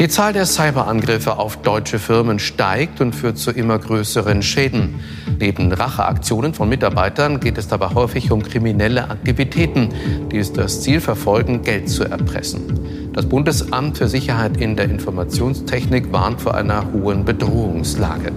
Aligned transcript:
Die 0.00 0.08
Zahl 0.08 0.32
der 0.32 0.46
Cyberangriffe 0.46 1.38
auf 1.38 1.58
deutsche 1.58 1.98
Firmen 1.98 2.38
steigt 2.38 3.02
und 3.02 3.14
führt 3.14 3.36
zu 3.36 3.50
immer 3.50 3.78
größeren 3.78 4.40
Schäden. 4.40 4.94
Neben 5.38 5.70
Racheaktionen 5.70 6.54
von 6.54 6.70
Mitarbeitern 6.70 7.38
geht 7.38 7.58
es 7.58 7.68
dabei 7.68 7.90
häufig 7.94 8.32
um 8.32 8.42
kriminelle 8.42 9.10
Aktivitäten, 9.10 9.90
die 10.32 10.38
es 10.38 10.54
das 10.54 10.80
Ziel 10.80 11.02
verfolgen, 11.02 11.60
Geld 11.60 11.90
zu 11.90 12.04
erpressen. 12.04 13.10
Das 13.12 13.26
Bundesamt 13.26 13.98
für 13.98 14.08
Sicherheit 14.08 14.56
in 14.56 14.74
der 14.74 14.86
Informationstechnik 14.86 16.10
warnt 16.10 16.40
vor 16.40 16.54
einer 16.54 16.90
hohen 16.94 17.26
Bedrohungslage. 17.26 18.32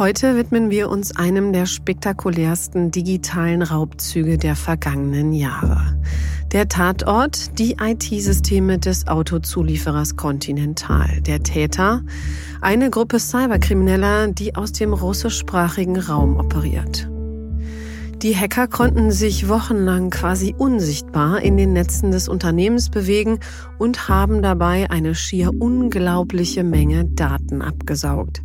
Heute 0.00 0.34
widmen 0.34 0.70
wir 0.70 0.88
uns 0.88 1.14
einem 1.14 1.52
der 1.52 1.66
spektakulärsten 1.66 2.90
digitalen 2.90 3.60
Raubzüge 3.60 4.38
der 4.38 4.56
vergangenen 4.56 5.34
Jahre. 5.34 6.00
Der 6.52 6.68
Tatort, 6.68 7.58
die 7.58 7.76
IT-Systeme 7.78 8.78
des 8.78 9.08
Autozulieferers 9.08 10.16
Continental. 10.16 11.20
Der 11.20 11.42
Täter, 11.42 12.00
eine 12.62 12.88
Gruppe 12.88 13.18
Cyberkrimineller, 13.18 14.28
die 14.28 14.54
aus 14.54 14.72
dem 14.72 14.94
russischsprachigen 14.94 15.98
Raum 15.98 16.38
operiert. 16.38 17.06
Die 18.22 18.36
Hacker 18.36 18.68
konnten 18.68 19.10
sich 19.10 19.48
wochenlang 19.48 20.10
quasi 20.10 20.54
unsichtbar 20.56 21.40
in 21.40 21.56
den 21.56 21.74
Netzen 21.74 22.10
des 22.10 22.28
Unternehmens 22.28 22.90
bewegen 22.90 23.38
und 23.78 24.08
haben 24.08 24.40
dabei 24.42 24.90
eine 24.90 25.14
schier 25.14 25.50
unglaubliche 25.58 26.62
Menge 26.62 27.06
Daten 27.06 27.62
abgesaugt. 27.62 28.42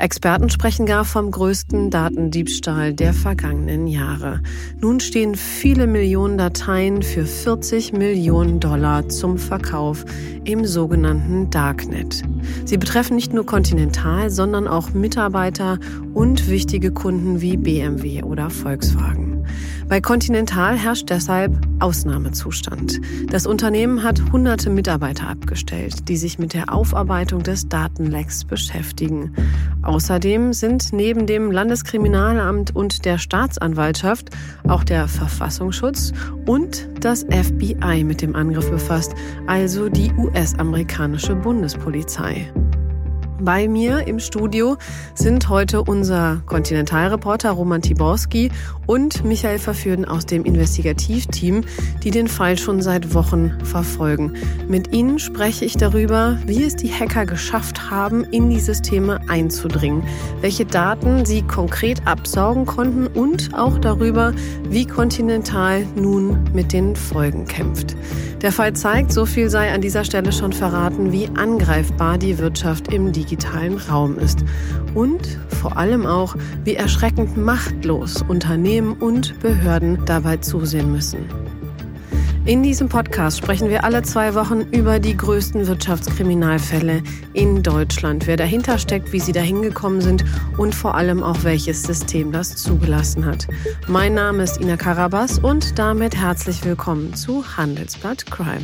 Experten 0.00 0.48
sprechen 0.48 0.86
gar 0.86 1.04
vom 1.04 1.30
größten 1.30 1.90
Datendiebstahl 1.90 2.94
der 2.94 3.12
vergangenen 3.12 3.86
Jahre. 3.86 4.40
Nun 4.80 4.98
stehen 4.98 5.34
viele 5.34 5.86
Millionen 5.86 6.38
Dateien 6.38 7.02
für 7.02 7.26
40 7.26 7.92
Millionen 7.92 8.60
Dollar 8.60 9.08
zum 9.10 9.36
Verkauf 9.36 10.06
im 10.44 10.64
sogenannten 10.64 11.50
Darknet. 11.50 12.22
Sie 12.64 12.78
betreffen 12.78 13.14
nicht 13.14 13.34
nur 13.34 13.44
Continental, 13.44 14.30
sondern 14.30 14.66
auch 14.66 14.94
Mitarbeiter 14.94 15.78
und 16.14 16.48
wichtige 16.48 16.92
Kunden 16.92 17.42
wie 17.42 17.58
BMW 17.58 18.22
oder 18.22 18.48
Volkswagen. 18.48 19.44
Bei 19.90 20.00
Continental 20.00 20.78
herrscht 20.78 21.10
deshalb 21.10 21.52
Ausnahmezustand. 21.80 23.00
Das 23.28 23.44
Unternehmen 23.44 24.04
hat 24.04 24.22
hunderte 24.30 24.70
Mitarbeiter 24.70 25.28
abgestellt, 25.28 26.08
die 26.08 26.16
sich 26.16 26.38
mit 26.38 26.54
der 26.54 26.72
Aufarbeitung 26.72 27.42
des 27.42 27.68
Datenlecks 27.68 28.44
beschäftigen. 28.44 29.34
Außerdem 29.82 30.52
sind 30.52 30.92
neben 30.92 31.26
dem 31.26 31.50
Landeskriminalamt 31.50 32.72
und 32.76 33.04
der 33.04 33.18
Staatsanwaltschaft 33.18 34.30
auch 34.68 34.84
der 34.84 35.08
Verfassungsschutz 35.08 36.12
und 36.46 36.88
das 37.00 37.24
FBI 37.28 38.04
mit 38.04 38.22
dem 38.22 38.36
Angriff 38.36 38.70
befasst, 38.70 39.16
also 39.48 39.88
die 39.88 40.12
US-amerikanische 40.12 41.34
Bundespolizei. 41.34 42.52
Bei 43.42 43.68
mir 43.68 44.06
im 44.06 44.18
Studio 44.18 44.76
sind 45.14 45.48
heute 45.48 45.82
unser 45.82 46.42
Kontinentalreporter 46.44 47.52
Roman 47.52 47.80
Tiborski 47.80 48.52
und 48.90 49.24
Michael 49.24 49.60
Verführden 49.60 50.04
aus 50.04 50.26
dem 50.26 50.44
Investigativteam, 50.44 51.60
die 52.02 52.10
den 52.10 52.26
Fall 52.26 52.58
schon 52.58 52.82
seit 52.82 53.14
Wochen 53.14 53.56
verfolgen. 53.62 54.32
Mit 54.66 54.92
ihnen 54.92 55.20
spreche 55.20 55.64
ich 55.64 55.76
darüber, 55.76 56.36
wie 56.44 56.64
es 56.64 56.74
die 56.74 56.92
Hacker 56.92 57.24
geschafft 57.24 57.88
haben, 57.88 58.24
in 58.24 58.50
die 58.50 58.58
Systeme 58.58 59.20
einzudringen, 59.28 60.02
welche 60.40 60.64
Daten 60.64 61.24
sie 61.24 61.42
konkret 61.42 62.04
absaugen 62.04 62.66
konnten 62.66 63.06
und 63.06 63.54
auch 63.54 63.78
darüber, 63.78 64.32
wie 64.68 64.86
Continental 64.86 65.86
nun 65.94 66.42
mit 66.52 66.72
den 66.72 66.96
Folgen 66.96 67.44
kämpft. 67.44 67.94
Der 68.42 68.50
Fall 68.50 68.72
zeigt, 68.72 69.12
so 69.12 69.24
viel 69.26 69.50
sei 69.50 69.70
an 69.70 69.82
dieser 69.82 70.02
Stelle 70.02 70.32
schon 70.32 70.52
verraten, 70.52 71.12
wie 71.12 71.28
angreifbar 71.36 72.18
die 72.18 72.38
Wirtschaft 72.38 72.92
im 72.92 73.12
digitalen 73.12 73.76
Raum 73.76 74.18
ist. 74.18 74.38
Und 74.94 75.38
vor 75.60 75.76
allem 75.76 76.06
auch, 76.06 76.34
wie 76.64 76.74
erschreckend 76.74 77.36
machtlos 77.36 78.22
Unternehmen 78.22 78.79
und 78.88 79.38
Behörden 79.40 80.04
dabei 80.06 80.38
zusehen 80.38 80.90
müssen. 80.90 81.24
In 82.46 82.62
diesem 82.62 82.88
Podcast 82.88 83.38
sprechen 83.38 83.68
wir 83.68 83.84
alle 83.84 84.02
zwei 84.02 84.34
Wochen 84.34 84.62
über 84.72 84.98
die 84.98 85.16
größten 85.16 85.66
Wirtschaftskriminalfälle 85.66 87.02
in 87.34 87.62
Deutschland, 87.62 88.26
wer 88.26 88.38
dahinter 88.38 88.78
steckt, 88.78 89.12
wie 89.12 89.20
sie 89.20 89.32
dahin 89.32 89.60
gekommen 89.60 90.00
sind 90.00 90.24
und 90.56 90.74
vor 90.74 90.94
allem 90.94 91.22
auch 91.22 91.44
welches 91.44 91.82
System 91.82 92.32
das 92.32 92.56
zugelassen 92.56 93.26
hat. 93.26 93.46
Mein 93.86 94.14
Name 94.14 94.42
ist 94.42 94.58
Ina 94.58 94.76
Karabas 94.76 95.38
und 95.38 95.78
damit 95.78 96.16
herzlich 96.16 96.64
willkommen 96.64 97.12
zu 97.14 97.44
Handelsblatt 97.56 98.24
Crime. 98.30 98.62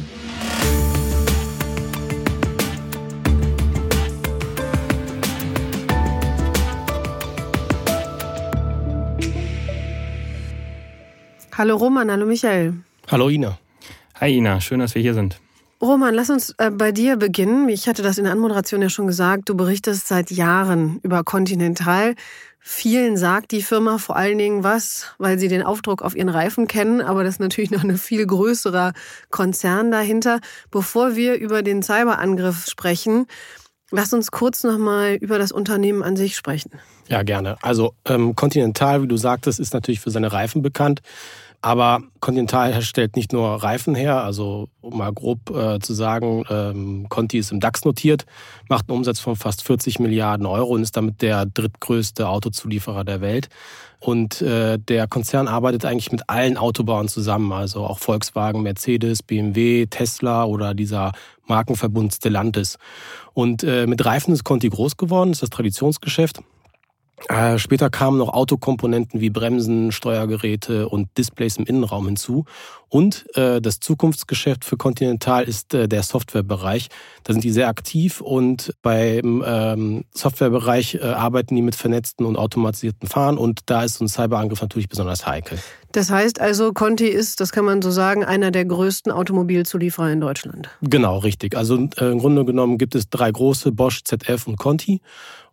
Hallo 11.59 11.77
Roman, 11.77 12.11
hallo 12.11 12.27
Michael. 12.27 12.75
Hallo 13.11 13.31
Ina. 13.31 13.59
Hi 14.21 14.37
Ina, 14.37 14.61
schön, 14.61 14.79
dass 14.79 14.95
wir 14.95 15.01
hier 15.01 15.15
sind. 15.15 15.41
Roman, 15.81 16.15
lass 16.15 16.29
uns 16.29 16.55
äh, 16.59 16.71
bei 16.71 16.93
dir 16.93 17.17
beginnen. 17.17 17.71
Ich 17.71 17.89
hatte 17.89 18.03
das 18.03 18.19
in 18.19 18.25
der 18.25 18.35
Anmoderation 18.35 18.83
ja 18.83 18.91
schon 18.91 19.07
gesagt. 19.07 19.49
Du 19.49 19.57
berichtest 19.57 20.07
seit 20.07 20.31
Jahren 20.31 21.01
über 21.03 21.25
Continental. 21.25 22.15
Vielen 22.61 23.17
sagt 23.17 23.53
die 23.53 23.63
Firma 23.63 23.97
vor 23.97 24.17
allen 24.17 24.37
Dingen 24.37 24.65
was, 24.65 25.15
weil 25.17 25.39
sie 25.39 25.49
den 25.49 25.63
Aufdruck 25.63 26.03
auf 26.03 26.15
ihren 26.15 26.29
Reifen 26.29 26.67
kennen, 26.67 27.01
aber 27.01 27.25
das 27.25 27.37
ist 27.37 27.41
natürlich 27.41 27.71
noch 27.71 27.85
ein 27.85 27.97
viel 27.97 28.27
größerer 28.27 28.93
Konzern 29.31 29.91
dahinter. 29.91 30.41
Bevor 30.71 31.17
wir 31.17 31.37
über 31.37 31.63
den 31.63 31.83
Cyberangriff 31.83 32.67
sprechen, 32.67 33.27
lass 33.91 34.13
uns 34.13 34.31
kurz 34.31 34.63
nochmal 34.63 35.15
über 35.15 35.39
das 35.39 35.53
Unternehmen 35.53 36.03
an 36.03 36.17
sich 36.17 36.37
sprechen. 36.37 36.73
Ja, 37.09 37.23
gerne. 37.23 37.57
Also 37.63 37.95
ähm, 38.05 38.35
Continental, 38.35 39.03
wie 39.03 39.07
du 39.07 39.17
sagtest, 39.17 39.61
ist 39.61 39.73
natürlich 39.73 40.01
für 40.01 40.11
seine 40.11 40.33
Reifen 40.33 40.61
bekannt. 40.61 41.01
Aber 41.63 42.03
Continental 42.21 42.81
stellt 42.83 43.17
nicht 43.17 43.33
nur 43.33 43.63
Reifen 43.63 43.95
her, 43.95 44.23
also 44.23 44.69
um 44.81 44.99
mal 44.99 45.13
grob 45.13 45.51
äh, 45.51 45.79
zu 45.81 45.95
sagen, 45.95 46.45
ähm, 46.49 47.07
Conti 47.09 47.39
ist 47.39 47.53
im 47.53 47.61
DAX 47.61 47.85
notiert, 47.85 48.25
macht 48.69 48.89
einen 48.89 48.99
Umsatz 48.99 49.21
von 49.21 49.37
fast 49.37 49.65
40 49.65 49.99
Milliarden 49.99 50.47
Euro 50.47 50.75
und 50.75 50.83
ist 50.83 50.97
damit 50.97 51.23
der 51.23 51.47
drittgrößte 51.47 52.29
Autozulieferer 52.29 53.05
der 53.05 53.21
Welt. 53.21 53.49
Und 53.99 54.43
äh, 54.43 54.79
der 54.79 55.09
Konzern 55.09 55.49
arbeitet 55.49 55.85
eigentlich 55.85 56.13
mit 56.13 56.29
allen 56.29 56.59
Autobauern 56.59 57.09
zusammen, 57.09 57.53
also 57.53 57.85
auch 57.85 57.99
Volkswagen, 57.99 58.63
Mercedes, 58.63 59.23
BMW, 59.23 59.87
Tesla 59.87 60.45
oder 60.45 60.75
dieser 60.75 61.13
Markenverbund 61.47 62.13
Stellantis. 62.13 62.79
Und 63.33 63.65
äh, 63.65 63.87
mit 63.87 64.05
Reifen 64.05 64.35
ist 64.35 64.45
Conti 64.45 64.69
groß 64.69 64.97
geworden, 64.97 65.33
ist 65.33 65.43
das 65.43 65.51
Traditionsgeschäft. 65.51 66.41
Äh, 67.29 67.59
später 67.59 67.89
kamen 67.89 68.19
noch 68.19 68.29
Autokomponenten 68.29 69.21
wie 69.21 69.31
Bremsen, 69.31 69.91
Steuergeräte 69.91 70.89
und 70.89 71.09
Displays 71.17 71.57
im 71.57 71.65
Innenraum 71.65 72.07
hinzu. 72.07 72.45
Und 72.89 73.27
äh, 73.37 73.61
das 73.61 73.81
Zukunftsgeschäft 73.81 74.65
für 74.65 74.77
Continental 74.77 75.45
ist 75.45 75.75
äh, 75.75 75.89
der 75.89 76.03
Softwarebereich. 76.03 76.89
Da 77.25 77.33
sind 77.33 77.43
die 77.43 77.51
sehr 77.51 77.69
aktiv 77.69 78.21
und 78.21 78.75
beim 78.83 79.43
ähm, 79.47 80.05
Softwarebereich 80.15 80.97
äh, 80.97 81.05
arbeiten 81.05 81.57
die 81.57 81.63
mit 81.63 81.75
vernetzten 81.75 82.27
und 82.27 82.37
automatisierten 82.37 83.09
Fahren 83.09 83.39
und 83.39 83.61
da 83.67 83.83
ist 83.83 83.95
so 83.95 84.05
ein 84.05 84.09
Cyberangriff 84.09 84.61
natürlich 84.61 84.89
besonders 84.89 85.27
heikel. 85.27 85.59
Das 85.97 86.11
heißt 86.11 86.43
also, 86.43 86.75
Conti 86.75 87.07
ist, 87.07 87.41
das 87.41 87.53
kann 87.53 87.65
man 87.65 87.81
so 87.81 87.91
sagen, 87.91 88.23
einer 88.23 88.51
der 88.51 88.67
größten 88.67 89.11
Automobilzulieferer 89.11 90.13
in 90.13 90.21
Deutschland. 90.21 90.69
Genau, 90.83 91.17
richtig. 91.17 91.57
Also 91.57 91.89
äh, 91.97 92.13
im 92.13 92.19
Grunde 92.19 92.45
genommen 92.45 92.77
gibt 92.77 92.95
es 92.95 93.09
drei 93.09 93.33
große, 93.33 93.73
Bosch, 93.73 94.05
ZF 94.05 94.47
und 94.47 94.59
Conti. 94.59 95.01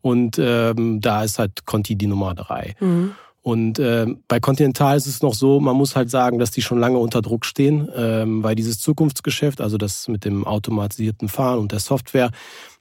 Und 0.01 0.37
ähm, 0.37 0.99
da 0.99 1.23
ist 1.23 1.39
halt 1.39 1.65
Conti 1.65 1.95
die 1.95 2.07
Nummer 2.07 2.35
drei. 2.35 2.75
Mhm. 2.81 3.15
Und 3.43 3.77
äh, 3.77 4.07
bei 4.29 4.39
Continental 4.39 4.95
ist 4.95 5.05
es 5.05 5.21
noch 5.21 5.33
so, 5.33 5.59
man 5.59 5.75
muss 5.75 5.97
halt 5.97 6.09
sagen, 6.09 6.39
dass 6.39 6.51
die 6.51 6.61
schon 6.61 6.79
lange 6.79 6.97
unter 6.97 7.21
Druck 7.21 7.45
stehen, 7.45 7.89
ähm, 7.93 8.41
weil 8.41 8.55
dieses 8.55 8.79
Zukunftsgeschäft, 8.79 9.59
also 9.59 9.77
das 9.77 10.07
mit 10.07 10.23
dem 10.23 10.47
automatisierten 10.47 11.27
Fahren 11.27 11.59
und 11.59 11.73
der 11.73 11.79
Software, 11.79 12.31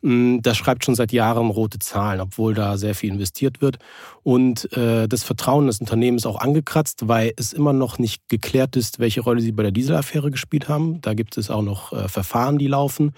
mh, 0.03 0.39
das 0.43 0.57
schreibt 0.57 0.85
schon 0.85 0.95
seit 0.95 1.11
Jahren 1.11 1.51
rote 1.51 1.81
Zahlen, 1.81 2.21
obwohl 2.21 2.55
da 2.55 2.77
sehr 2.77 2.95
viel 2.95 3.11
investiert 3.11 3.61
wird. 3.61 3.81
Und 4.23 4.73
äh, 4.77 5.09
das 5.09 5.25
Vertrauen 5.25 5.67
des 5.67 5.81
Unternehmens 5.81 6.27
auch 6.27 6.39
angekratzt, 6.39 7.09
weil 7.09 7.33
es 7.37 7.53
immer 7.53 7.73
noch 7.73 7.99
nicht 7.99 8.29
geklärt 8.29 8.77
ist, 8.77 9.01
welche 9.01 9.23
Rolle 9.23 9.41
sie 9.41 9.51
bei 9.51 9.65
der 9.65 9.73
Dieselaffäre 9.73 10.31
gespielt 10.31 10.69
haben. 10.69 11.01
Da 11.01 11.15
gibt 11.15 11.37
es 11.39 11.51
auch 11.51 11.63
noch 11.63 11.93
äh, 11.93 12.09
Verfahren, 12.09 12.59
die 12.59 12.69
laufen. 12.69 13.15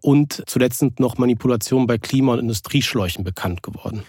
Und 0.00 0.44
zuletzt 0.46 0.78
sind 0.78 1.00
noch 1.00 1.18
Manipulationen 1.18 1.88
bei 1.88 1.98
Klima- 1.98 2.34
und 2.34 2.38
Industrieschläuchen 2.38 3.24
bekannt 3.24 3.64
geworden. 3.64 4.04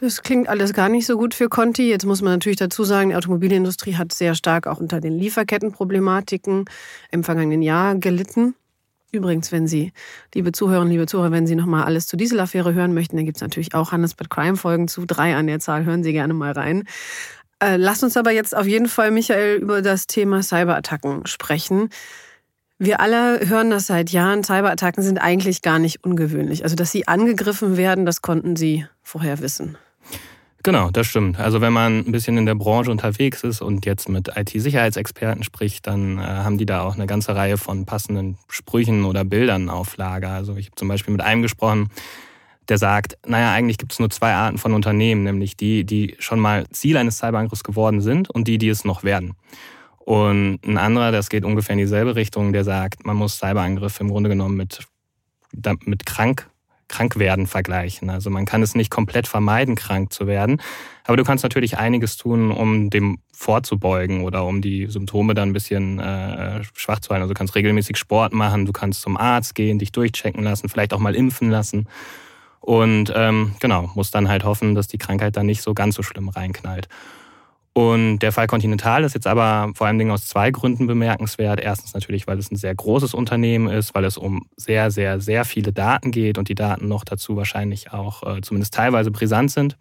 Das 0.00 0.22
klingt 0.22 0.48
alles 0.48 0.72
gar 0.72 0.88
nicht 0.88 1.04
so 1.04 1.18
gut 1.18 1.34
für 1.34 1.50
Conti. 1.50 1.90
Jetzt 1.90 2.06
muss 2.06 2.22
man 2.22 2.32
natürlich 2.32 2.56
dazu 2.56 2.84
sagen, 2.84 3.10
die 3.10 3.16
Automobilindustrie 3.16 3.96
hat 3.96 4.14
sehr 4.14 4.34
stark 4.34 4.66
auch 4.66 4.80
unter 4.80 4.98
den 4.98 5.12
Lieferkettenproblematiken 5.12 6.64
im 7.10 7.22
vergangenen 7.22 7.60
Jahr 7.60 7.96
gelitten. 7.96 8.54
Übrigens, 9.12 9.52
wenn 9.52 9.66
Sie, 9.66 9.92
liebe 10.34 10.52
Zuhörerinnen, 10.52 10.92
liebe 10.92 11.06
Zuhörer, 11.06 11.32
wenn 11.32 11.46
Sie 11.46 11.54
nochmal 11.54 11.84
alles 11.84 12.06
zur 12.06 12.16
Dieselaffäre 12.16 12.72
hören 12.72 12.94
möchten, 12.94 13.16
dann 13.16 13.26
gibt 13.26 13.36
es 13.36 13.42
natürlich 13.42 13.74
auch 13.74 13.92
Hannesbad 13.92 14.30
Crime 14.30 14.56
Folgen 14.56 14.88
zu 14.88 15.04
drei 15.04 15.36
an 15.36 15.48
der 15.48 15.60
Zahl. 15.60 15.84
Hören 15.84 16.02
Sie 16.02 16.12
gerne 16.12 16.32
mal 16.32 16.52
rein. 16.52 16.84
Äh, 17.62 17.76
lass 17.76 18.02
uns 18.02 18.16
aber 18.16 18.30
jetzt 18.30 18.56
auf 18.56 18.66
jeden 18.66 18.88
Fall, 18.88 19.10
Michael, 19.10 19.56
über 19.56 19.82
das 19.82 20.06
Thema 20.06 20.42
Cyberattacken 20.42 21.26
sprechen. 21.26 21.90
Wir 22.78 23.00
alle 23.00 23.46
hören 23.46 23.68
das 23.68 23.88
seit 23.88 24.08
Jahren. 24.08 24.44
Cyberattacken 24.44 25.02
sind 25.02 25.18
eigentlich 25.18 25.60
gar 25.60 25.78
nicht 25.78 26.02
ungewöhnlich. 26.02 26.62
Also, 26.64 26.74
dass 26.74 26.90
sie 26.90 27.06
angegriffen 27.06 27.76
werden, 27.76 28.06
das 28.06 28.22
konnten 28.22 28.56
Sie 28.56 28.86
vorher 29.02 29.40
wissen. 29.40 29.76
Genau, 30.62 30.90
das 30.90 31.06
stimmt. 31.06 31.38
Also 31.38 31.62
wenn 31.62 31.72
man 31.72 32.00
ein 32.00 32.12
bisschen 32.12 32.36
in 32.36 32.44
der 32.44 32.54
Branche 32.54 32.90
unterwegs 32.90 33.44
ist 33.44 33.62
und 33.62 33.86
jetzt 33.86 34.10
mit 34.10 34.28
IT-Sicherheitsexperten 34.36 35.42
spricht, 35.42 35.86
dann 35.86 36.18
äh, 36.18 36.20
haben 36.20 36.58
die 36.58 36.66
da 36.66 36.82
auch 36.82 36.96
eine 36.96 37.06
ganze 37.06 37.34
Reihe 37.34 37.56
von 37.56 37.86
passenden 37.86 38.36
Sprüchen 38.48 39.06
oder 39.06 39.24
Bildern 39.24 39.70
auf 39.70 39.96
Lager. 39.96 40.30
Also 40.30 40.56
ich 40.56 40.66
habe 40.66 40.76
zum 40.76 40.88
Beispiel 40.88 41.12
mit 41.12 41.22
einem 41.22 41.40
gesprochen, 41.40 41.88
der 42.68 42.76
sagt, 42.76 43.16
naja, 43.26 43.52
eigentlich 43.52 43.78
gibt 43.78 43.92
es 43.92 43.98
nur 43.98 44.10
zwei 44.10 44.34
Arten 44.34 44.58
von 44.58 44.74
Unternehmen, 44.74 45.24
nämlich 45.24 45.56
die, 45.56 45.84
die 45.84 46.14
schon 46.18 46.38
mal 46.38 46.66
Ziel 46.70 46.98
eines 46.98 47.18
Cyberangriffs 47.18 47.64
geworden 47.64 48.02
sind 48.02 48.28
und 48.28 48.46
die, 48.46 48.58
die 48.58 48.68
es 48.68 48.84
noch 48.84 49.02
werden. 49.02 49.36
Und 49.98 50.60
ein 50.66 50.76
anderer, 50.76 51.10
das 51.10 51.30
geht 51.30 51.44
ungefähr 51.44 51.72
in 51.72 51.78
dieselbe 51.78 52.16
Richtung, 52.16 52.52
der 52.52 52.64
sagt, 52.64 53.06
man 53.06 53.16
muss 53.16 53.38
Cyberangriffe 53.38 54.02
im 54.02 54.10
Grunde 54.10 54.28
genommen 54.28 54.56
mit, 54.56 54.86
mit 55.84 56.04
krank 56.04 56.50
Krankwerden 56.90 57.46
vergleichen. 57.46 58.10
Also 58.10 58.30
man 58.30 58.44
kann 58.44 58.62
es 58.62 58.74
nicht 58.74 58.90
komplett 58.90 59.28
vermeiden, 59.28 59.76
krank 59.76 60.12
zu 60.12 60.26
werden. 60.26 60.60
Aber 61.04 61.16
du 61.16 61.24
kannst 61.24 61.44
natürlich 61.44 61.78
einiges 61.78 62.16
tun, 62.16 62.50
um 62.50 62.90
dem 62.90 63.18
vorzubeugen 63.32 64.22
oder 64.22 64.44
um 64.44 64.60
die 64.60 64.86
Symptome 64.86 65.34
dann 65.34 65.50
ein 65.50 65.52
bisschen 65.52 66.00
äh, 66.00 66.62
schwach 66.74 66.98
zu 66.98 67.10
halten. 67.10 67.22
Also 67.22 67.32
du 67.32 67.38
kannst 67.38 67.54
regelmäßig 67.54 67.96
Sport 67.96 68.32
machen, 68.32 68.66
du 68.66 68.72
kannst 68.72 69.00
zum 69.02 69.16
Arzt 69.16 69.54
gehen, 69.54 69.78
dich 69.78 69.92
durchchecken 69.92 70.42
lassen, 70.42 70.68
vielleicht 70.68 70.92
auch 70.92 70.98
mal 70.98 71.14
impfen 71.14 71.48
lassen. 71.48 71.86
Und 72.60 73.12
ähm, 73.14 73.54
genau, 73.60 73.90
musst 73.94 74.14
dann 74.14 74.28
halt 74.28 74.44
hoffen, 74.44 74.74
dass 74.74 74.88
die 74.88 74.98
Krankheit 74.98 75.36
dann 75.36 75.46
nicht 75.46 75.62
so 75.62 75.72
ganz 75.74 75.94
so 75.94 76.02
schlimm 76.02 76.28
reinknallt. 76.28 76.88
Und 77.72 78.18
der 78.18 78.32
Fall 78.32 78.48
Continental 78.48 79.04
ist 79.04 79.14
jetzt 79.14 79.28
aber 79.28 79.72
vor 79.74 79.86
allen 79.86 79.98
Dingen 79.98 80.10
aus 80.10 80.26
zwei 80.26 80.50
Gründen 80.50 80.86
bemerkenswert. 80.88 81.60
Erstens 81.60 81.94
natürlich, 81.94 82.26
weil 82.26 82.38
es 82.38 82.50
ein 82.50 82.56
sehr 82.56 82.74
großes 82.74 83.14
Unternehmen 83.14 83.68
ist, 83.68 83.94
weil 83.94 84.04
es 84.04 84.16
um 84.16 84.46
sehr, 84.56 84.90
sehr, 84.90 85.20
sehr 85.20 85.44
viele 85.44 85.72
Daten 85.72 86.10
geht 86.10 86.36
und 86.36 86.48
die 86.48 86.56
Daten 86.56 86.88
noch 86.88 87.04
dazu 87.04 87.36
wahrscheinlich 87.36 87.92
auch 87.92 88.24
äh, 88.24 88.40
zumindest 88.40 88.74
teilweise 88.74 89.12
brisant 89.12 89.52
sind. 89.52 89.76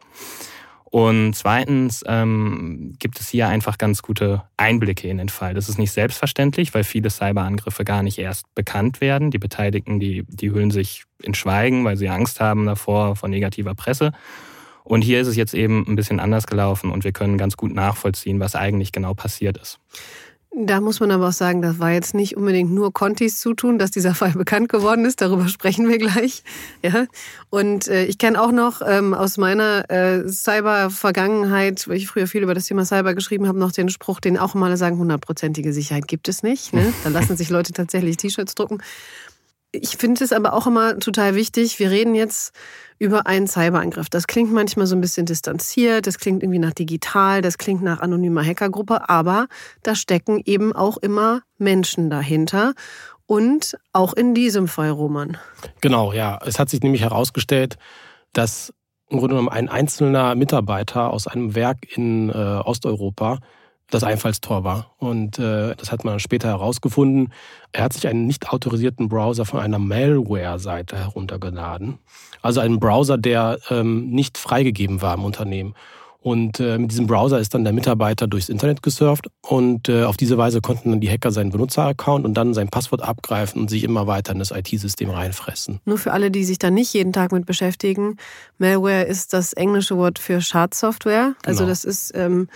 Und 0.92 1.34
zweitens 1.36 2.04
ähm, 2.08 2.96
gibt 2.98 3.20
es 3.20 3.30
hier 3.30 3.48
einfach 3.48 3.78
ganz 3.78 4.02
gute 4.02 4.44
Einblicke 4.58 5.08
in 5.08 5.20
den 5.20 5.30
Fall. 5.30 5.54
Das 5.54 5.70
ist 5.70 5.78
nicht 5.78 5.92
selbstverständlich, 5.92 6.74
weil 6.74 6.84
viele 6.84 7.12
Cyberangriffe 7.12 7.86
gar 7.86 8.02
nicht 8.02 8.18
erst 8.18 8.54
bekannt 8.56 9.00
werden. 9.00 9.30
Die 9.30 9.38
Beteiligten, 9.38 10.00
die, 10.00 10.26
die 10.28 10.50
hüllen 10.52 10.72
sich 10.72 11.04
in 11.22 11.36
Schweigen, 11.36 11.86
weil 11.86 11.96
sie 11.96 12.10
Angst 12.10 12.40
haben 12.40 12.66
davor 12.66 13.16
vor 13.16 13.30
negativer 13.30 13.76
Presse. 13.76 14.14
Und 14.90 15.04
hier 15.04 15.22
ist 15.22 15.28
es 15.28 15.36
jetzt 15.36 15.54
eben 15.54 15.86
ein 15.88 15.96
bisschen 15.96 16.20
anders 16.20 16.48
gelaufen 16.48 16.90
und 16.90 17.04
wir 17.04 17.12
können 17.12 17.38
ganz 17.38 17.56
gut 17.56 17.72
nachvollziehen, 17.72 18.40
was 18.40 18.56
eigentlich 18.56 18.92
genau 18.92 19.14
passiert 19.14 19.56
ist. 19.60 19.80
Da 20.52 20.82
muss 20.82 21.00
man 21.00 21.12
aber 21.12 21.28
auch 21.28 21.34
sagen, 21.34 21.62
das 21.62 21.78
war 21.78 21.92
jetzt 21.92 22.16
nicht 22.16 22.36
unbedingt 22.36 22.72
nur 22.72 22.92
Contis 22.92 23.40
Zutun, 23.40 23.78
dass 23.78 23.92
dieser 23.92 24.16
Fall 24.16 24.32
bekannt 24.36 24.68
geworden 24.68 25.06
ist. 25.06 25.22
Darüber 25.22 25.48
sprechen 25.48 25.88
wir 25.88 26.00
gleich. 26.00 26.42
Ja. 26.84 27.06
Und 27.52 27.88
äh, 27.88 28.06
ich 28.06 28.18
kenne 28.18 28.42
auch 28.42 28.52
noch 28.52 28.82
ähm, 28.84 29.14
aus 29.14 29.38
meiner 29.38 29.88
äh, 29.92 30.28
Cyber-Vergangenheit, 30.28 31.88
weil 31.88 31.98
ich 31.98 32.08
früher 32.08 32.26
viel 32.26 32.42
über 32.42 32.56
das 32.56 32.66
Thema 32.66 32.84
Cyber 32.84 33.14
geschrieben 33.14 33.48
habe, 33.48 33.60
noch 33.60 33.72
den 33.72 33.90
Spruch, 33.90 34.20
den 34.20 34.40
auch 34.40 34.56
mal 34.56 34.76
sagen, 34.76 34.98
hundertprozentige 34.98 35.72
Sicherheit 35.72 36.08
gibt 36.08 36.28
es 36.28 36.42
nicht. 36.42 36.74
Ne? 36.74 36.92
Da 37.04 37.10
lassen 37.10 37.38
sich 37.38 37.52
Leute 37.52 37.74
tatsächlich 37.74 38.18
T-Shirts 38.18 38.56
drucken. 38.56 38.82
Ich 39.72 39.98
finde 39.98 40.24
es 40.24 40.34
aber 40.34 40.54
auch 40.54 40.66
immer 40.66 40.98
total 40.98 41.36
wichtig. 41.36 41.78
Wir 41.78 41.92
reden 41.92 42.16
jetzt 42.16 42.54
über 43.00 43.26
einen 43.26 43.48
Cyberangriff. 43.48 44.10
Das 44.10 44.28
klingt 44.28 44.52
manchmal 44.52 44.86
so 44.86 44.96
ein 44.96 45.02
bisschen 45.02 45.26
distanziert, 45.26 46.06
das 46.06 46.20
klingt 46.20 46.44
irgendwie 46.44 46.60
nach 46.60 46.74
digital, 46.74 47.42
das 47.42 47.58
klingt 47.58 47.82
nach 47.82 48.02
anonymer 48.02 48.46
Hackergruppe, 48.46 49.10
aber 49.10 49.48
da 49.84 49.96
stecken 49.96 50.42
eben 50.46 50.74
auch 50.74 50.98
immer 50.98 51.42
Menschen 51.58 52.10
dahinter. 52.10 52.74
Und 53.26 53.78
auch 53.94 54.14
in 54.14 54.34
diesem 54.34 54.68
Fall, 54.68 54.90
Roman. 54.90 55.38
Genau, 55.82 56.14
ja. 56.14 56.40
Es 56.46 56.58
hat 56.58 56.70
sich 56.70 56.82
nämlich 56.82 57.04
herausgestellt, 57.04 57.78
dass 58.34 58.74
im 59.10 59.20
Grunde 59.20 59.36
genommen 59.36 59.50
ein 59.50 59.70
einzelner 59.70 60.36
Mitarbeiter 60.36 61.12
aus 61.12 61.28
einem 61.28 61.56
Werk 61.56 61.96
in 61.96 62.30
äh, 62.30 62.34
Osteuropa 62.34 63.40
das 63.90 64.04
Einfallstor 64.04 64.64
war. 64.64 64.92
Und 64.98 65.40
äh, 65.40 65.76
das 65.76 65.92
hat 65.92 66.04
man 66.04 66.20
später 66.20 66.48
herausgefunden. 66.50 67.34
Er 67.72 67.84
hat 67.84 67.94
sich 67.94 68.08
einen 68.08 68.28
nicht 68.28 68.50
autorisierten 68.50 69.10
Browser 69.10 69.46
von 69.46 69.60
einer 69.60 69.80
Malware-Seite 69.80 70.98
heruntergeladen. 70.98 72.00
Also 72.42 72.60
einen 72.60 72.80
Browser, 72.80 73.18
der 73.18 73.60
ähm, 73.70 74.10
nicht 74.10 74.38
freigegeben 74.38 75.02
war 75.02 75.16
im 75.16 75.24
Unternehmen. 75.24 75.74
Und 76.22 76.60
äh, 76.60 76.78
mit 76.78 76.92
diesem 76.92 77.08
Browser 77.08 77.40
ist 77.40 77.54
dann 77.54 77.64
der 77.64 77.72
Mitarbeiter 77.72 78.28
durchs 78.28 78.50
Internet 78.50 78.84
gesurft 78.84 79.28
und 79.42 79.88
äh, 79.88 80.04
auf 80.04 80.18
diese 80.18 80.38
Weise 80.38 80.60
konnten 80.60 80.92
dann 80.92 81.00
die 81.00 81.10
Hacker 81.10 81.32
seinen 81.32 81.50
Benutzeraccount 81.52 82.26
und 82.26 82.34
dann 82.34 82.54
sein 82.54 82.68
Passwort 82.68 83.02
abgreifen 83.02 83.62
und 83.62 83.70
sich 83.70 83.86
immer 83.86 84.06
weiter 84.06 84.34
in 84.34 84.40
das 84.40 84.52
IT-System 84.52 85.10
reinfressen. 85.10 85.80
Nur 85.86 85.98
für 85.98 86.12
alle, 86.12 86.30
die 86.30 86.44
sich 86.44 86.60
da 86.60 86.72
nicht 86.72 86.94
jeden 86.94 87.14
Tag 87.14 87.32
mit 87.32 87.46
beschäftigen, 87.46 88.18
Malware 88.58 89.04
ist 89.04 89.32
das 89.32 89.54
englische 89.54 89.96
Wort 89.96 90.20
für 90.20 90.42
Schadsoftware. 90.42 91.36
Also 91.46 91.60
genau. 91.60 91.70
das 91.70 91.86
ist 91.86 92.12
ähm, 92.14 92.50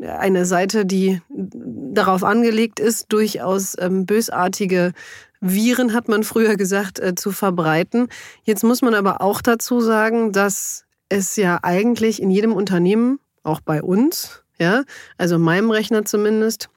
eine 0.00 0.44
Seite, 0.44 0.84
die 0.84 1.20
darauf 1.28 2.24
angelegt 2.24 2.80
ist, 2.80 3.12
durchaus 3.12 3.76
ähm, 3.78 4.06
bösartige 4.06 4.92
Viren, 5.40 5.92
hat 5.92 6.08
man 6.08 6.24
früher 6.24 6.56
gesagt, 6.56 6.98
äh, 6.98 7.14
zu 7.14 7.30
verbreiten. 7.30 8.08
Jetzt 8.44 8.64
muss 8.64 8.82
man 8.82 8.94
aber 8.94 9.20
auch 9.20 9.42
dazu 9.42 9.80
sagen, 9.80 10.32
dass 10.32 10.84
es 11.08 11.36
ja 11.36 11.60
eigentlich 11.62 12.20
in 12.20 12.30
jedem 12.30 12.52
Unternehmen, 12.52 13.20
auch 13.42 13.60
bei 13.60 13.82
uns, 13.82 14.42
ja, 14.58 14.84
also 15.18 15.36
in 15.36 15.42
meinem 15.42 15.70
Rechner 15.70 16.04
zumindest, 16.04 16.70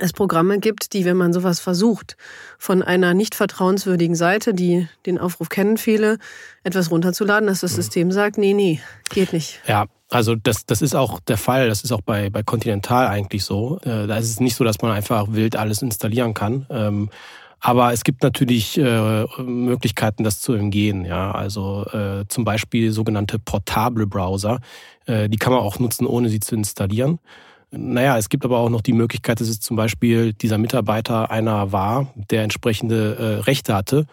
es 0.00 0.12
Programme 0.12 0.58
gibt, 0.58 0.92
die, 0.92 1.04
wenn 1.04 1.16
man 1.16 1.32
sowas 1.32 1.60
versucht, 1.60 2.16
von 2.58 2.82
einer 2.82 3.14
nicht 3.14 3.34
vertrauenswürdigen 3.34 4.16
Seite, 4.16 4.54
die 4.54 4.88
den 5.06 5.18
Aufruf 5.18 5.48
kennen 5.48 5.76
viele, 5.76 6.18
etwas 6.64 6.90
runterzuladen, 6.90 7.48
dass 7.48 7.60
das 7.60 7.72
mhm. 7.72 7.76
System 7.76 8.12
sagt, 8.12 8.38
nee, 8.38 8.54
nee, 8.54 8.80
geht 9.10 9.32
nicht. 9.32 9.60
Ja, 9.66 9.86
also 10.08 10.36
das, 10.36 10.66
das 10.66 10.82
ist 10.82 10.94
auch 10.94 11.20
der 11.20 11.36
Fall, 11.36 11.68
das 11.68 11.82
ist 11.82 11.92
auch 11.92 12.00
bei, 12.00 12.30
bei 12.30 12.42
Continental 12.42 13.08
eigentlich 13.08 13.44
so. 13.44 13.78
Äh, 13.82 14.06
da 14.06 14.16
ist 14.16 14.30
es 14.30 14.40
nicht 14.40 14.54
so, 14.54 14.64
dass 14.64 14.80
man 14.80 14.92
einfach 14.92 15.26
wild 15.30 15.56
alles 15.56 15.82
installieren 15.82 16.34
kann. 16.34 16.66
Ähm, 16.70 17.10
aber 17.58 17.92
es 17.92 18.04
gibt 18.04 18.22
natürlich 18.22 18.78
äh, 18.78 19.24
Möglichkeiten, 19.42 20.22
das 20.22 20.40
zu 20.40 20.52
umgehen. 20.52 21.04
Ja, 21.04 21.32
also 21.32 21.84
äh, 21.86 22.24
zum 22.28 22.44
Beispiel 22.44 22.92
sogenannte 22.92 23.38
portable 23.38 24.06
Browser. 24.06 24.60
Die 25.08 25.36
kann 25.36 25.52
man 25.52 25.62
auch 25.62 25.78
nutzen, 25.78 26.04
ohne 26.04 26.28
sie 26.28 26.40
zu 26.40 26.56
installieren. 26.56 27.20
Naja, 27.76 28.18
es 28.18 28.28
gibt 28.28 28.44
aber 28.44 28.58
auch 28.58 28.70
noch 28.70 28.80
die 28.80 28.92
Möglichkeit, 28.92 29.40
dass 29.40 29.48
es 29.48 29.60
zum 29.60 29.76
Beispiel 29.76 30.32
dieser 30.32 30.58
Mitarbeiter 30.58 31.30
einer 31.30 31.72
war, 31.72 32.12
der 32.30 32.42
entsprechende 32.42 33.16
äh, 33.16 33.40
Rechte 33.42 33.74
hatte 33.74 34.06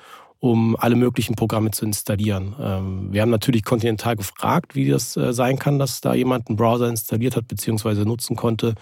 um 0.44 0.76
alle 0.78 0.98
möglichen 0.98 1.36
Programme 1.36 1.72
zu 1.72 1.86
installieren. 1.86 2.54
Ähm, 2.60 3.14
wir 3.14 3.22
haben 3.22 3.30
natürlich 3.30 3.64
Continental 3.64 4.18
gefragt, 4.18 4.76
wie 4.76 4.90
das 4.90 5.16
äh, 5.16 5.32
sein 5.32 5.58
kann, 5.58 5.80
dass 5.80 6.02
da 6.02 6.14
jemand 6.14 6.50
einen 6.50 6.58
Browser 6.58 6.90
installiert 6.90 7.38
hat 7.38 7.48
bzw. 7.48 8.04
nutzen 8.04 8.36
konnte, 8.36 8.76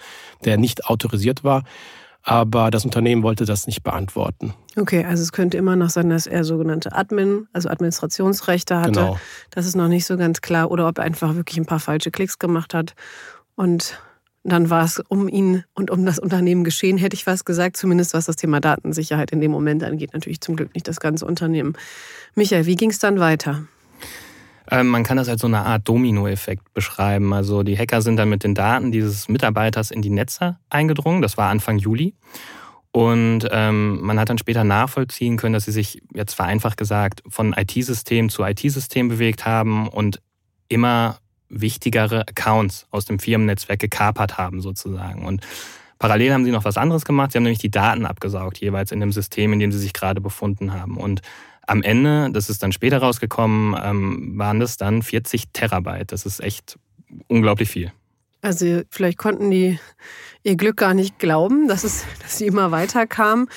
der 0.44 0.58
nicht 0.58 0.86
autorisiert 0.86 1.44
war. 1.44 1.62
Aber 2.24 2.72
das 2.72 2.84
Unternehmen 2.84 3.22
wollte 3.22 3.44
das 3.44 3.68
nicht 3.68 3.84
beantworten. 3.84 4.54
Okay, 4.76 5.04
also 5.04 5.22
es 5.22 5.30
könnte 5.30 5.56
immer 5.56 5.76
noch 5.76 5.90
sein, 5.90 6.10
dass 6.10 6.26
er 6.26 6.42
sogenannte 6.42 6.92
Admin, 6.96 7.46
also 7.52 7.68
Administrationsrechte 7.68 8.80
hatte. 8.80 8.90
Genau. 8.90 9.18
Das 9.50 9.64
ist 9.64 9.76
noch 9.76 9.88
nicht 9.88 10.04
so 10.04 10.16
ganz 10.16 10.40
klar. 10.40 10.68
Oder 10.68 10.88
ob 10.88 10.98
er 10.98 11.04
einfach 11.04 11.36
wirklich 11.36 11.58
ein 11.58 11.66
paar 11.66 11.80
falsche 11.80 12.10
Klicks 12.10 12.40
gemacht 12.40 12.74
hat 12.74 12.94
und 13.54 14.00
dann 14.44 14.70
war 14.70 14.84
es 14.84 15.00
um 15.08 15.28
ihn 15.28 15.64
und 15.74 15.90
um 15.90 16.04
das 16.04 16.18
Unternehmen 16.18 16.64
geschehen, 16.64 16.98
hätte 16.98 17.14
ich 17.14 17.26
was 17.26 17.44
gesagt, 17.44 17.76
zumindest 17.76 18.14
was 18.14 18.26
das 18.26 18.36
Thema 18.36 18.60
Datensicherheit 18.60 19.30
in 19.30 19.40
dem 19.40 19.52
Moment 19.52 19.84
angeht. 19.84 20.12
Natürlich 20.14 20.40
zum 20.40 20.56
Glück 20.56 20.74
nicht 20.74 20.88
das 20.88 21.00
ganze 21.00 21.26
Unternehmen. 21.26 21.74
Michael, 22.34 22.66
wie 22.66 22.74
ging 22.74 22.90
es 22.90 22.98
dann 22.98 23.20
weiter? 23.20 23.64
Ähm, 24.70 24.88
man 24.88 25.04
kann 25.04 25.16
das 25.16 25.28
als 25.28 25.40
so 25.40 25.46
eine 25.46 25.64
Art 25.64 25.88
Dominoeffekt 25.88 26.74
beschreiben. 26.74 27.32
Also 27.32 27.62
die 27.62 27.76
Hacker 27.76 28.02
sind 28.02 28.16
dann 28.16 28.28
mit 28.28 28.42
den 28.42 28.54
Daten 28.54 28.90
dieses 28.90 29.28
Mitarbeiters 29.28 29.90
in 29.90 30.02
die 30.02 30.10
Netze 30.10 30.58
eingedrungen. 30.70 31.22
Das 31.22 31.36
war 31.36 31.48
Anfang 31.50 31.78
Juli. 31.78 32.14
Und 32.90 33.48
ähm, 33.50 34.00
man 34.02 34.20
hat 34.20 34.28
dann 34.28 34.38
später 34.38 34.64
nachvollziehen 34.64 35.38
können, 35.38 35.54
dass 35.54 35.64
sie 35.64 35.72
sich, 35.72 36.02
jetzt 36.14 36.34
vereinfacht 36.34 36.76
gesagt, 36.76 37.22
von 37.28 37.54
IT-System 37.54 38.28
zu 38.28 38.44
IT-System 38.44 39.08
bewegt 39.08 39.46
haben 39.46 39.88
und 39.88 40.20
immer 40.68 41.18
wichtigere 41.52 42.22
Accounts 42.22 42.86
aus 42.90 43.04
dem 43.04 43.18
Firmennetzwerk 43.18 43.78
gekapert 43.78 44.38
haben 44.38 44.60
sozusagen. 44.60 45.24
Und 45.24 45.42
parallel 45.98 46.32
haben 46.32 46.44
sie 46.44 46.50
noch 46.50 46.64
was 46.64 46.76
anderes 46.76 47.04
gemacht. 47.04 47.32
Sie 47.32 47.38
haben 47.38 47.44
nämlich 47.44 47.58
die 47.58 47.70
Daten 47.70 48.06
abgesaugt, 48.06 48.58
jeweils 48.58 48.90
in 48.90 49.00
dem 49.00 49.12
System, 49.12 49.52
in 49.52 49.60
dem 49.60 49.70
sie 49.70 49.78
sich 49.78 49.92
gerade 49.92 50.20
befunden 50.20 50.72
haben. 50.72 50.96
Und 50.96 51.20
am 51.66 51.82
Ende, 51.82 52.30
das 52.32 52.50
ist 52.50 52.62
dann 52.62 52.72
später 52.72 52.98
rausgekommen, 52.98 53.78
ähm, 53.82 54.32
waren 54.36 54.58
das 54.58 54.76
dann 54.76 55.02
40 55.02 55.52
Terabyte. 55.52 56.10
Das 56.10 56.26
ist 56.26 56.40
echt 56.40 56.78
unglaublich 57.28 57.68
viel. 57.68 57.92
Also 58.40 58.82
vielleicht 58.90 59.18
konnten 59.18 59.50
die 59.50 59.78
ihr 60.42 60.56
Glück 60.56 60.78
gar 60.78 60.94
nicht 60.94 61.20
glauben, 61.20 61.68
dass, 61.68 61.84
es, 61.84 62.04
dass 62.20 62.38
sie 62.38 62.46
immer 62.46 62.72
weiter 62.72 63.06
kamen. 63.06 63.48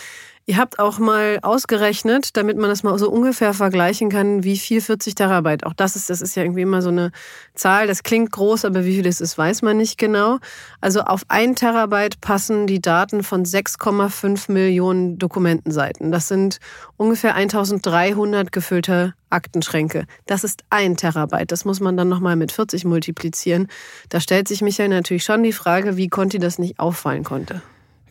Ihr 0.47 0.57
habt 0.57 0.77
auch 0.77 0.99
mal 0.99 1.39
ausgerechnet, 1.41 2.37
damit 2.37 2.55
man 2.55 2.69
das 2.69 2.83
mal 2.83 2.95
so 2.99 3.09
ungefähr 3.09 3.55
vergleichen 3.55 4.11
kann, 4.11 4.43
wie 4.43 4.59
viel 4.59 4.79
40 4.79 5.15
Terabyte. 5.15 5.65
Auch 5.65 5.73
das 5.73 5.95
ist, 5.95 6.11
das 6.11 6.21
ist 6.21 6.35
ja 6.35 6.43
irgendwie 6.43 6.61
immer 6.61 6.83
so 6.83 6.89
eine 6.89 7.11
Zahl. 7.55 7.87
Das 7.87 8.03
klingt 8.03 8.31
groß, 8.31 8.63
aber 8.65 8.85
wie 8.85 8.93
viel 8.93 9.07
es 9.07 9.21
ist, 9.21 9.39
weiß 9.39 9.63
man 9.63 9.77
nicht 9.77 9.97
genau. 9.97 10.37
Also 10.81 11.01
auf 11.01 11.23
ein 11.29 11.55
Terabyte 11.55 12.21
passen 12.21 12.67
die 12.67 12.79
Daten 12.79 13.23
von 13.23 13.43
6,5 13.43 14.51
Millionen 14.51 15.17
Dokumentenseiten. 15.17 16.11
Das 16.11 16.27
sind 16.27 16.59
ungefähr 16.95 17.33
1300 17.33 18.51
gefüllte 18.51 19.15
Aktenschränke. 19.31 20.05
Das 20.27 20.43
ist 20.43 20.63
ein 20.69 20.95
Terabyte. 20.95 21.51
Das 21.51 21.65
muss 21.65 21.79
man 21.79 21.97
dann 21.97 22.07
nochmal 22.07 22.35
mit 22.35 22.51
40 22.51 22.85
multiplizieren. 22.85 23.67
Da 24.09 24.19
stellt 24.19 24.47
sich 24.47 24.61
Michael 24.61 24.89
natürlich 24.89 25.23
schon 25.23 25.41
die 25.41 25.53
Frage, 25.53 25.97
wie 25.97 26.07
Conti 26.07 26.37
das 26.37 26.59
nicht 26.59 26.79
auffallen 26.79 27.23
konnte. 27.23 27.63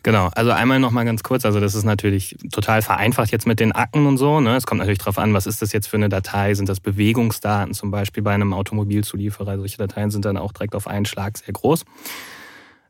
Genau, 0.05 0.29
also 0.35 0.51
einmal 0.51 0.77
nochmal 0.77 1.03
ganz 1.03 1.23
kurz, 1.23 1.45
also 1.45 1.59
das 1.59 1.73
ist 1.73 1.83
natürlich 1.83 2.37
total 2.51 2.83
vereinfacht 2.83 3.31
jetzt 3.31 3.47
mit 3.47 3.59
den 3.59 3.71
Akten 3.71 4.05
und 4.05 4.19
so. 4.19 4.39
Ne? 4.39 4.55
Es 4.55 4.67
kommt 4.67 4.77
natürlich 4.77 4.99
darauf 4.99 5.17
an, 5.17 5.33
was 5.33 5.47
ist 5.47 5.63
das 5.63 5.73
jetzt 5.73 5.87
für 5.87 5.97
eine 5.97 6.09
Datei? 6.09 6.53
Sind 6.53 6.69
das 6.69 6.79
Bewegungsdaten 6.79 7.73
zum 7.73 7.89
Beispiel 7.89 8.21
bei 8.21 8.31
einem 8.31 8.53
Automobilzulieferer? 8.53 9.57
Solche 9.57 9.77
Dateien 9.77 10.11
sind 10.11 10.23
dann 10.23 10.37
auch 10.37 10.51
direkt 10.51 10.75
auf 10.75 10.85
einen 10.85 11.05
Schlag 11.05 11.39
sehr 11.39 11.51
groß. 11.51 11.85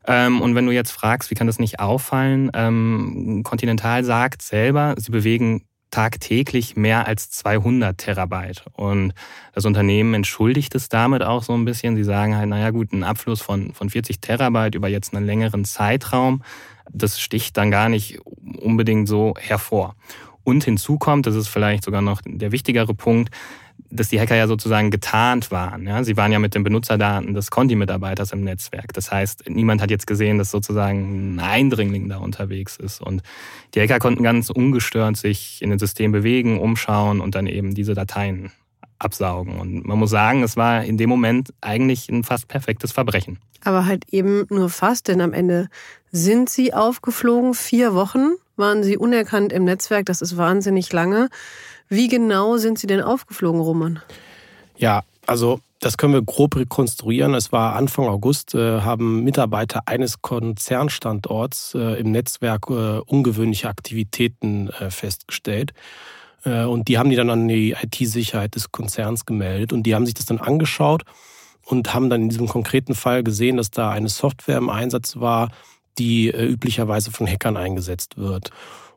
Ähm, 0.06 0.42
und 0.42 0.54
wenn 0.54 0.66
du 0.66 0.72
jetzt 0.72 0.90
fragst, 0.90 1.30
wie 1.30 1.34
kann 1.34 1.46
das 1.46 1.58
nicht 1.58 1.80
auffallen? 1.80 2.50
Ähm, 2.52 3.40
Continental 3.44 4.04
sagt 4.04 4.42
selber, 4.42 4.94
sie 4.98 5.10
bewegen 5.10 5.62
tagtäglich 5.90 6.76
mehr 6.76 7.06
als 7.06 7.30
200 7.30 7.96
Terabyte. 7.96 8.64
Und 8.74 9.14
das 9.54 9.64
Unternehmen 9.64 10.12
entschuldigt 10.12 10.74
es 10.74 10.90
damit 10.90 11.22
auch 11.22 11.42
so 11.42 11.54
ein 11.54 11.64
bisschen. 11.64 11.96
Sie 11.96 12.04
sagen 12.04 12.36
halt, 12.36 12.50
naja 12.50 12.70
gut, 12.72 12.92
ein 12.92 13.04
Abfluss 13.04 13.40
von, 13.40 13.72
von 13.72 13.88
40 13.88 14.20
Terabyte 14.20 14.74
über 14.74 14.88
jetzt 14.88 15.14
einen 15.14 15.24
längeren 15.24 15.64
Zeitraum, 15.64 16.42
das 16.92 17.20
sticht 17.20 17.56
dann 17.56 17.70
gar 17.70 17.88
nicht 17.88 18.18
unbedingt 18.60 19.08
so 19.08 19.34
hervor. 19.38 19.94
Und 20.44 20.64
hinzu 20.64 20.96
kommt, 20.98 21.26
das 21.26 21.34
ist 21.34 21.48
vielleicht 21.48 21.84
sogar 21.84 22.02
noch 22.02 22.20
der 22.24 22.52
wichtigere 22.52 22.94
Punkt, 22.94 23.30
dass 23.90 24.08
die 24.08 24.20
Hacker 24.20 24.36
ja 24.36 24.46
sozusagen 24.46 24.90
getarnt 24.90 25.50
waren. 25.50 25.86
Ja? 25.86 26.02
Sie 26.04 26.16
waren 26.16 26.32
ja 26.32 26.38
mit 26.38 26.54
den 26.54 26.64
Benutzerdaten 26.64 27.34
des 27.34 27.50
Conti-Mitarbeiters 27.50 28.32
im 28.32 28.42
Netzwerk. 28.42 28.92
Das 28.92 29.10
heißt, 29.10 29.48
niemand 29.48 29.82
hat 29.82 29.90
jetzt 29.90 30.06
gesehen, 30.06 30.38
dass 30.38 30.50
sozusagen 30.50 31.36
ein 31.36 31.40
Eindringling 31.40 32.08
da 32.08 32.18
unterwegs 32.18 32.76
ist. 32.76 33.00
Und 33.00 33.22
die 33.74 33.80
Hacker 33.80 33.98
konnten 33.98 34.22
ganz 34.22 34.50
ungestört 34.50 35.16
sich 35.16 35.60
in 35.62 35.70
den 35.70 35.78
System 35.78 36.12
bewegen, 36.12 36.60
umschauen 36.60 37.20
und 37.20 37.34
dann 37.34 37.46
eben 37.46 37.74
diese 37.74 37.94
Dateien 37.94 38.52
absaugen. 38.98 39.58
Und 39.58 39.86
man 39.86 39.98
muss 39.98 40.10
sagen, 40.10 40.42
es 40.42 40.56
war 40.56 40.84
in 40.84 40.96
dem 40.96 41.08
Moment 41.08 41.52
eigentlich 41.60 42.08
ein 42.08 42.24
fast 42.24 42.48
perfektes 42.48 42.92
Verbrechen. 42.92 43.38
Aber 43.64 43.86
halt 43.86 44.04
eben 44.10 44.46
nur 44.50 44.68
fast, 44.68 45.08
denn 45.08 45.20
am 45.20 45.32
Ende 45.32 45.68
sind 46.12 46.48
sie 46.48 46.72
aufgeflogen. 46.72 47.54
Vier 47.54 47.94
Wochen 47.94 48.34
waren 48.56 48.82
sie 48.82 48.96
unerkannt 48.96 49.52
im 49.52 49.64
Netzwerk. 49.64 50.06
Das 50.06 50.22
ist 50.22 50.36
wahnsinnig 50.36 50.92
lange. 50.92 51.28
Wie 51.88 52.08
genau 52.08 52.56
sind 52.56 52.78
Sie 52.78 52.86
denn 52.86 53.00
aufgeflogen, 53.00 53.60
Roman? 53.60 54.00
Ja, 54.76 55.02
also 55.26 55.60
das 55.80 55.98
können 55.98 56.14
wir 56.14 56.22
grob 56.22 56.56
rekonstruieren. 56.56 57.34
Es 57.34 57.52
war 57.52 57.76
Anfang 57.76 58.08
August, 58.08 58.54
äh, 58.54 58.80
haben 58.80 59.22
Mitarbeiter 59.22 59.82
eines 59.86 60.22
Konzernstandorts 60.22 61.74
äh, 61.74 62.00
im 62.00 62.10
Netzwerk 62.10 62.66
äh, 62.70 62.98
ungewöhnliche 63.00 63.68
Aktivitäten 63.68 64.68
äh, 64.70 64.90
festgestellt. 64.90 65.72
Äh, 66.46 66.64
und 66.64 66.88
die 66.88 66.98
haben 66.98 67.10
die 67.10 67.16
dann 67.16 67.28
an 67.28 67.48
die 67.48 67.72
IT-Sicherheit 67.72 68.54
des 68.54 68.72
Konzerns 68.72 69.26
gemeldet. 69.26 69.72
Und 69.72 69.82
die 69.82 69.94
haben 69.94 70.06
sich 70.06 70.14
das 70.14 70.24
dann 70.24 70.38
angeschaut 70.38 71.02
und 71.64 71.92
haben 71.92 72.08
dann 72.08 72.22
in 72.22 72.28
diesem 72.28 72.46
konkreten 72.46 72.94
Fall 72.94 73.22
gesehen, 73.22 73.56
dass 73.56 73.70
da 73.70 73.90
eine 73.90 74.08
Software 74.08 74.58
im 74.58 74.70
Einsatz 74.70 75.16
war, 75.16 75.50
die 75.98 76.28
äh, 76.28 76.46
üblicherweise 76.46 77.10
von 77.10 77.26
Hackern 77.26 77.56
eingesetzt 77.56 78.16
wird. 78.16 78.50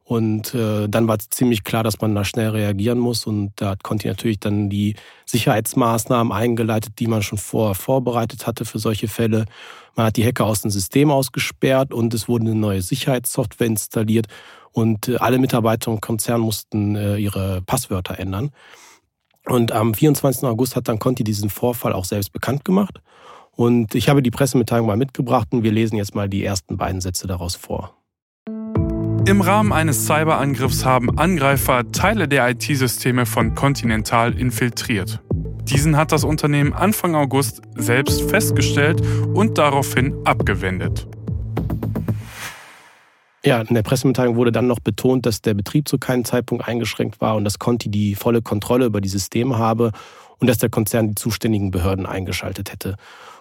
Und 0.03 0.55
äh, 0.55 0.87
dann 0.89 1.07
war 1.07 1.19
ziemlich 1.19 1.63
klar, 1.63 1.83
dass 1.83 2.01
man 2.01 2.15
da 2.15 2.25
schnell 2.25 2.49
reagieren 2.49 2.97
muss. 2.97 3.27
Und 3.27 3.51
da 3.57 3.69
hat 3.69 3.83
Conti 3.83 4.07
natürlich 4.07 4.39
dann 4.39 4.67
die 4.67 4.95
Sicherheitsmaßnahmen 5.27 6.33
eingeleitet, 6.33 6.93
die 6.97 7.05
man 7.05 7.21
schon 7.21 7.37
vorher 7.37 7.75
vorbereitet 7.75 8.47
hatte 8.47 8.65
für 8.65 8.79
solche 8.79 9.07
Fälle. 9.07 9.45
Man 9.95 10.07
hat 10.07 10.17
die 10.17 10.25
Hacker 10.25 10.45
aus 10.45 10.61
dem 10.61 10.71
System 10.71 11.11
ausgesperrt 11.11 11.93
und 11.93 12.13
es 12.15 12.27
wurde 12.27 12.45
eine 12.45 12.55
neue 12.55 12.81
Sicherheitssoftware 12.81 13.67
installiert. 13.67 14.25
Und 14.71 15.07
äh, 15.07 15.17
alle 15.17 15.39
Mitarbeiter 15.39 15.91
im 15.91 16.01
Konzern 16.01 16.41
mussten 16.41 16.95
äh, 16.95 17.17
ihre 17.17 17.61
Passwörter 17.61 18.19
ändern. 18.19 18.51
Und 19.45 19.71
am 19.71 19.93
24. 19.93 20.43
August 20.43 20.75
hat 20.75 20.87
dann 20.87 20.99
Conti 20.99 21.23
diesen 21.23 21.49
Vorfall 21.49 21.93
auch 21.93 22.05
selbst 22.05 22.31
bekannt 22.31 22.65
gemacht. 22.65 23.01
Und 23.51 23.95
ich 23.95 24.07
habe 24.07 24.21
die 24.21 24.31
Pressemitteilung 24.31 24.87
mal 24.87 24.97
mitgebracht 24.97 25.49
und 25.51 25.63
wir 25.63 25.71
lesen 25.71 25.97
jetzt 25.97 26.15
mal 26.15 26.29
die 26.29 26.43
ersten 26.45 26.77
beiden 26.77 27.01
Sätze 27.01 27.27
daraus 27.27 27.55
vor. 27.55 27.93
Im 29.25 29.41
Rahmen 29.41 29.73
eines 29.73 30.05
Cyberangriffs 30.05 30.85
haben 30.85 31.19
Angreifer 31.19 31.91
Teile 31.91 32.27
der 32.27 32.49
IT-Systeme 32.49 33.25
von 33.25 33.55
Continental 33.55 34.33
infiltriert. 34.33 35.21
Diesen 35.63 35.97
hat 35.97 36.11
das 36.11 36.23
Unternehmen 36.23 36.73
Anfang 36.73 37.15
August 37.15 37.61
selbst 37.75 38.29
festgestellt 38.29 39.03
und 39.33 39.57
daraufhin 39.57 40.15
abgewendet. 40.25 41.07
Ja, 43.43 43.61
in 43.61 43.73
der 43.73 43.83
Pressemitteilung 43.83 44.35
wurde 44.35 44.51
dann 44.51 44.67
noch 44.67 44.79
betont, 44.79 45.25
dass 45.25 45.41
der 45.41 45.53
Betrieb 45.53 45.87
zu 45.87 45.97
keinem 45.97 46.25
Zeitpunkt 46.25 46.67
eingeschränkt 46.67 47.21
war 47.21 47.35
und 47.35 47.45
dass 47.45 47.57
Conti 47.57 47.89
die 47.89 48.15
volle 48.15 48.41
Kontrolle 48.41 48.85
über 48.85 48.99
die 48.99 49.09
Systeme 49.09 49.57
habe 49.57 49.91
und 50.39 50.47
dass 50.47 50.57
der 50.57 50.69
Konzern 50.69 51.09
die 51.09 51.15
zuständigen 51.15 51.71
Behörden 51.71 52.05
eingeschaltet 52.05 52.71
hätte. 52.71 52.95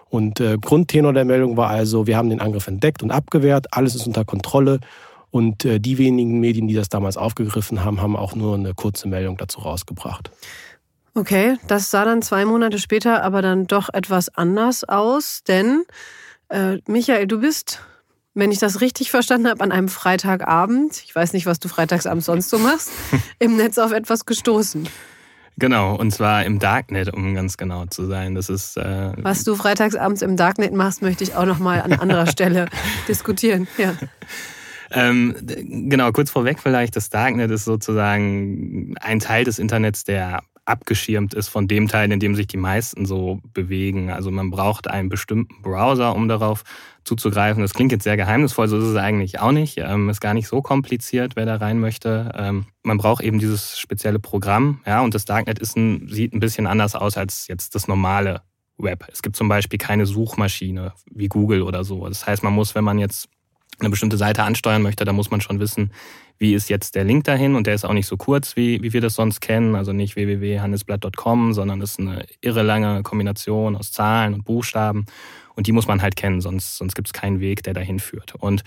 Und 0.09 0.40
äh, 0.40 0.57
Grundtenor 0.59 1.12
der 1.12 1.25
Meldung 1.25 1.57
war 1.57 1.69
also, 1.69 2.07
wir 2.07 2.17
haben 2.17 2.31
den 2.31 2.40
Angriff 2.40 2.67
entdeckt 2.67 3.02
und 3.02 3.11
abgewehrt, 3.11 3.67
alles 3.73 3.95
ist 3.95 4.07
unter 4.07 4.25
Kontrolle 4.25 4.81
und 5.31 5.64
äh, 5.64 5.81
die 5.81 5.99
wenigen 5.99 6.40
Medien, 6.40 6.69
die 6.69 6.75
das 6.75 6.88
damals 6.88 7.17
aufgegriffen 7.17 7.85
haben, 7.85 8.00
haben 8.00 8.17
auch 8.17 8.35
nur 8.35 8.55
eine 8.55 8.75
kurze 8.75 9.09
Meldung 9.09 9.37
dazu 9.37 9.61
rausgebracht. 9.61 10.31
Okay, 11.14 11.57
das 11.67 11.90
sah 11.90 12.05
dann 12.05 12.23
zwei 12.23 12.45
Monate 12.45 12.78
später 12.78 13.23
aber 13.23 13.43
dann 13.43 13.67
doch 13.67 13.88
etwas 13.93 14.28
anders 14.35 14.85
aus, 14.85 15.43
denn 15.47 15.83
äh, 16.49 16.78
Michael, 16.87 17.26
du 17.26 17.40
bist, 17.40 17.83
wenn 18.38 18.52
ich 18.52 18.59
das 18.59 18.80
richtig 18.80 19.11
verstanden 19.11 19.49
habe, 19.49 19.62
an 19.62 19.73
einem 19.73 19.88
Freitagabend, 19.88 21.02
ich 21.04 21.14
weiß 21.14 21.33
nicht, 21.33 21.47
was 21.47 21.59
du 21.59 21.68
freitagsabends 21.68 22.26
sonst 22.26 22.50
so 22.50 22.59
machst, 22.59 22.90
im 23.38 23.57
Netz 23.57 23.78
auf 23.78 23.92
etwas 23.92 24.26
gestoßen. 24.26 24.88
Genau, 25.59 25.97
und 25.97 26.12
zwar 26.12 26.45
im 26.45 26.61
Darknet, 26.61 27.12
um 27.12 27.35
ganz 27.35 27.57
genau 27.57 27.87
zu 27.87 28.07
sein. 28.07 28.37
Das 28.37 28.49
ist 28.49 28.76
äh 28.76 29.12
was 29.16 29.42
du 29.42 29.57
freitagsabends 29.57 30.23
im 30.23 30.37
Darknet 30.37 30.73
machst, 30.73 31.02
möchte 31.02 31.25
ich 31.25 31.35
auch 31.35 31.47
noch 31.47 31.59
mal 31.59 31.83
an 31.83 31.92
anderer 31.95 32.26
Stelle 32.30 32.66
diskutieren. 33.09 33.66
Ja. 33.76 33.95
Ähm, 34.92 35.35
genau, 35.45 36.12
kurz 36.12 36.30
vorweg 36.30 36.61
vielleicht, 36.61 36.95
das 36.95 37.11
Darknet 37.11 37.50
ist 37.50 37.64
sozusagen 37.64 38.95
ein 39.00 39.18
Teil 39.18 39.45
des 39.45 39.59
Internets, 39.59 40.04
der 40.04 40.42
abgeschirmt 40.69 41.35
ist 41.35 41.49
von 41.49 41.67
dem 41.67 41.89
Teil, 41.89 42.13
in 42.13 42.21
dem 42.21 42.35
sich 42.35 42.47
die 42.47 42.57
meisten 42.57 43.07
so 43.07 43.41
bewegen. 43.55 44.11
Also 44.11 44.31
man 44.31 44.51
braucht 44.51 44.89
einen 44.89 45.09
bestimmten 45.09 45.63
Browser, 45.63 46.15
um 46.15 46.29
darauf 46.29 46.63
zuzugreifen. 47.05 47.63
Das 47.63 47.75
klingt 47.75 47.93
jetzt 47.93 48.05
sehr 48.05 48.17
geheimnisvoll, 48.17 48.69
so 48.69 48.79
ist 48.79 48.85
es 48.85 48.97
eigentlich 48.97 49.41
auch 49.41 49.53
nicht. 49.53 49.79
Ähm, 49.79 50.11
ist 50.11 50.21
gar 50.21 50.35
nicht 50.35 50.49
so 50.49 50.61
kompliziert, 50.61 51.37
wer 51.37 51.47
da 51.47 51.57
rein 51.57 51.81
möchte. 51.81 52.31
Ähm, 52.35 52.67
man 52.83 52.99
braucht 52.99 53.23
eben 53.23 53.39
dieses 53.39 53.79
spezielle 53.79 54.19
Programm, 54.19 54.81
ja, 54.87 55.01
und 55.01 55.15
das 55.15 55.25
Darknet 55.25 55.59
ist 55.59 55.77
ein, 55.77 56.09
sieht 56.09 56.35
ein 56.35 56.41
bisschen 56.41 56.67
anders 56.67 56.95
aus 56.95 57.17
als 57.17 57.49
jetzt 57.49 57.75
das 57.75 57.89
normale 57.89 58.43
Web. 58.77 59.07
Es 59.11 59.23
gibt 59.23 59.37
zum 59.37 59.49
Beispiel 59.49 59.79
keine 59.79 60.07
Suchmaschine 60.07 60.93
wie 61.11 61.29
Google 61.29 61.63
oder 61.63 61.83
so. 61.83 62.07
Das 62.07 62.27
heißt, 62.27 62.43
man 62.43 62.53
muss, 62.53 62.75
wenn 62.75 62.85
man 62.85 62.99
jetzt 62.99 63.29
eine 63.80 63.90
bestimmte 63.90 64.16
Seite 64.16 64.42
ansteuern 64.42 64.82
möchte, 64.82 65.04
da 65.04 65.12
muss 65.12 65.30
man 65.30 65.40
schon 65.40 65.61
wissen, 65.61 65.92
wie 66.38 66.54
ist 66.54 66.68
jetzt 66.68 66.94
der 66.94 67.04
Link 67.04 67.25
dahin 67.25 67.54
und 67.54 67.66
der 67.66 67.75
ist 67.75 67.85
auch 67.85 67.92
nicht 67.92 68.06
so 68.06 68.16
kurz, 68.16 68.56
wie, 68.56 68.82
wie 68.82 68.92
wir 68.92 69.00
das 69.00 69.14
sonst 69.14 69.40
kennen, 69.40 69.75
also 69.75 69.92
nicht 69.92 70.16
www.handelsblatt.com, 70.16 71.52
sondern 71.52 71.80
ist 71.80 71.99
eine 71.99 72.25
irre 72.40 72.62
lange 72.62 73.02
Kombination 73.02 73.76
aus 73.76 73.92
Zahlen 73.92 74.35
und 74.35 74.44
Buchstaben 74.44 75.06
und 75.54 75.66
die 75.66 75.73
muss 75.73 75.88
man 75.88 76.02
halt 76.02 76.16
kennen, 76.16 76.40
sonst, 76.40 76.76
sonst 76.76 76.94
gibt 76.94 77.08
es 77.08 77.12
keinen 77.12 77.40
Weg, 77.40 77.62
der 77.64 77.75
dahin 77.75 77.99
führt. 77.99 78.35
Und 78.37 78.62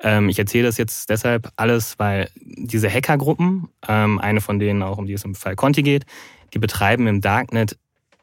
ähm, 0.00 0.28
ich 0.28 0.38
erzähle 0.38 0.66
das 0.66 0.78
jetzt 0.78 1.10
deshalb 1.10 1.50
alles, 1.56 1.98
weil 1.98 2.28
diese 2.34 2.90
Hackergruppen, 2.90 3.68
ähm, 3.86 4.18
eine 4.18 4.40
von 4.40 4.58
denen 4.58 4.82
auch, 4.82 4.98
um 4.98 5.06
die 5.06 5.12
es 5.12 5.24
im 5.24 5.34
Fall 5.34 5.56
Conti 5.56 5.82
geht, 5.82 6.06
die 6.54 6.58
betreiben 6.58 7.06
im 7.06 7.20
Darknet 7.20 7.78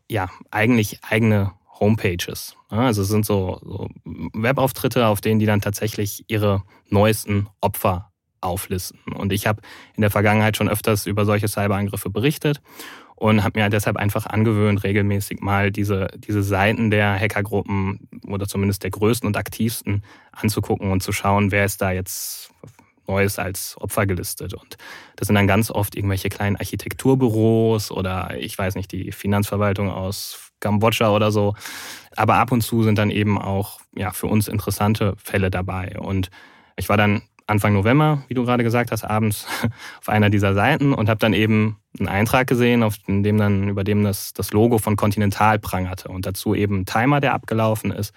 ja 0.09 0.29
eigentlich 0.51 0.99
eigene 1.03 1.51
Homepages. 1.79 2.55
Also 2.69 3.01
es 3.01 3.07
sind 3.07 3.25
so, 3.25 3.59
so 3.63 3.89
Webauftritte, 4.33 5.07
auf 5.07 5.21
denen 5.21 5.39
die 5.39 5.45
dann 5.45 5.61
tatsächlich 5.61 6.25
ihre 6.27 6.63
neuesten 6.89 7.47
Opfer 7.61 8.11
auflisten. 8.41 8.99
Und 9.13 9.33
ich 9.33 9.47
habe 9.47 9.61
in 9.95 10.01
der 10.01 10.11
Vergangenheit 10.11 10.57
schon 10.57 10.69
öfters 10.69 11.05
über 11.05 11.25
solche 11.25 11.47
Cyberangriffe 11.47 12.09
berichtet 12.09 12.61
und 13.15 13.43
habe 13.43 13.59
mir 13.59 13.69
deshalb 13.69 13.97
einfach 13.97 14.25
angewöhnt, 14.25 14.83
regelmäßig 14.83 15.41
mal 15.41 15.71
diese, 15.71 16.07
diese 16.15 16.41
Seiten 16.41 16.89
der 16.89 17.19
Hackergruppen 17.19 18.07
oder 18.27 18.47
zumindest 18.47 18.83
der 18.83 18.91
größten 18.91 19.27
und 19.27 19.35
aktivsten 19.35 20.03
anzugucken 20.31 20.91
und 20.91 21.03
zu 21.03 21.11
schauen, 21.11 21.51
wer 21.51 21.65
ist 21.65 21.81
da 21.81 21.91
jetzt 21.91 22.51
Neues 23.07 23.39
als 23.39 23.75
Opfer 23.81 24.05
gelistet. 24.05 24.53
Und 24.53 24.77
das 25.15 25.27
sind 25.27 25.35
dann 25.35 25.47
ganz 25.47 25.71
oft 25.71 25.95
irgendwelche 25.95 26.29
kleinen 26.29 26.55
Architekturbüros 26.55 27.91
oder 27.91 28.37
ich 28.37 28.57
weiß 28.57 28.75
nicht, 28.75 28.91
die 28.91 29.11
Finanzverwaltung 29.11 29.89
aus 29.89 30.48
Kambodscha 30.59 31.09
oder 31.09 31.31
so. 31.31 31.55
Aber 32.15 32.35
ab 32.35 32.51
und 32.51 32.61
zu 32.61 32.83
sind 32.83 32.97
dann 32.97 33.11
eben 33.11 33.37
auch 33.37 33.79
ja, 33.95 34.11
für 34.11 34.27
uns 34.27 34.47
interessante 34.47 35.13
Fälle 35.17 35.49
dabei. 35.51 35.97
Und 35.99 36.29
ich 36.75 36.89
war 36.89 36.97
dann 36.97 37.21
Anfang 37.49 37.73
November, 37.73 38.23
wie 38.27 38.35
du 38.35 38.45
gerade 38.45 38.63
gesagt 38.63 38.91
hast, 38.91 39.03
abends 39.03 39.47
auf 39.99 40.09
einer 40.09 40.29
dieser 40.29 40.53
Seiten 40.53 40.93
und 40.93 41.09
habe 41.09 41.19
dann 41.19 41.33
eben 41.33 41.77
einen 41.97 42.07
Eintrag 42.07 42.47
gesehen, 42.47 42.83
auf 42.83 42.95
dem 43.07 43.37
dann, 43.37 43.69
über 43.69 43.83
dem 43.83 44.03
das, 44.03 44.33
das 44.33 44.51
Logo 44.51 44.77
von 44.77 44.95
Continental 44.95 45.57
prangerte 45.59 46.09
und 46.09 46.25
dazu 46.25 46.53
eben 46.53 46.81
ein 46.81 46.85
Timer, 46.85 47.19
der 47.19 47.33
abgelaufen 47.33 47.91
ist 47.91 48.13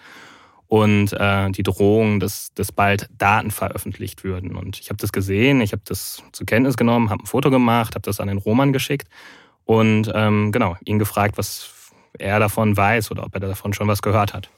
und 0.67 1.13
äh, 1.13 1.51
die 1.51 1.63
Drohung, 1.63 2.21
dass, 2.21 2.53
dass 2.55 2.73
bald 2.73 3.09
Daten 3.17 3.51
veröffentlicht 3.51 4.25
würden. 4.25 4.55
Und 4.55 4.81
ich 4.81 4.89
habe 4.89 4.99
das 4.99 5.13
gesehen, 5.13 5.61
ich 5.61 5.73
habe 5.73 5.83
das 5.85 6.23
zur 6.33 6.47
Kenntnis 6.47 6.77
genommen, 6.77 7.11
habe 7.11 7.25
ein 7.25 7.27
Foto 7.27 7.51
gemacht, 7.51 7.95
habe 7.95 8.03
das 8.03 8.21
an 8.21 8.29
den 8.29 8.39
Roman 8.39 8.73
geschickt 8.73 9.09
und 9.65 10.11
ähm, 10.15 10.53
genau, 10.53 10.77
ihn 10.85 10.99
gefragt, 10.99 11.39
was 11.39 11.71
er 12.23 12.38
davon 12.38 12.76
weiß 12.76 13.11
oder 13.11 13.25
ob 13.25 13.35
er 13.35 13.41
davon 13.41 13.73
schon 13.73 13.88
was 13.88 14.02
gehört 14.02 14.35
hat. 14.35 14.49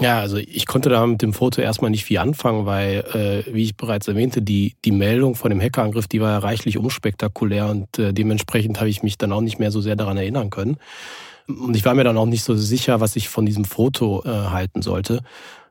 Ja, 0.00 0.18
also 0.18 0.38
ich 0.38 0.66
konnte 0.66 0.88
da 0.88 1.06
mit 1.06 1.22
dem 1.22 1.32
Foto 1.32 1.62
erstmal 1.62 1.90
nicht 1.90 2.04
viel 2.04 2.18
anfangen, 2.18 2.66
weil, 2.66 3.44
äh, 3.46 3.54
wie 3.54 3.62
ich 3.62 3.76
bereits 3.76 4.08
erwähnte, 4.08 4.42
die, 4.42 4.74
die 4.84 4.90
Meldung 4.90 5.36
von 5.36 5.50
dem 5.50 5.60
Hackerangriff, 5.60 6.08
die 6.08 6.20
war 6.20 6.30
ja 6.30 6.38
reichlich 6.38 6.78
unspektakulär 6.78 7.68
und 7.68 7.98
äh, 7.98 8.12
dementsprechend 8.12 8.80
habe 8.80 8.90
ich 8.90 9.04
mich 9.04 9.18
dann 9.18 9.32
auch 9.32 9.40
nicht 9.40 9.60
mehr 9.60 9.70
so 9.70 9.80
sehr 9.80 9.94
daran 9.94 10.16
erinnern 10.16 10.50
können. 10.50 10.78
Und 11.46 11.76
ich 11.76 11.84
war 11.84 11.94
mir 11.94 12.04
dann 12.04 12.18
auch 12.18 12.26
nicht 12.26 12.42
so 12.42 12.56
sicher, 12.56 13.00
was 13.00 13.14
ich 13.14 13.28
von 13.28 13.46
diesem 13.46 13.64
Foto 13.64 14.22
äh, 14.24 14.28
halten 14.28 14.82
sollte. 14.82 15.20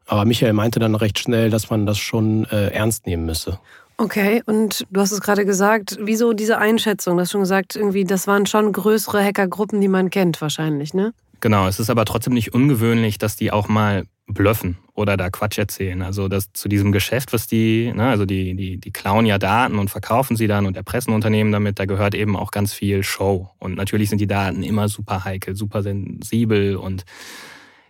Aber 0.06 0.24
Michael 0.24 0.54
meinte 0.54 0.80
dann 0.80 0.96
recht 0.96 1.20
schnell, 1.20 1.50
dass 1.50 1.70
man 1.70 1.86
das 1.86 1.98
schon 1.98 2.46
äh, 2.46 2.68
ernst 2.68 3.08
nehmen 3.08 3.26
müsse. 3.26 3.60
Okay, 3.98 4.42
und 4.46 4.86
du 4.90 5.02
hast 5.02 5.12
es 5.12 5.22
gerade 5.22 5.46
gesagt, 5.46 5.98
wieso 6.02 6.34
diese 6.34 6.58
Einschätzung? 6.58 7.16
Du 7.16 7.22
hast 7.22 7.32
schon 7.32 7.42
gesagt, 7.42 7.76
irgendwie, 7.76 8.04
das 8.04 8.28
waren 8.28 8.46
schon 8.46 8.72
größere 8.72 9.24
Hackergruppen, 9.24 9.82
die 9.82 9.88
man 9.88 10.10
kennt 10.10 10.42
wahrscheinlich, 10.42 10.94
ne? 10.94 11.14
Genau, 11.44 11.68
es 11.68 11.78
ist 11.78 11.90
aber 11.90 12.06
trotzdem 12.06 12.34
nicht 12.34 12.54
ungewöhnlich, 12.54 13.18
dass 13.18 13.36
die 13.36 13.52
auch 13.52 13.68
mal 13.68 14.06
blöffen 14.28 14.78
oder 14.94 15.18
da 15.18 15.30
Quatsch 15.30 15.58
erzählen. 15.58 16.02
Also 16.02 16.30
das 16.30 16.54
zu 16.54 16.70
diesem 16.70 16.94
Geschäft, 16.94 17.34
was 17.34 17.48
die, 17.48 17.92
ne, 17.94 18.08
also 18.08 18.26
die, 18.26 18.56
die, 18.56 18.78
die 18.78 18.92
klauen 18.92 19.26
ja 19.26 19.38
Daten 19.38 19.78
und 19.78 19.90
verkaufen 19.90 20.38
sie 20.38 20.48
dann 20.48 20.66
und 20.66 20.78
erpressen 20.78 21.14
Unternehmen 21.14 21.52
damit, 21.52 21.80
da 21.80 21.86
gehört 21.86 22.16
eben 22.16 22.38
auch 22.38 22.52
ganz 22.52 22.72
viel 22.72 23.04
Show. 23.04 23.50
Und 23.60 23.76
natürlich 23.76 24.10
sind 24.10 24.22
die 24.22 24.28
Daten 24.28 24.64
immer 24.64 24.88
super 24.88 25.26
heikel, 25.26 25.58
super 25.58 25.84
sensibel 25.84 26.78
und 26.78 27.04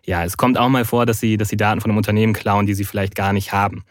ja, 0.03 0.25
es 0.25 0.35
kommt 0.35 0.57
auch 0.57 0.69
mal 0.69 0.83
vor, 0.83 1.05
dass 1.05 1.19
sie, 1.19 1.37
dass 1.37 1.49
sie 1.49 1.55
Daten 1.55 1.79
von 1.79 1.91
einem 1.91 1.99
Unternehmen 1.99 2.33
klauen, 2.33 2.65
die 2.65 2.73
sie 2.73 2.85
vielleicht 2.85 3.13
gar 3.13 3.33
nicht 3.33 3.53
haben. 3.53 3.83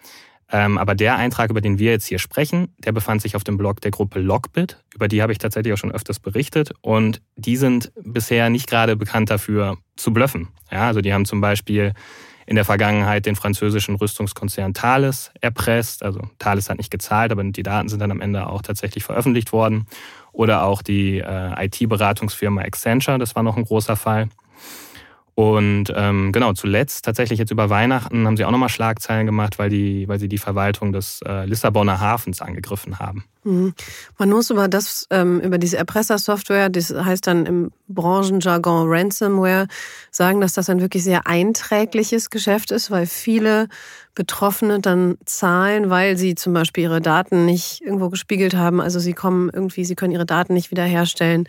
Ähm, 0.52 0.76
aber 0.76 0.94
der 0.94 1.16
Eintrag, 1.16 1.50
über 1.50 1.62
den 1.62 1.78
wir 1.78 1.92
jetzt 1.92 2.06
hier 2.06 2.18
sprechen, 2.18 2.74
der 2.78 2.92
befand 2.92 3.22
sich 3.22 3.34
auf 3.34 3.42
dem 3.42 3.56
Blog 3.56 3.80
der 3.80 3.90
Gruppe 3.90 4.20
Lockbit. 4.20 4.76
Über 4.94 5.08
die 5.08 5.22
habe 5.22 5.32
ich 5.32 5.38
tatsächlich 5.38 5.72
auch 5.72 5.78
schon 5.78 5.92
öfters 5.92 6.20
berichtet. 6.20 6.72
Und 6.82 7.22
die 7.36 7.56
sind 7.56 7.90
bisher 7.96 8.50
nicht 8.50 8.68
gerade 8.68 8.94
bekannt 8.94 9.30
dafür 9.30 9.78
zu 9.96 10.12
bluffen. 10.12 10.48
Ja, 10.70 10.86
also 10.86 11.00
die 11.00 11.14
haben 11.14 11.24
zum 11.24 11.40
Beispiel 11.40 11.94
in 12.44 12.56
der 12.56 12.66
Vergangenheit 12.66 13.24
den 13.24 13.36
französischen 13.36 13.94
Rüstungskonzern 13.94 14.74
Thales 14.74 15.30
erpresst. 15.40 16.02
Also 16.02 16.20
Thales 16.38 16.68
hat 16.68 16.76
nicht 16.76 16.90
gezahlt, 16.90 17.32
aber 17.32 17.42
die 17.44 17.62
Daten 17.62 17.88
sind 17.88 18.00
dann 18.00 18.10
am 18.10 18.20
Ende 18.20 18.46
auch 18.46 18.60
tatsächlich 18.60 19.04
veröffentlicht 19.04 19.52
worden. 19.52 19.86
Oder 20.32 20.64
auch 20.64 20.82
die 20.82 21.18
äh, 21.18 21.64
IT-Beratungsfirma 21.66 22.62
Accenture, 22.62 23.18
das 23.18 23.34
war 23.36 23.42
noch 23.42 23.56
ein 23.56 23.64
großer 23.64 23.96
Fall. 23.96 24.28
Und 25.34 25.90
ähm, 25.96 26.30
genau, 26.30 26.52
zuletzt, 26.52 27.06
tatsächlich 27.06 27.38
jetzt 27.38 27.50
über 27.50 27.70
Weihnachten, 27.70 28.26
haben 28.26 28.36
sie 28.36 28.44
auch 28.44 28.50
nochmal 28.50 28.68
Schlagzeilen 28.68 29.24
gemacht, 29.24 29.58
weil, 29.58 29.70
die, 29.70 30.06
weil 30.06 30.18
sie 30.18 30.28
die 30.28 30.36
Verwaltung 30.36 30.92
des 30.92 31.20
äh, 31.26 31.46
Lissabonner 31.46 32.00
Hafens 32.00 32.42
angegriffen 32.42 32.98
haben. 32.98 33.24
Mhm. 33.44 33.72
Man 34.18 34.28
muss 34.28 34.50
über 34.50 34.68
das, 34.68 35.06
ähm, 35.08 35.40
über 35.40 35.56
diese 35.56 35.78
Erpressersoftware, 35.78 36.68
das 36.68 36.90
heißt 36.94 37.26
dann 37.26 37.46
im 37.46 37.70
Branchenjargon 37.88 38.88
Ransomware, 38.88 39.68
sagen, 40.10 40.42
dass 40.42 40.52
das 40.52 40.68
ein 40.68 40.82
wirklich 40.82 41.02
sehr 41.02 41.26
einträgliches 41.26 42.28
Geschäft 42.28 42.70
ist, 42.70 42.90
weil 42.90 43.06
viele 43.06 43.68
Betroffene 44.14 44.80
dann 44.80 45.16
zahlen, 45.24 45.88
weil 45.88 46.18
sie 46.18 46.34
zum 46.34 46.52
Beispiel 46.52 46.84
ihre 46.84 47.00
Daten 47.00 47.46
nicht 47.46 47.80
irgendwo 47.80 48.10
gespiegelt 48.10 48.54
haben. 48.54 48.82
Also 48.82 48.98
sie 48.98 49.14
kommen 49.14 49.48
irgendwie, 49.50 49.86
sie 49.86 49.94
können 49.94 50.12
ihre 50.12 50.26
Daten 50.26 50.52
nicht 50.52 50.70
wiederherstellen. 50.70 51.48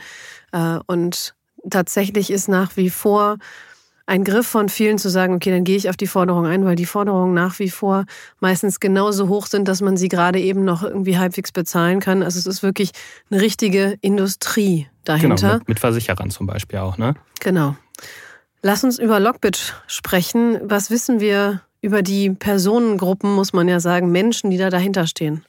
Äh, 0.54 0.80
und 0.88 1.36
tatsächlich 1.70 2.32
ist 2.32 2.48
nach 2.48 2.78
wie 2.78 2.90
vor 2.90 3.38
ein 4.06 4.24
Griff 4.24 4.48
von 4.48 4.68
vielen 4.68 4.98
zu 4.98 5.10
sagen, 5.10 5.34
okay, 5.34 5.50
dann 5.52 5.64
gehe 5.64 5.78
ich 5.78 5.90
auf 5.90 5.96
die 5.96 6.08
Forderung 6.08 6.46
ein, 6.46 6.66
weil 6.66 6.76
die 6.76 6.86
Forderungen 6.86 7.34
nach 7.34 7.60
wie 7.60 7.70
vor 7.70 8.06
meistens 8.40 8.80
genauso 8.80 9.30
hoch 9.30 9.48
sind, 9.48 9.68
dass 9.68 9.82
man 9.82 9.96
sie 9.96 10.10
gerade 10.10 10.40
eben 10.40 10.66
noch 10.66 10.84
irgendwie 10.84 11.18
halbwegs 11.18 11.52
bezahlen 11.52 12.00
kann. 12.00 12.22
Also 12.22 12.38
es 12.38 12.46
ist 12.46 12.64
wirklich 12.64 12.92
eine 13.32 13.42
richtige 13.42 13.98
Industrie 14.02 14.88
dahinter. 15.06 15.36
Genau, 15.36 15.54
mit, 15.60 15.70
mit 15.70 15.80
Versicherern 15.80 16.32
zum 16.32 16.48
Beispiel 16.48 16.80
auch, 16.80 16.98
ne? 16.98 17.16
Genau. 17.40 17.76
Lass 18.62 18.84
uns 18.84 19.00
über 19.00 19.20
Lockbit 19.20 19.76
sprechen. 19.88 20.60
Was 20.64 20.90
wissen 20.90 21.20
wir 21.20 21.62
über 21.82 22.02
die 22.02 22.30
Personengruppen, 22.30 23.34
muss 23.34 23.54
man 23.54 23.68
ja 23.68 23.80
sagen, 23.80 24.12
Menschen, 24.12 24.52
die 24.52 24.58
da 24.58 24.70
dahinter 24.70 25.08
stehen? 25.08 25.44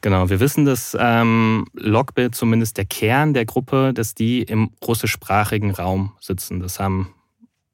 Genau, 0.00 0.30
wir 0.30 0.40
wissen, 0.40 0.64
dass 0.64 0.96
ähm, 0.98 1.66
Lockbit 1.74 2.34
zumindest 2.34 2.78
der 2.78 2.86
Kern 2.86 3.34
der 3.34 3.44
Gruppe, 3.44 3.92
dass 3.92 4.14
die 4.14 4.42
im 4.42 4.70
russischsprachigen 4.82 5.72
Raum 5.72 6.12
sitzen. 6.20 6.60
Das 6.60 6.80
haben 6.80 7.12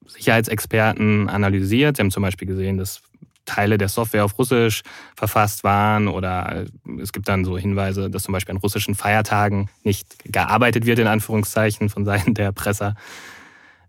Sicherheitsexperten 0.07 1.29
analysiert. 1.29 1.97
Sie 1.97 2.03
haben 2.03 2.11
zum 2.11 2.23
Beispiel 2.23 2.49
gesehen, 2.49 2.79
dass 2.79 3.03
Teile 3.47 3.79
der 3.79 3.89
Software 3.89 4.25
auf 4.25 4.39
Russisch 4.39 4.83
verfasst 5.15 5.65
waren 5.65 6.09
oder 6.09 6.67
es 7.01 7.13
gibt 7.13 7.29
dann 7.29 7.45
so 7.45 7.57
Hinweise, 7.57 8.11
dass 8.11 8.25
zum 8.25 8.33
Beispiel 8.33 8.55
an 8.55 8.61
russischen 8.61 8.95
Feiertagen 8.95 9.71
nicht 9.85 10.17
gearbeitet 10.25 10.85
wird, 10.85 10.99
in 10.99 11.07
Anführungszeichen, 11.07 11.89
von 11.89 12.05
Seiten 12.05 12.35
der 12.35 12.53
Presser. 12.53 12.97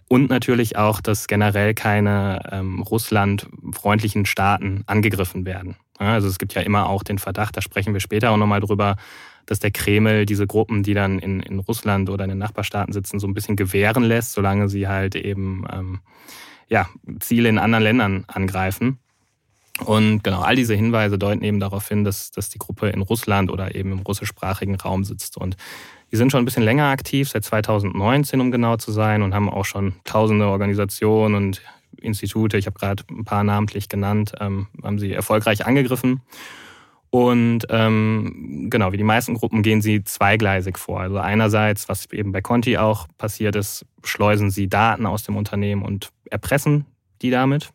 Und 0.08 0.30
natürlich 0.30 0.78
auch, 0.78 1.02
dass 1.02 1.28
generell 1.28 1.74
keine 1.74 2.42
ähm, 2.52 2.82
russlandfreundlichen 2.82 4.26
Staaten 4.26 4.84
angegriffen 4.86 5.46
werden. 5.46 5.76
Also 5.98 6.30
es 6.30 6.38
gibt 6.38 6.54
ja 6.54 6.62
immer 6.62 6.88
auch 6.88 7.04
den 7.04 7.18
Verdacht, 7.18 7.58
da 7.58 7.62
sprechen 7.62 7.94
wir 7.94 8.00
später 8.00 8.32
auch 8.32 8.38
nochmal 8.38 8.62
drüber, 8.62 8.96
dass 9.48 9.60
der 9.60 9.72
Kreml 9.72 10.26
diese 10.26 10.46
Gruppen, 10.46 10.84
die 10.84 10.94
dann 10.94 11.18
in, 11.18 11.42
in 11.42 11.60
Russland 11.60 12.10
oder 12.10 12.26
in 12.26 12.30
den 12.30 12.38
Nachbarstaaten 12.38 12.94
sitzen, 12.94 13.20
so 13.20 13.28
ein 13.28 13.34
bisschen 13.34 13.56
gewähren 13.56 14.04
lässt, 14.04 14.34
solange 14.34 14.70
sie 14.70 14.88
halt 14.88 15.16
eben 15.16 15.66
ähm, 15.74 16.00
ja, 16.68 16.88
Ziele 17.20 17.50
in 17.50 17.58
anderen 17.58 17.84
Ländern 17.84 18.26
angreifen. 18.28 19.00
Und 19.86 20.24
genau, 20.24 20.42
all 20.42 20.56
diese 20.56 20.76
Hinweise 20.76 21.18
deuten 21.18 21.44
eben 21.44 21.60
darauf 21.60 21.88
hin, 21.88 22.04
dass, 22.04 22.32
dass 22.32 22.50
die 22.50 22.58
Gruppe 22.58 22.90
in 22.90 23.02
Russland 23.02 23.52
oder 23.52 23.76
eben 23.76 23.92
im 23.92 24.00
russischsprachigen 24.00 24.76
Raum 24.76 25.04
sitzt. 25.04 25.38
Und 25.38 25.56
die 26.12 26.16
sind 26.16 26.32
schon 26.32 26.42
ein 26.42 26.46
bisschen 26.46 26.64
länger 26.64 26.86
aktiv, 26.86 27.30
seit 27.30 27.44
2019, 27.44 28.42
um 28.42 28.52
genau 28.52 28.78
zu 28.78 28.92
sein, 28.92 29.22
und 29.22 29.34
haben 29.34 29.50
auch 29.50 29.66
schon 29.66 29.94
tausende 30.04 30.48
Organisationen 30.48 31.36
und 31.36 31.62
Institute, 32.02 32.58
ich 32.58 32.66
habe 32.66 32.78
gerade 32.78 33.04
ein 33.10 33.26
paar 33.26 33.44
namentlich 33.44 33.90
genannt, 33.90 34.34
ähm, 34.40 34.68
haben 34.84 35.00
sie 35.00 35.14
erfolgreich 35.14 35.66
angegriffen. 35.66 36.22
Und 37.10 37.66
ähm, 37.70 38.68
genau, 38.70 38.92
wie 38.92 38.98
die 38.98 39.04
meisten 39.04 39.36
Gruppen 39.36 39.64
gehen 39.64 39.82
sie 39.82 40.04
zweigleisig 40.04 40.78
vor. 40.78 41.00
Also 41.00 41.18
einerseits, 41.18 41.88
was 41.88 42.06
eben 42.12 42.32
bei 42.32 42.42
Conti 42.42 42.78
auch 42.78 43.08
passiert 43.18 43.56
ist, 43.56 43.86
schleusen 44.04 44.50
sie 44.52 44.68
Daten 44.68 45.06
aus 45.06 45.24
dem 45.24 45.38
Unternehmen 45.38 45.84
und 45.84 46.10
erpressen 46.30 46.86
die 47.22 47.30
damit. 47.30 47.72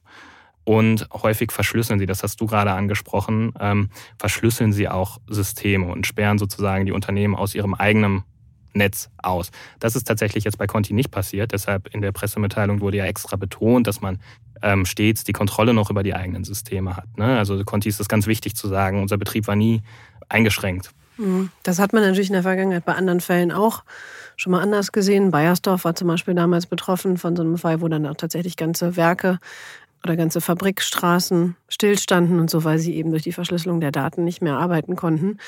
Und 0.64 1.08
häufig 1.12 1.50
verschlüsseln 1.50 1.98
sie, 1.98 2.06
das 2.06 2.22
hast 2.22 2.40
du 2.40 2.46
gerade 2.46 2.70
angesprochen, 2.72 3.52
ähm, 3.58 3.88
verschlüsseln 4.18 4.72
sie 4.72 4.88
auch 4.88 5.18
Systeme 5.26 5.86
und 5.86 6.06
sperren 6.06 6.38
sozusagen 6.38 6.86
die 6.86 6.92
Unternehmen 6.92 7.34
aus 7.34 7.54
ihrem 7.54 7.74
eigenen 7.74 8.22
Netz 8.74 9.10
aus. 9.18 9.50
Das 9.80 9.96
ist 9.96 10.04
tatsächlich 10.04 10.44
jetzt 10.44 10.58
bei 10.58 10.66
Conti 10.66 10.92
nicht 10.92 11.10
passiert. 11.10 11.52
Deshalb 11.52 11.88
in 11.94 12.02
der 12.02 12.12
Pressemitteilung 12.12 12.80
wurde 12.80 12.98
ja 12.98 13.04
extra 13.04 13.36
betont, 13.36 13.86
dass 13.86 14.00
man 14.00 14.18
ähm, 14.62 14.86
stets 14.86 15.24
die 15.24 15.32
Kontrolle 15.32 15.74
noch 15.74 15.90
über 15.90 16.02
die 16.02 16.14
eigenen 16.14 16.44
Systeme 16.44 16.96
hat. 16.96 17.18
Ne? 17.18 17.38
Also 17.38 17.62
Conti 17.64 17.88
ist 17.88 18.00
es 18.00 18.08
ganz 18.08 18.26
wichtig 18.26 18.54
zu 18.54 18.68
sagen, 18.68 19.00
unser 19.00 19.18
Betrieb 19.18 19.46
war 19.46 19.56
nie 19.56 19.82
eingeschränkt. 20.28 20.90
Mhm. 21.18 21.50
Das 21.62 21.78
hat 21.78 21.92
man 21.92 22.02
natürlich 22.02 22.28
in 22.28 22.34
der 22.34 22.42
Vergangenheit 22.42 22.84
bei 22.84 22.94
anderen 22.94 23.20
Fällen 23.20 23.52
auch 23.52 23.84
schon 24.36 24.52
mal 24.52 24.60
anders 24.60 24.92
gesehen. 24.92 25.30
Bayersdorf 25.30 25.84
war 25.84 25.94
zum 25.94 26.08
Beispiel 26.08 26.34
damals 26.34 26.66
betroffen 26.66 27.18
von 27.18 27.36
so 27.36 27.42
einem 27.42 27.58
Fall, 27.58 27.80
wo 27.80 27.88
dann 27.88 28.06
auch 28.06 28.16
tatsächlich 28.16 28.56
ganze 28.56 28.96
Werke 28.96 29.38
oder 30.04 30.16
ganze 30.16 30.40
Fabrikstraßen 30.40 31.56
stillstanden 31.68 32.40
und 32.40 32.50
so, 32.50 32.64
weil 32.64 32.78
sie 32.78 32.94
eben 32.96 33.10
durch 33.10 33.22
die 33.22 33.32
Verschlüsselung 33.32 33.80
der 33.80 33.92
Daten 33.92 34.24
nicht 34.24 34.42
mehr 34.42 34.58
arbeiten 34.58 34.96
konnten. 34.96 35.38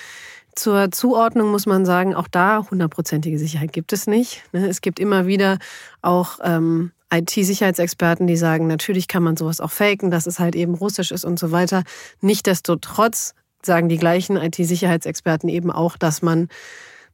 Zur 0.57 0.91
Zuordnung 0.93 1.51
muss 1.51 1.67
man 1.67 1.85
sagen, 1.85 2.15
auch 2.15 2.29
da 2.29 2.67
hundertprozentige 2.71 3.39
Sicherheit 3.39 3.73
gibt 3.73 3.93
es 3.93 4.07
nicht. 4.07 4.43
Ne? 4.53 4.69
Es 4.69 4.81
gibt 4.81 5.01
immer 5.01 5.27
wieder 5.27 5.59
auch 6.01 6.39
ähm, 6.43 6.93
IT-Sicherheitsexperten, 7.13 8.27
die 8.27 8.37
sagen, 8.37 8.67
natürlich 8.67 9.09
kann 9.09 9.23
man 9.23 9.37
sowas 9.37 9.61
auch 9.61 9.71
faken, 9.71 10.11
dass 10.11 10.27
es 10.27 10.39
halt 10.39 10.55
eben 10.55 10.75
russisch 10.75 11.11
ist 11.11 11.25
und 11.25 11.39
so 11.39 11.51
weiter. 11.51 11.83
Nichtsdestotrotz 12.21 13.35
sagen 13.63 13.89
die 13.89 13.99
gleichen 13.99 14.37
IT-Sicherheitsexperten 14.37 15.49
eben 15.49 15.71
auch, 15.71 15.97
dass 15.97 16.23
man 16.23 16.49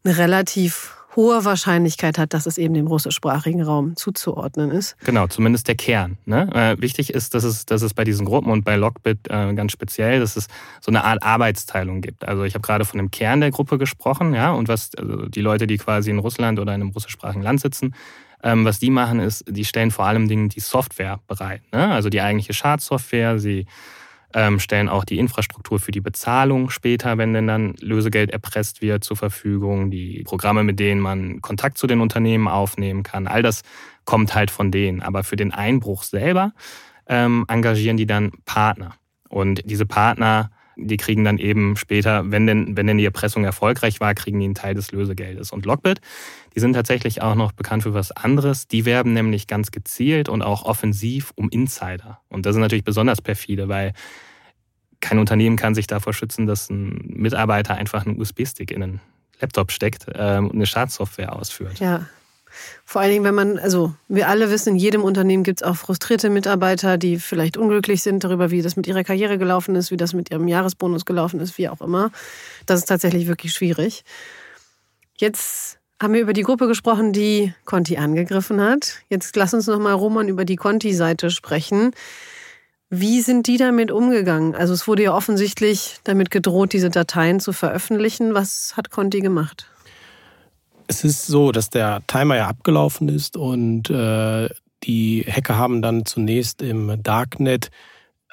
eine 0.05 0.17
relativ 0.17 0.97
hohe 1.17 1.45
Wahrscheinlichkeit 1.45 2.19
hat, 2.19 2.35
dass 2.35 2.47
es 2.47 2.57
eben 2.57 2.75
dem 2.75 2.87
russischsprachigen 2.87 3.63
Raum 3.63 3.97
zuzuordnen 3.97 4.71
ist. 4.71 4.97
Genau, 5.05 5.27
zumindest 5.27 5.67
der 5.67 5.75
Kern. 5.75 6.19
Ne? 6.25 6.49
Äh, 6.55 6.81
wichtig 6.81 7.13
ist, 7.13 7.35
dass 7.35 7.45
es, 7.45 7.67
dass 7.67 7.83
es 7.83 7.95
bei 7.95 8.05
diesen 8.05 8.27
Gruppen 8.27 8.51
und 8.51 8.65
bei 8.65 8.77
Lockbit 8.77 9.29
äh, 9.29 9.53
ganz 9.55 9.73
speziell, 9.73 10.21
dass 10.21 10.37
es 10.37 10.47
so 10.81 10.91
eine 10.91 11.05
Art 11.05 11.23
Arbeitsteilung 11.23 12.01
gibt. 12.01 12.27
Also 12.27 12.45
ich 12.45 12.55
habe 12.55 12.63
gerade 12.63 12.85
von 12.85 12.99
dem 12.99 13.11
Kern 13.11 13.41
der 13.41 13.51
Gruppe 13.51 13.79
gesprochen, 13.79 14.35
ja, 14.35 14.53
und 14.53 14.69
was 14.69 14.95
also 14.97 15.27
die 15.27 15.41
Leute, 15.41 15.67
die 15.67 15.79
quasi 15.79 16.11
in 16.11 16.19
Russland 16.19 16.59
oder 16.59 16.75
in 16.75 16.81
einem 16.81 16.91
russischsprachigen 16.91 17.43
Land 17.43 17.61
sitzen, 17.61 17.95
ähm, 18.43 18.65
was 18.65 18.79
die 18.79 18.91
machen, 18.91 19.21
ist, 19.21 19.45
die 19.49 19.65
stellen 19.65 19.91
vor 19.91 20.07
allem 20.07 20.29
Dingen 20.29 20.49
die 20.49 20.61
Software 20.61 21.21
bereit. 21.27 21.63
Ne? 21.73 21.89
Also 21.89 22.09
die 22.09 22.21
eigentliche 22.21 22.55
Schadsoftware, 22.55 23.39
sie 23.39 23.67
ähm, 24.35 24.61
stellen 24.61 24.89
auch 24.89 25.05
die 25.05 25.19
Infrastruktur 25.19 25.79
für 25.79 25.93
die 25.93 26.01
Bezahlung 26.01 26.71
später, 26.71 27.19
wenn 27.19 27.33
denn 27.33 27.47
dann 27.47 27.75
Lösegeld 27.81 28.31
erpresst 28.31 28.81
wird, 28.83 29.05
zur 29.05 29.17
Verfügung, 29.17 29.91
die 29.91 30.23
Programme, 30.25 30.63
mit 30.63 30.79
denen 30.79 31.01
man 31.01 31.41
Kontakt 31.41 31.79
zu 31.79 31.87
den 31.87 32.01
Unternehmen 32.01 32.49
aufnehmen 32.49 33.03
kann. 33.03 33.27
All 33.27 33.43
das 33.43 33.63
kommt 34.05 34.35
halt 34.35 34.51
von 34.51 34.71
denen. 34.71 35.03
Aber 35.03 35.25
für 35.25 35.37
den 35.37 35.53
Einbruch 35.53 36.03
selber 36.03 36.53
ähm, 37.09 37.45
engagieren 37.49 37.97
die 37.97 38.07
dann 38.07 38.33
Partner. 38.45 38.95
Und 39.29 39.63
diese 39.65 39.87
Partner 39.87 40.51
die 40.87 40.97
kriegen 40.97 41.25
dann 41.25 41.39
eben 41.39 41.77
später, 41.77 42.31
wenn 42.31 42.47
denn, 42.47 42.77
wenn 42.77 42.87
denn 42.87 42.99
die 42.99 43.05
Erpressung 43.05 43.45
erfolgreich 43.45 44.01
war, 44.01 44.15
kriegen 44.15 44.39
die 44.39 44.47
einen 44.47 44.55
Teil 44.55 44.75
des 44.75 44.93
Lösegeldes. 44.93 45.53
Und 45.53 45.67
Lockbit, 45.67 46.01
die 46.55 46.61
sind 46.61 46.75
tatsächlich 46.75 47.23
auch 47.23 47.35
noch 47.35 47.53
bekannt 47.53 47.83
für 47.83 47.95
was 47.95 48.13
anderes. 48.13 48.69
Die 48.69 48.85
werben 48.85 49.13
nämlich 49.13 49.47
ganz 49.47 49.71
gezielt 49.71 50.29
und 50.29 50.43
auch 50.43 50.65
offensiv 50.65 51.33
um 51.37 51.49
Insider. 51.51 52.21
Und 52.29 52.47
das 52.47 52.57
ist 52.57 52.61
natürlich 52.61 52.85
besonders 52.85 53.21
perfide, 53.21 53.69
weil 53.69 53.93
kein 55.01 55.19
Unternehmen 55.19 55.57
kann 55.57 55.75
sich 55.75 55.87
davor 55.87 56.13
schützen, 56.13 56.47
dass 56.47 56.71
ein 56.71 57.01
Mitarbeiter 57.07 57.75
einfach 57.75 58.07
einen 58.07 58.21
USB-Stick 58.21 58.71
in 58.71 58.83
einen 58.83 59.01
Laptop 59.41 59.73
steckt 59.73 60.07
ähm, 60.15 60.47
und 60.47 60.57
eine 60.57 60.67
Schadsoftware 60.67 61.35
ausführt. 61.35 61.81
Ja, 61.81 62.07
vor 62.85 63.01
allen 63.01 63.11
Dingen, 63.11 63.25
wenn 63.25 63.35
man, 63.35 63.59
also 63.59 63.95
wir 64.09 64.29
alle 64.29 64.51
wissen, 64.51 64.71
in 64.71 64.77
jedem 64.77 65.03
Unternehmen 65.03 65.43
gibt 65.43 65.63
es 65.63 65.67
auch 65.67 65.77
frustrierte 65.77 66.31
Mitarbeiter, 66.31 66.99
die 66.99 67.19
vielleicht 67.19 67.57
unglücklich 67.57 68.03
sind 68.03 68.25
darüber, 68.25 68.51
wie 68.51 68.63
das 68.63 68.77
mit 68.77 68.87
ihrer 68.87 69.05
Karriere 69.05 69.39
gelaufen 69.39 69.75
ist, 69.77 69.91
wie 69.91 69.97
das 69.97 70.13
mit 70.13 70.31
ihrem 70.31 70.49
Jahresbonus 70.49 71.05
gelaufen 71.05 71.41
ist, 71.41 71.59
wie 71.59 71.69
auch 71.69 71.81
immer. 71.81 72.11
Das 72.67 72.81
ist 72.81 72.87
tatsächlich 72.87 73.27
wirklich 73.27 73.53
schwierig. 73.53 74.05
Jetzt 75.17 75.79
haben 76.01 76.15
wir 76.15 76.21
über 76.23 76.33
die 76.33 76.43
Gruppe 76.43 76.67
gesprochen, 76.67 77.13
die 77.13 77.53
Conti 77.67 77.99
angegriffen 77.99 78.61
hat. 78.61 79.03
Jetzt 79.09 79.37
lass 79.37 79.53
uns 79.53 79.67
nochmal, 79.67 79.95
Roman, 79.95 80.29
über 80.29 80.45
die 80.45 80.57
Conti-Seite 80.57 81.31
sprechen. 81.31 81.93
Wie 82.89 83.21
sind 83.21 83.47
die 83.47 83.57
damit 83.57 83.93
umgegangen? 83.93 84.57
Also 84.57 84.73
es 84.75 84.89
wurde 84.89 85.05
ja 85.05 85.15
offensichtlich 85.15 86.01
damit 86.03 86.31
gedroht, 86.31 86.73
diese 86.73 86.91
Dateien 86.91 87.39
zu 87.39 87.53
veröffentlichen. 87.53 88.35
Was 88.35 88.75
hat 88.77 88.91
Conti 88.91 89.21
gemacht? 89.21 89.69
Es 90.91 91.05
ist 91.05 91.29
so, 91.29 91.53
dass 91.53 91.71
der 91.71 92.03
Timer 92.09 92.35
ja 92.35 92.49
abgelaufen 92.49 93.09
ist 93.09 93.37
und 93.37 93.91
äh, 93.91 94.49
die 94.83 95.25
Hacker 95.25 95.57
haben 95.57 95.83
dann 95.83 96.05
zunächst 96.05 96.63
im 96.63 97.01
Darknet 97.05 97.71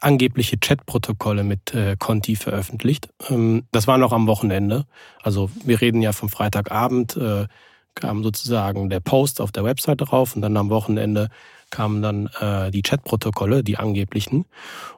angebliche 0.01 0.57
Chatprotokolle 0.57 1.43
mit 1.43 1.75
äh, 1.75 1.95
Conti 1.99 2.35
veröffentlicht. 2.35 3.09
Ähm, 3.29 3.67
das 3.71 3.85
war 3.85 3.99
noch 3.99 4.11
am 4.11 4.25
Wochenende. 4.25 4.87
Also 5.21 5.51
wir 5.65 5.81
reden 5.81 6.01
ja 6.01 6.13
vom 6.13 6.29
Freitagabend, 6.29 7.15
äh, 7.15 7.45
kam 7.93 8.23
sozusagen 8.23 8.89
der 8.89 9.01
Post 9.01 9.39
auf 9.39 9.51
der 9.51 9.63
Website 9.63 10.01
drauf 10.01 10.35
und 10.35 10.41
dann 10.41 10.57
am 10.57 10.71
Wochenende 10.71 11.29
kamen 11.69 12.01
dann 12.01 12.29
äh, 12.39 12.71
die 12.71 12.81
Chatprotokolle, 12.81 13.63
die 13.63 13.77
angeblichen. 13.77 14.45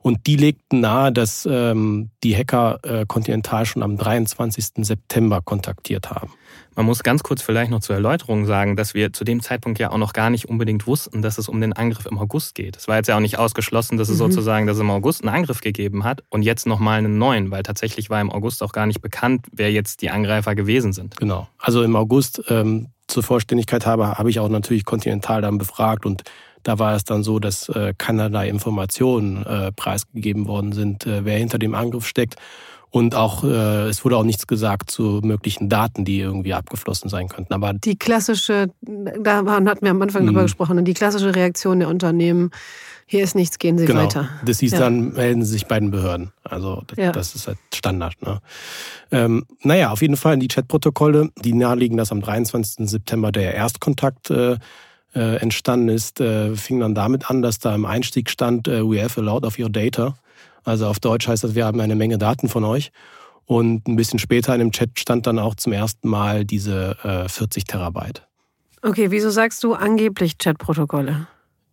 Und 0.01 0.27
die 0.27 0.35
legten 0.35 0.81
nahe, 0.81 1.11
dass 1.11 1.47
ähm, 1.49 2.09
die 2.23 2.35
Hacker 2.35 2.79
äh, 2.83 3.05
Continental 3.07 3.65
schon 3.65 3.83
am 3.83 3.97
23. 3.97 4.85
September 4.85 5.41
kontaktiert 5.41 6.09
haben. 6.09 6.31
Man 6.75 6.85
muss 6.85 7.03
ganz 7.03 7.23
kurz 7.23 7.41
vielleicht 7.41 7.71
noch 7.71 7.81
zur 7.81 7.95
Erläuterung 7.95 8.45
sagen, 8.45 8.75
dass 8.75 8.93
wir 8.93 9.11
zu 9.11 9.25
dem 9.25 9.41
Zeitpunkt 9.41 9.79
ja 9.79 9.91
auch 9.91 9.97
noch 9.97 10.13
gar 10.13 10.29
nicht 10.29 10.47
unbedingt 10.47 10.87
wussten, 10.87 11.21
dass 11.21 11.37
es 11.37 11.49
um 11.49 11.59
den 11.59 11.73
Angriff 11.73 12.05
im 12.05 12.17
August 12.17 12.55
geht. 12.55 12.77
Es 12.77 12.87
war 12.87 12.95
jetzt 12.95 13.07
ja 13.07 13.17
auch 13.17 13.21
nicht 13.21 13.37
ausgeschlossen, 13.37 13.97
dass 13.97 14.07
es 14.07 14.15
mhm. 14.15 14.31
sozusagen, 14.31 14.65
dass 14.65 14.77
es 14.77 14.81
im 14.81 14.89
August 14.89 15.23
einen 15.23 15.35
Angriff 15.35 15.61
gegeben 15.61 16.03
hat 16.03 16.23
und 16.29 16.43
jetzt 16.43 16.65
nochmal 16.65 16.99
einen 16.99 17.17
neuen, 17.17 17.51
weil 17.51 17.63
tatsächlich 17.63 18.09
war 18.09 18.21
im 18.21 18.31
August 18.31 18.63
auch 18.63 18.71
gar 18.71 18.85
nicht 18.85 19.01
bekannt, 19.01 19.47
wer 19.51 19.71
jetzt 19.71 20.01
die 20.01 20.09
Angreifer 20.09 20.55
gewesen 20.55 20.93
sind. 20.93 21.17
Genau. 21.17 21.49
Also 21.57 21.83
im 21.83 21.95
August, 21.95 22.43
ähm, 22.47 22.87
zur 23.09 23.23
Vollständigkeit 23.23 23.85
habe, 23.85 24.17
habe 24.17 24.29
ich 24.29 24.39
auch 24.39 24.49
natürlich 24.49 24.85
Continental 24.85 25.41
dann 25.41 25.57
befragt 25.57 26.05
und 26.05 26.23
da 26.63 26.79
war 26.79 26.95
es 26.95 27.03
dann 27.03 27.23
so, 27.23 27.39
dass 27.39 27.69
äh, 27.69 27.93
keinerlei 27.97 28.49
Informationen 28.49 29.45
äh, 29.45 29.71
preisgegeben 29.71 30.47
worden 30.47 30.71
sind, 30.71 31.05
äh, 31.05 31.25
wer 31.25 31.37
hinter 31.37 31.59
dem 31.59 31.75
Angriff 31.75 32.07
steckt. 32.07 32.35
Und 32.91 33.13
auch, 33.13 33.43
äh, 33.43 33.87
es 33.87 34.03
wurde 34.03 34.17
auch 34.17 34.23
nichts 34.23 34.47
gesagt 34.47 34.89
zu 34.89 35.21
möglichen 35.23 35.69
Daten, 35.69 36.05
die 36.05 36.19
irgendwie 36.19 36.55
abgeflossen 36.55 37.09
sein 37.09 37.29
könnten. 37.29 37.53
Aber 37.53 37.73
die 37.73 37.97
klassische, 37.97 38.71
da 38.81 39.45
hatten 39.45 39.85
wir 39.85 39.91
am 39.91 40.01
Anfang 40.01 40.25
drüber 40.25 40.41
mhm. 40.41 40.45
gesprochen, 40.45 40.85
die 40.85 40.95
klassische 40.95 41.35
Reaktion 41.35 41.79
der 41.79 41.87
Unternehmen, 41.87 42.49
hier 43.11 43.23
ist 43.23 43.35
nichts, 43.35 43.57
gehen 43.57 43.79
Sie 43.79 43.87
genau. 43.87 44.03
weiter. 44.03 44.29
Das 44.45 44.59
hieß 44.59 44.73
ja. 44.73 44.79
dann, 44.79 45.13
melden 45.13 45.43
Sie 45.43 45.53
sich 45.53 45.65
bei 45.65 45.79
den 45.79 45.89
Behörden. 45.89 46.31
Also 46.43 46.83
das, 46.85 46.97
ja. 46.97 47.11
das 47.11 47.33
ist 47.33 47.47
halt 47.47 47.57
Standard. 47.73 48.21
Ne? 48.21 48.39
Ähm, 49.09 49.45
naja, 49.63 49.89
auf 49.89 50.03
jeden 50.03 50.15
Fall 50.15 50.35
in 50.35 50.39
die 50.39 50.47
Chatprotokolle, 50.47 51.29
die 51.43 51.53
nahelegen, 51.53 51.97
dass 51.97 52.11
am 52.11 52.21
23. 52.21 52.87
September 52.87 53.31
der 53.31 53.55
Erstkontakt 53.55 54.29
äh, 54.29 54.57
äh, 55.15 55.37
entstanden 55.37 55.89
ist, 55.89 56.21
äh, 56.21 56.55
fing 56.55 56.79
dann 56.79 56.95
damit 56.95 57.29
an, 57.29 57.41
dass 57.41 57.59
da 57.59 57.73
im 57.73 57.85
Einstieg 57.85 58.29
stand, 58.29 58.67
äh, 58.67 58.83
we 58.83 59.01
have 59.01 59.19
a 59.19 59.23
lot 59.23 59.43
of 59.43 59.57
your 59.57 59.69
data. 59.69 60.15
Also 60.63 60.87
auf 60.87 60.99
Deutsch 60.99 61.27
heißt 61.27 61.43
das, 61.43 61.55
wir 61.55 61.65
haben 61.65 61.79
eine 61.79 61.95
Menge 61.95 62.17
Daten 62.17 62.49
von 62.49 62.63
euch. 62.63 62.91
Und 63.45 63.87
ein 63.87 63.95
bisschen 63.95 64.19
später 64.19 64.53
in 64.53 64.59
dem 64.59 64.71
Chat 64.71 64.99
stand 64.99 65.25
dann 65.25 65.39
auch 65.39 65.55
zum 65.55 65.73
ersten 65.73 66.07
Mal 66.07 66.45
diese 66.45 66.95
äh, 67.03 67.27
40 67.27 67.63
Terabyte. 67.63 68.27
Okay, 68.83 69.09
wieso 69.09 69.31
sagst 69.31 69.63
du 69.63 69.73
angeblich 69.73 70.37
Chatprotokolle? 70.37 71.27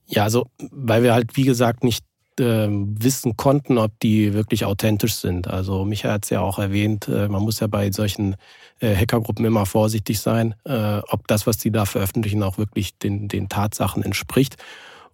Ja, 0.07 0.25
also 0.25 0.47
weil 0.59 1.03
wir 1.03 1.13
halt, 1.13 1.37
wie 1.37 1.45
gesagt, 1.45 1.85
nicht 1.85 2.05
wissen 2.39 3.37
konnten, 3.37 3.79
ob 3.79 3.99
die 4.01 4.35
wirklich 4.35 4.65
authentisch 4.65 5.15
sind. 5.15 5.49
Also 5.49 5.85
Michael 5.85 6.15
hat 6.15 6.25
es 6.25 6.31
ja 6.31 6.41
auch 6.41 6.59
erwähnt, 6.59 7.09
äh, 7.09 7.29
man 7.29 7.43
muss 7.43 7.61
ja 7.61 7.67
bei 7.67 7.91
solchen 7.91 8.37
äh, 8.81 8.95
Hackergruppen 8.95 9.45
immer 9.45 9.67
vorsichtig 9.67 10.21
sein, 10.21 10.55
äh, 10.65 10.99
ob 11.09 11.27
das, 11.29 11.47
was 11.47 11.61
sie 11.61 11.71
da 11.71 11.85
veröffentlichen, 11.85 12.43
auch 12.43 12.59
wirklich 12.59 12.99
den, 12.99 13.29
den 13.29 13.49
Tatsachen 13.49 14.03
entspricht. 14.03 14.57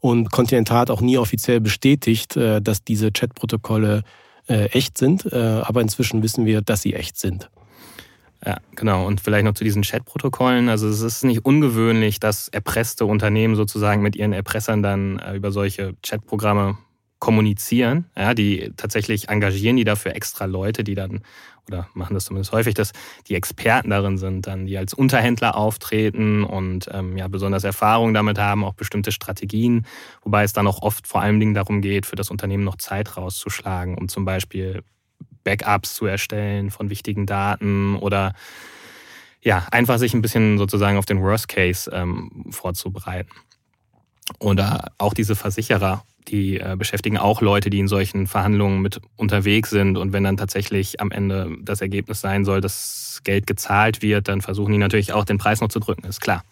Und 0.00 0.32
Continental 0.32 0.80
hat 0.80 0.90
auch 0.90 1.00
nie 1.00 1.16
offiziell 1.16 1.60
bestätigt, 1.60 2.36
dass 2.36 2.82
diese 2.82 3.12
Chatprotokolle 3.12 4.02
echt 4.48 4.98
sind, 4.98 5.32
aber 5.32 5.80
inzwischen 5.80 6.24
wissen 6.24 6.44
wir, 6.44 6.60
dass 6.60 6.82
sie 6.82 6.94
echt 6.94 7.16
sind. 7.20 7.50
Ja, 8.44 8.56
genau. 8.74 9.06
Und 9.06 9.20
vielleicht 9.20 9.44
noch 9.44 9.54
zu 9.54 9.62
diesen 9.62 9.82
Chatprotokollen. 9.82 10.68
Also 10.68 10.88
es 10.88 11.02
ist 11.02 11.22
nicht 11.22 11.44
ungewöhnlich, 11.44 12.18
dass 12.18 12.48
erpresste 12.48 13.06
Unternehmen 13.06 13.54
sozusagen 13.54 14.02
mit 14.02 14.16
ihren 14.16 14.32
Erpressern 14.32 14.82
dann 14.82 15.22
über 15.36 15.52
solche 15.52 15.94
Chatprogramme 16.02 16.78
kommunizieren. 17.22 18.06
Ja, 18.16 18.34
die 18.34 18.72
tatsächlich 18.76 19.28
engagieren 19.28 19.76
die 19.76 19.84
dafür 19.84 20.16
extra 20.16 20.46
Leute, 20.46 20.82
die 20.82 20.96
dann, 20.96 21.20
oder 21.68 21.86
machen 21.94 22.14
das 22.14 22.24
zumindest 22.24 22.50
häufig, 22.50 22.74
dass 22.74 22.90
die 23.28 23.36
Experten 23.36 23.90
darin 23.90 24.18
sind, 24.18 24.48
dann 24.48 24.66
die 24.66 24.76
als 24.76 24.92
Unterhändler 24.92 25.56
auftreten 25.56 26.42
und 26.42 26.88
ähm, 26.92 27.16
ja 27.16 27.28
besonders 27.28 27.62
Erfahrung 27.62 28.12
damit 28.12 28.40
haben, 28.40 28.64
auch 28.64 28.74
bestimmte 28.74 29.12
Strategien, 29.12 29.86
wobei 30.24 30.42
es 30.42 30.52
dann 30.52 30.66
auch 30.66 30.82
oft 30.82 31.06
vor 31.06 31.22
allen 31.22 31.38
Dingen 31.38 31.54
darum 31.54 31.80
geht, 31.80 32.06
für 32.06 32.16
das 32.16 32.28
Unternehmen 32.28 32.64
noch 32.64 32.74
Zeit 32.74 33.16
rauszuschlagen, 33.16 33.96
um 33.96 34.08
zum 34.08 34.24
Beispiel 34.24 34.82
Backups 35.44 35.94
zu 35.94 36.06
erstellen 36.06 36.72
von 36.72 36.90
wichtigen 36.90 37.26
Daten 37.26 37.94
oder 37.94 38.34
ja, 39.42 39.68
einfach 39.70 39.98
sich 39.98 40.12
ein 40.12 40.22
bisschen 40.22 40.58
sozusagen 40.58 40.98
auf 40.98 41.06
den 41.06 41.22
Worst 41.22 41.46
Case 41.46 41.88
ähm, 41.94 42.46
vorzubereiten. 42.50 43.30
Oder 44.38 44.92
auch 44.98 45.14
diese 45.14 45.36
Versicherer 45.36 46.04
die 46.28 46.58
äh, 46.58 46.76
beschäftigen 46.78 47.18
auch 47.18 47.40
Leute, 47.40 47.70
die 47.70 47.78
in 47.78 47.88
solchen 47.88 48.26
Verhandlungen 48.26 48.80
mit 48.80 49.00
unterwegs 49.16 49.70
sind. 49.70 49.96
Und 49.96 50.12
wenn 50.12 50.24
dann 50.24 50.36
tatsächlich 50.36 51.00
am 51.00 51.10
Ende 51.10 51.56
das 51.62 51.80
Ergebnis 51.80 52.20
sein 52.20 52.44
soll, 52.44 52.60
dass 52.60 53.20
Geld 53.24 53.46
gezahlt 53.46 54.02
wird, 54.02 54.28
dann 54.28 54.40
versuchen 54.40 54.72
die 54.72 54.78
natürlich 54.78 55.12
auch 55.12 55.24
den 55.24 55.38
Preis 55.38 55.60
noch 55.60 55.68
zu 55.68 55.80
drücken, 55.80 56.06
ist 56.06 56.20
klar. 56.20 56.42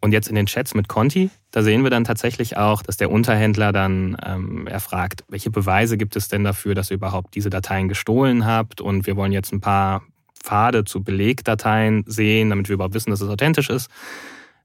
Und 0.00 0.10
jetzt 0.10 0.28
in 0.28 0.34
den 0.34 0.46
Chats 0.46 0.74
mit 0.74 0.88
Conti, 0.88 1.30
da 1.52 1.62
sehen 1.62 1.84
wir 1.84 1.90
dann 1.90 2.02
tatsächlich 2.02 2.56
auch, 2.56 2.82
dass 2.82 2.96
der 2.96 3.10
Unterhändler 3.10 3.72
dann 3.72 4.16
ähm, 4.26 4.66
erfragt, 4.66 5.22
welche 5.28 5.50
Beweise 5.50 5.96
gibt 5.96 6.16
es 6.16 6.26
denn 6.26 6.42
dafür, 6.42 6.74
dass 6.74 6.90
ihr 6.90 6.96
überhaupt 6.96 7.36
diese 7.36 7.50
Dateien 7.50 7.88
gestohlen 7.88 8.44
habt? 8.44 8.80
Und 8.80 9.06
wir 9.06 9.14
wollen 9.14 9.30
jetzt 9.30 9.52
ein 9.52 9.60
paar 9.60 10.02
Pfade 10.42 10.84
zu 10.84 11.04
Belegdateien 11.04 12.02
sehen, 12.08 12.50
damit 12.50 12.68
wir 12.68 12.74
überhaupt 12.74 12.94
wissen, 12.94 13.10
dass 13.10 13.20
es 13.20 13.28
authentisch 13.28 13.70
ist. 13.70 13.88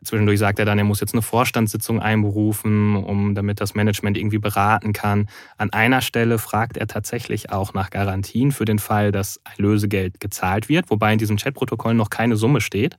Zwischendurch 0.03 0.39
sagt 0.39 0.60
er 0.60 0.65
dann, 0.65 0.77
er 0.77 0.83
muss 0.83 0.99
jetzt 0.99 1.13
eine 1.13 1.21
Vorstandssitzung 1.21 1.99
einberufen, 1.99 2.95
um 2.95 3.33
damit 3.36 3.60
das 3.60 3.73
Management 3.73 4.17
irgendwie 4.17 4.38
beraten 4.38 4.93
kann. 4.93 5.27
An 5.57 5.71
einer 5.71 6.01
Stelle 6.01 6.38
fragt 6.38 6.77
er 6.77 6.88
tatsächlich 6.88 7.51
auch 7.51 7.73
nach 7.73 7.89
Garantien 7.89 8.51
für 8.51 8.65
den 8.65 8.79
Fall, 8.79 9.12
dass 9.12 9.41
Lösegeld 9.57 10.19
gezahlt 10.19 10.69
wird, 10.69 10.89
wobei 10.89 11.13
in 11.13 11.19
diesem 11.19 11.38
Chatprotokoll 11.38 11.93
noch 11.93 12.10
keine 12.10 12.36
Summe 12.36 12.62
steht. 12.62 12.97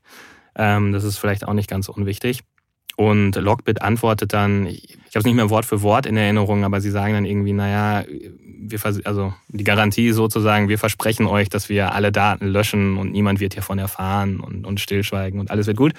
Ähm, 0.57 0.93
das 0.93 1.05
ist 1.05 1.19
vielleicht 1.19 1.47
auch 1.47 1.55
nicht 1.55 1.71
ganz 1.71 1.89
unwichtig. 1.89 2.43
Und 2.97 3.37
Lockbit 3.37 3.81
antwortet 3.81 4.33
dann, 4.33 4.67
ich 4.67 4.99
habe 5.11 5.21
es 5.21 5.25
nicht 5.25 5.37
mehr 5.37 5.51
Wort 5.51 5.65
für 5.65 5.83
Wort 5.83 6.05
in 6.05 6.17
Erinnerung, 6.17 6.65
aber 6.65 6.81
sie 6.81 6.91
sagen 6.91 7.15
dann 7.15 7.25
irgendwie, 7.25 7.53
naja, 7.53 8.05
wir 8.09 8.81
also 9.05 9.33
die 9.47 9.63
Garantie 9.63 10.11
sozusagen, 10.11 10.69
wir 10.69 10.81
versprechen 10.81 11.27
euch, 11.27 11.49
dass 11.49 11.69
wir 11.69 11.93
alle 11.93 12.11
Daten 12.11 12.49
löschen 12.49 12.97
und 12.97 13.13
niemand 13.13 13.39
wird 13.39 13.55
hiervon 13.55 13.79
erfahren 13.79 14.41
und, 14.41 14.67
und 14.67 14.81
stillschweigen 14.81 15.39
und 15.39 15.53
alles 15.53 15.69
wird 15.69 15.77
gut. 15.77 15.93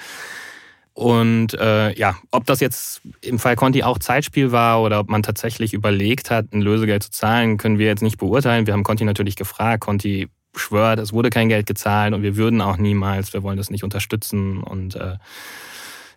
Und 0.99 1.53
äh, 1.53 1.97
ja, 1.97 2.17
ob 2.29 2.45
das 2.45 2.59
jetzt 2.59 2.99
im 3.21 3.39
Fall 3.39 3.55
Conti 3.55 3.83
auch 3.83 3.99
Zeitspiel 3.99 4.51
war 4.51 4.81
oder 4.81 4.99
ob 4.99 5.07
man 5.09 5.23
tatsächlich 5.23 5.73
überlegt 5.73 6.29
hat, 6.29 6.51
ein 6.51 6.61
Lösegeld 6.61 7.03
zu 7.03 7.11
zahlen, 7.11 7.55
können 7.55 7.79
wir 7.79 7.85
jetzt 7.85 8.03
nicht 8.03 8.17
beurteilen. 8.17 8.67
Wir 8.67 8.73
haben 8.73 8.83
Conti 8.83 9.05
natürlich 9.05 9.37
gefragt. 9.37 9.79
Conti 9.79 10.27
schwört, 10.57 10.99
es 10.99 11.13
wurde 11.13 11.29
kein 11.29 11.47
Geld 11.47 11.67
gezahlt 11.67 12.13
und 12.13 12.21
wir 12.21 12.35
würden 12.35 12.59
auch 12.59 12.75
niemals, 12.75 13.31
wir 13.31 13.43
wollen 13.43 13.55
das 13.55 13.69
nicht 13.69 13.85
unterstützen 13.85 14.61
und 14.61 14.95
äh, 14.95 15.15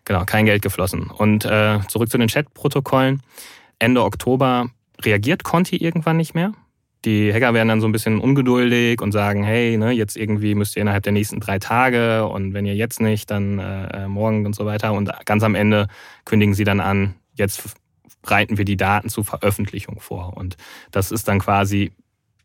genau, 0.04 0.24
kein 0.24 0.46
Geld 0.46 0.62
geflossen. 0.62 1.02
Und 1.10 1.44
äh, 1.44 1.78
zurück 1.86 2.10
zu 2.10 2.18
den 2.18 2.26
Chatprotokollen. 2.26 3.22
Ende 3.78 4.02
Oktober 4.02 4.68
reagiert 5.00 5.44
Conti 5.44 5.76
irgendwann 5.76 6.16
nicht 6.16 6.34
mehr. 6.34 6.54
Die 7.04 7.32
Hacker 7.32 7.52
werden 7.54 7.68
dann 7.68 7.80
so 7.80 7.88
ein 7.88 7.92
bisschen 7.92 8.20
ungeduldig 8.20 9.00
und 9.00 9.12
sagen, 9.12 9.42
hey, 9.42 9.76
ne, 9.76 9.90
jetzt 9.90 10.16
irgendwie 10.16 10.54
müsst 10.54 10.76
ihr 10.76 10.82
innerhalb 10.82 11.02
der 11.02 11.12
nächsten 11.12 11.40
drei 11.40 11.58
Tage 11.58 12.26
und 12.26 12.54
wenn 12.54 12.64
ihr 12.64 12.74
jetzt 12.74 13.00
nicht, 13.00 13.30
dann 13.30 13.58
äh, 13.58 14.06
morgen 14.08 14.46
und 14.46 14.54
so 14.54 14.66
weiter. 14.66 14.92
Und 14.92 15.10
ganz 15.24 15.42
am 15.42 15.54
Ende 15.54 15.88
kündigen 16.24 16.54
sie 16.54 16.64
dann 16.64 16.80
an, 16.80 17.14
jetzt 17.34 17.74
bereiten 18.22 18.56
wir 18.56 18.64
die 18.64 18.76
Daten 18.76 19.08
zur 19.08 19.24
Veröffentlichung 19.24 20.00
vor. 20.00 20.36
Und 20.36 20.56
das 20.92 21.10
ist 21.10 21.26
dann 21.26 21.40
quasi, 21.40 21.90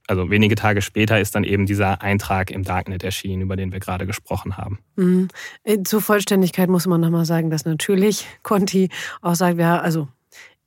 also 0.07 0.29
wenige 0.31 0.55
Tage 0.55 0.81
später 0.81 1.19
ist 1.19 1.35
dann 1.35 1.43
eben 1.43 1.67
dieser 1.67 2.01
Eintrag 2.01 2.49
im 2.49 2.63
Darknet 2.63 3.03
erschienen, 3.03 3.43
über 3.43 3.55
den 3.55 3.71
wir 3.71 3.79
gerade 3.79 4.07
gesprochen 4.07 4.57
haben. 4.57 4.79
Mhm. 4.95 5.27
Äh, 5.63 5.83
zur 5.83 6.01
Vollständigkeit 6.01 6.69
muss 6.69 6.87
man 6.87 6.99
nochmal 6.99 7.25
sagen, 7.25 7.51
dass 7.51 7.65
natürlich 7.65 8.25
Conti 8.41 8.89
auch 9.21 9.35
sagt, 9.35 9.59
ja, 9.59 9.79
also 9.79 10.07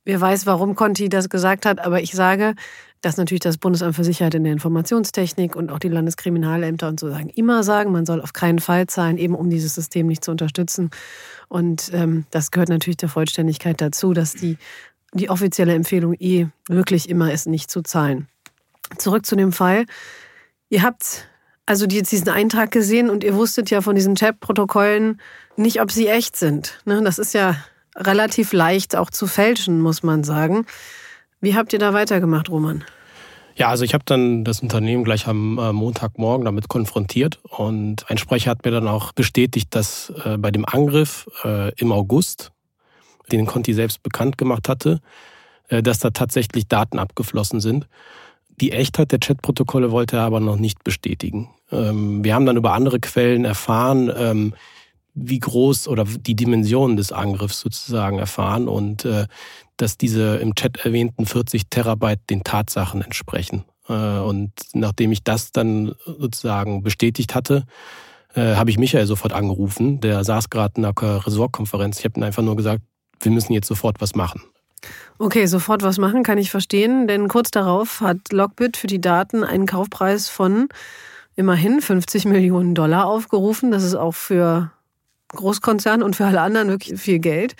wer 0.05 0.21
weiß, 0.21 0.45
warum 0.45 0.75
Conti 0.75 1.09
das 1.09 1.29
gesagt 1.29 1.65
hat, 1.65 1.79
aber 1.79 2.01
ich 2.01 2.13
sage, 2.13 2.55
dass 3.01 3.17
natürlich 3.17 3.41
das 3.41 3.57
Bundesamt 3.57 3.95
für 3.95 4.03
Sicherheit 4.03 4.35
in 4.35 4.43
der 4.43 4.53
Informationstechnik 4.53 5.55
und 5.55 5.71
auch 5.71 5.79
die 5.79 5.89
Landeskriminalämter 5.89 6.87
und 6.87 6.99
so 6.99 7.09
sagen, 7.09 7.29
immer 7.29 7.63
sagen, 7.63 7.91
man 7.91 8.05
soll 8.05 8.21
auf 8.21 8.33
keinen 8.33 8.59
Fall 8.59 8.87
zahlen, 8.87 9.17
eben 9.17 9.35
um 9.35 9.49
dieses 9.49 9.73
System 9.73 10.07
nicht 10.07 10.23
zu 10.23 10.31
unterstützen. 10.31 10.91
Und 11.49 11.89
ähm, 11.93 12.25
das 12.29 12.51
gehört 12.51 12.69
natürlich 12.69 12.97
der 12.97 13.09
Vollständigkeit 13.09 13.81
dazu, 13.81 14.13
dass 14.13 14.33
die, 14.33 14.57
die 15.13 15.29
offizielle 15.29 15.73
Empfehlung 15.73 16.13
eh 16.19 16.47
wirklich 16.67 17.09
immer 17.09 17.33
ist, 17.33 17.47
nicht 17.47 17.71
zu 17.71 17.81
zahlen. 17.81 18.27
Zurück 18.97 19.25
zu 19.25 19.35
dem 19.35 19.51
Fall. 19.51 19.85
Ihr 20.69 20.83
habt 20.83 21.27
also 21.65 21.85
jetzt 21.85 22.11
diesen 22.11 22.29
Eintrag 22.29 22.71
gesehen 22.71 23.09
und 23.09 23.23
ihr 23.23 23.35
wusstet 23.35 23.69
ja 23.69 23.81
von 23.81 23.95
diesen 23.95 24.15
Chat-Protokollen 24.15 25.19
nicht, 25.55 25.81
ob 25.81 25.91
sie 25.91 26.07
echt 26.07 26.35
sind. 26.35 26.79
Ne? 26.85 27.01
Das 27.03 27.17
ist 27.17 27.33
ja 27.33 27.55
relativ 27.95 28.53
leicht 28.53 28.95
auch 28.95 29.09
zu 29.09 29.27
fälschen, 29.27 29.81
muss 29.81 30.03
man 30.03 30.23
sagen. 30.23 30.65
Wie 31.41 31.55
habt 31.55 31.73
ihr 31.73 31.79
da 31.79 31.93
weitergemacht, 31.93 32.49
Roman? 32.49 32.83
Ja, 33.55 33.69
also 33.69 33.83
ich 33.83 33.93
habe 33.93 34.03
dann 34.05 34.43
das 34.43 34.61
Unternehmen 34.61 35.03
gleich 35.03 35.27
am 35.27 35.57
äh, 35.57 35.73
Montagmorgen 35.73 36.45
damit 36.45 36.69
konfrontiert 36.69 37.39
und 37.43 38.09
ein 38.09 38.17
Sprecher 38.17 38.51
hat 38.51 38.63
mir 38.63 38.71
dann 38.71 38.87
auch 38.87 39.11
bestätigt, 39.11 39.75
dass 39.75 40.13
äh, 40.23 40.37
bei 40.37 40.51
dem 40.51 40.65
Angriff 40.65 41.27
äh, 41.43 41.73
im 41.75 41.91
August, 41.91 42.51
den 43.31 43.45
Conti 43.45 43.73
selbst 43.73 44.03
bekannt 44.03 44.37
gemacht 44.37 44.67
hatte, 44.67 44.99
dass 45.69 45.99
da 45.99 46.09
tatsächlich 46.09 46.67
Daten 46.67 46.99
abgeflossen 46.99 47.61
sind. 47.61 47.87
Die 48.59 48.73
Echtheit 48.73 49.13
der 49.13 49.19
Chatprotokolle 49.19 49.89
wollte 49.91 50.17
er 50.17 50.23
aber 50.23 50.41
noch 50.41 50.57
nicht 50.57 50.83
bestätigen. 50.83 51.49
Ähm, 51.71 52.25
wir 52.25 52.35
haben 52.35 52.45
dann 52.45 52.57
über 52.57 52.73
andere 52.73 52.99
Quellen 52.99 53.45
erfahren, 53.45 54.11
ähm, 54.13 54.53
wie 55.13 55.39
groß 55.39 55.87
oder 55.87 56.03
die 56.03 56.35
Dimensionen 56.35 56.97
des 56.97 57.13
Angriffs 57.13 57.61
sozusagen 57.61 58.19
erfahren 58.19 58.67
und 58.67 59.07
dass 59.81 59.97
diese 59.97 60.37
im 60.37 60.55
Chat 60.55 60.85
erwähnten 60.85 61.25
40 61.25 61.69
Terabyte 61.69 62.29
den 62.29 62.43
Tatsachen 62.43 63.01
entsprechen. 63.01 63.65
Äh, 63.87 63.93
und 63.93 64.51
nachdem 64.73 65.11
ich 65.11 65.23
das 65.23 65.51
dann 65.51 65.95
sozusagen 66.05 66.83
bestätigt 66.83 67.35
hatte, 67.35 67.65
äh, 68.35 68.55
habe 68.55 68.69
ich 68.69 68.77
Michael 68.77 69.05
sofort 69.05 69.33
angerufen. 69.33 69.99
Der 69.99 70.23
saß 70.23 70.49
gerade 70.49 70.75
in 70.77 70.85
einer 70.85 71.25
Ressortkonferenz. 71.25 71.99
Ich 71.99 72.05
habe 72.05 72.19
ihm 72.19 72.23
einfach 72.23 72.43
nur 72.43 72.55
gesagt, 72.55 72.81
wir 73.19 73.31
müssen 73.31 73.53
jetzt 73.53 73.67
sofort 73.67 73.99
was 73.99 74.15
machen. 74.15 74.41
Okay, 75.19 75.45
sofort 75.45 75.83
was 75.83 75.99
machen, 75.99 76.23
kann 76.23 76.39
ich 76.39 76.49
verstehen, 76.49 77.07
denn 77.07 77.27
kurz 77.27 77.51
darauf 77.51 78.01
hat 78.01 78.31
Lockbit 78.31 78.77
für 78.77 78.87
die 78.87 78.99
Daten 78.99 79.43
einen 79.43 79.67
Kaufpreis 79.67 80.29
von 80.29 80.69
immerhin 81.35 81.81
50 81.81 82.25
Millionen 82.25 82.73
Dollar 82.73 83.05
aufgerufen. 83.05 83.69
Das 83.69 83.83
ist 83.83 83.93
auch 83.93 84.15
für 84.15 84.71
Großkonzern 85.29 86.01
und 86.01 86.15
für 86.15 86.25
alle 86.25 86.41
anderen 86.41 86.69
wirklich 86.69 86.99
viel 86.99 87.19
Geld. 87.19 87.55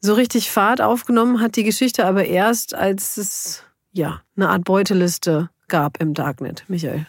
So 0.00 0.14
richtig 0.14 0.50
Fahrt 0.50 0.80
aufgenommen 0.80 1.40
hat 1.40 1.56
die 1.56 1.64
Geschichte 1.64 2.06
aber 2.06 2.24
erst, 2.24 2.74
als 2.74 3.16
es 3.16 3.64
ja 3.92 4.20
eine 4.36 4.48
Art 4.48 4.64
Beuteliste 4.64 5.50
gab 5.66 6.00
im 6.00 6.14
Darknet. 6.14 6.64
Michael. 6.68 7.06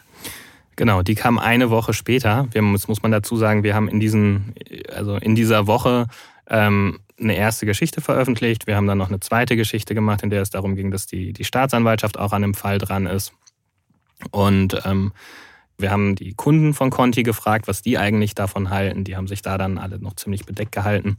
Genau, 0.76 1.02
die 1.02 1.14
kam 1.14 1.38
eine 1.38 1.70
Woche 1.70 1.92
später. 1.92 2.48
Wir, 2.52 2.62
das 2.72 2.88
muss 2.88 3.02
man 3.02 3.12
dazu 3.12 3.36
sagen, 3.36 3.62
wir 3.62 3.74
haben 3.74 3.88
in 3.88 4.00
diesen, 4.00 4.54
also 4.92 5.16
in 5.16 5.34
dieser 5.34 5.66
Woche 5.66 6.06
ähm, 6.48 7.00
eine 7.20 7.36
erste 7.36 7.66
Geschichte 7.66 8.00
veröffentlicht. 8.00 8.66
Wir 8.66 8.76
haben 8.76 8.86
dann 8.86 8.98
noch 8.98 9.08
eine 9.08 9.20
zweite 9.20 9.56
Geschichte 9.56 9.94
gemacht, 9.94 10.22
in 10.22 10.30
der 10.30 10.42
es 10.42 10.50
darum 10.50 10.74
ging, 10.74 10.90
dass 10.90 11.06
die, 11.06 11.32
die 11.32 11.44
Staatsanwaltschaft 11.44 12.18
auch 12.18 12.32
an 12.32 12.42
dem 12.42 12.54
Fall 12.54 12.78
dran 12.78 13.06
ist. 13.06 13.32
Und 14.30 14.82
ähm, 14.84 15.12
wir 15.78 15.90
haben 15.90 16.16
die 16.16 16.34
Kunden 16.34 16.74
von 16.74 16.90
Conti 16.90 17.22
gefragt, 17.22 17.68
was 17.68 17.82
die 17.82 17.98
eigentlich 17.98 18.34
davon 18.34 18.70
halten. 18.70 19.04
Die 19.04 19.16
haben 19.16 19.28
sich 19.28 19.42
da 19.42 19.58
dann 19.58 19.78
alle 19.78 19.98
noch 19.98 20.16
ziemlich 20.16 20.44
bedeckt 20.44 20.72
gehalten. 20.72 21.18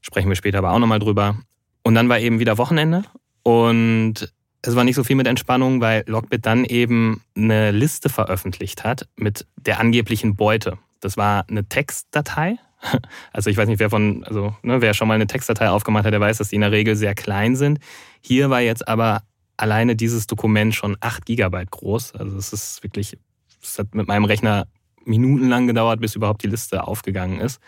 Sprechen 0.00 0.28
wir 0.28 0.36
später 0.36 0.58
aber 0.58 0.72
auch 0.72 0.78
nochmal 0.78 0.98
drüber. 0.98 1.36
Und 1.82 1.94
dann 1.94 2.08
war 2.08 2.18
eben 2.18 2.38
wieder 2.38 2.58
Wochenende 2.58 3.04
und 3.42 4.32
es 4.62 4.76
war 4.76 4.84
nicht 4.84 4.96
so 4.96 5.04
viel 5.04 5.16
mit 5.16 5.26
Entspannung, 5.26 5.80
weil 5.80 6.04
Lockbit 6.06 6.44
dann 6.44 6.64
eben 6.64 7.22
eine 7.34 7.70
Liste 7.70 8.10
veröffentlicht 8.10 8.84
hat 8.84 9.08
mit 9.16 9.46
der 9.56 9.80
angeblichen 9.80 10.36
Beute. 10.36 10.78
Das 11.00 11.16
war 11.16 11.44
eine 11.48 11.68
Textdatei. 11.68 12.56
Also 13.32 13.50
ich 13.50 13.56
weiß 13.58 13.68
nicht, 13.68 13.78
wer 13.78 13.90
von, 13.90 14.24
also 14.24 14.56
ne, 14.62 14.80
wer 14.80 14.94
schon 14.94 15.06
mal 15.06 15.14
eine 15.14 15.26
Textdatei 15.26 15.68
aufgemacht 15.68 16.04
hat, 16.04 16.12
der 16.14 16.20
weiß, 16.20 16.38
dass 16.38 16.48
die 16.48 16.54
in 16.54 16.62
der 16.62 16.72
Regel 16.72 16.96
sehr 16.96 17.14
klein 17.14 17.54
sind. 17.54 17.78
Hier 18.22 18.48
war 18.48 18.60
jetzt 18.60 18.88
aber 18.88 19.22
alleine 19.58 19.96
dieses 19.96 20.26
Dokument 20.26 20.74
schon 20.74 20.96
8 21.00 21.26
Gigabyte 21.26 21.70
groß. 21.70 22.14
Also 22.14 22.38
es 22.38 22.54
ist 22.54 22.82
wirklich 22.82 23.18
es 23.62 23.78
hat 23.78 23.94
mit 23.94 24.08
meinem 24.08 24.24
Rechner 24.24 24.66
minutenlang 25.04 25.66
gedauert, 25.66 26.00
bis 26.00 26.14
überhaupt 26.14 26.42
die 26.42 26.48
Liste 26.48 26.86
aufgegangen 26.86 27.40
ist. 27.40 27.60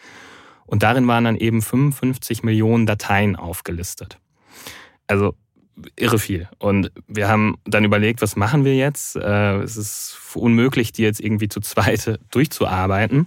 Und 0.67 0.83
darin 0.83 1.07
waren 1.07 1.25
dann 1.25 1.37
eben 1.37 1.63
55 1.63 2.43
Millionen 2.43 2.87
Dateien 2.87 3.37
aufgelistet. 3.37 4.19
Also 5.07 5.35
irre 5.97 6.19
viel. 6.19 6.49
Und 6.59 6.93
wir 7.07 7.29
haben 7.29 7.57
dann 7.65 7.85
überlegt, 7.85 8.23
was 8.23 8.37
machen 8.37 8.65
wir 8.65 8.77
jetzt? 8.77 9.17
Äh, 9.17 9.59
es 9.59 9.77
ist 9.77 10.19
unmöglich, 10.35 10.93
die 10.93 11.03
jetzt 11.03 11.21
irgendwie 11.21 11.49
zu 11.49 11.61
zweit 11.61 12.19
durchzuarbeiten. 12.31 13.27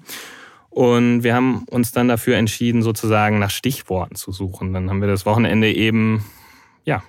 Und 0.70 1.24
wir 1.24 1.34
haben 1.34 1.64
uns 1.70 1.94
dann 1.94 2.10
dafür 2.10 2.36
entschieden, 2.36 2.82
sozusagen 2.82 3.40
nach 3.40 3.50
Stichworten 3.50 4.16
zu 4.16 4.32
suchen. 4.32 4.74
Dann 4.74 4.90
haben 4.90 5.00
wir 5.00 5.08
das 5.08 5.26
Wochenende 5.26 5.72
eben, 5.72 6.26
ja, 6.84 7.02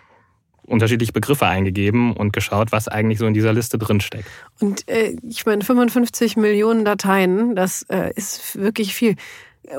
unterschiedliche 0.66 1.12
Begriffe 1.12 1.46
eingegeben 1.46 2.12
und 2.12 2.32
geschaut, 2.32 2.72
was 2.72 2.88
eigentlich 2.88 3.18
so 3.18 3.26
in 3.26 3.34
dieser 3.34 3.52
Liste 3.52 3.78
drinsteckt. 3.78 4.28
Und 4.60 4.88
äh, 4.88 5.16
ich 5.28 5.46
meine, 5.46 5.64
55 5.64 6.36
Millionen 6.36 6.84
Dateien, 6.84 7.54
das 7.56 7.82
äh, 7.88 8.12
ist 8.14 8.56
wirklich 8.56 8.94
viel. 8.94 9.16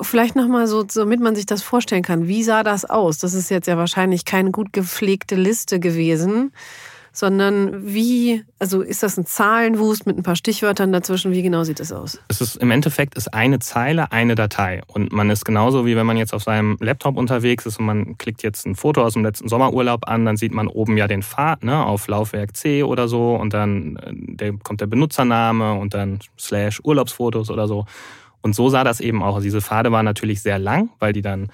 Vielleicht 0.01 0.35
nochmal 0.35 0.67
so, 0.67 0.83
damit 0.83 1.19
man 1.19 1.35
sich 1.35 1.45
das 1.45 1.63
vorstellen 1.63 2.03
kann. 2.03 2.27
Wie 2.27 2.43
sah 2.43 2.63
das 2.63 2.85
aus? 2.85 3.17
Das 3.19 3.33
ist 3.33 3.49
jetzt 3.49 3.67
ja 3.67 3.77
wahrscheinlich 3.77 4.25
keine 4.25 4.51
gut 4.51 4.73
gepflegte 4.73 5.35
Liste 5.35 5.79
gewesen 5.79 6.51
sondern 7.17 7.83
wie, 7.83 8.43
also 8.59 8.81
ist 8.83 9.01
das 9.01 9.17
ein 9.17 9.25
Zahlenwust 9.25 10.05
mit 10.05 10.17
ein 10.17 10.23
paar 10.23 10.35
Stichwörtern 10.35 10.91
dazwischen? 10.91 11.31
Wie 11.31 11.41
genau 11.41 11.63
sieht 11.63 11.79
das 11.79 11.91
aus? 11.91 12.19
Es 12.27 12.41
ist 12.41 12.57
im 12.57 12.69
Endeffekt 12.69 13.15
ist 13.15 13.33
eine 13.33 13.57
Zeile 13.57 14.11
eine 14.11 14.35
Datei 14.35 14.81
und 14.85 15.11
man 15.11 15.31
ist 15.31 15.43
genauso 15.43 15.87
wie 15.87 15.95
wenn 15.95 16.05
man 16.05 16.17
jetzt 16.17 16.31
auf 16.31 16.43
seinem 16.43 16.77
Laptop 16.79 17.17
unterwegs 17.17 17.65
ist 17.65 17.79
und 17.79 17.87
man 17.87 18.19
klickt 18.19 18.43
jetzt 18.43 18.67
ein 18.67 18.75
Foto 18.75 19.01
aus 19.01 19.13
dem 19.13 19.23
letzten 19.23 19.47
Sommerurlaub 19.47 20.07
an, 20.07 20.25
dann 20.25 20.37
sieht 20.37 20.53
man 20.53 20.67
oben 20.67 20.95
ja 20.95 21.07
den 21.07 21.23
Pfad 21.23 21.63
ne, 21.63 21.83
auf 21.83 22.07
Laufwerk 22.07 22.55
C 22.55 22.83
oder 22.83 23.07
so 23.07 23.35
und 23.35 23.51
dann 23.51 23.95
äh, 23.95 24.11
der, 24.13 24.53
kommt 24.53 24.81
der 24.81 24.87
Benutzername 24.87 25.73
und 25.73 25.95
dann 25.95 26.19
Slash 26.37 26.81
Urlaubsfotos 26.83 27.49
oder 27.49 27.67
so. 27.67 27.85
Und 28.47 28.53
so 28.53 28.69
sah 28.69 28.85
das 28.85 29.01
eben 29.01 29.21
auch. 29.23 29.41
Diese 29.41 29.59
Pfade 29.59 29.91
waren 29.91 30.05
natürlich 30.05 30.41
sehr 30.41 30.57
lang, 30.57 30.89
weil 30.99 31.11
die 31.11 31.21
dann 31.21 31.51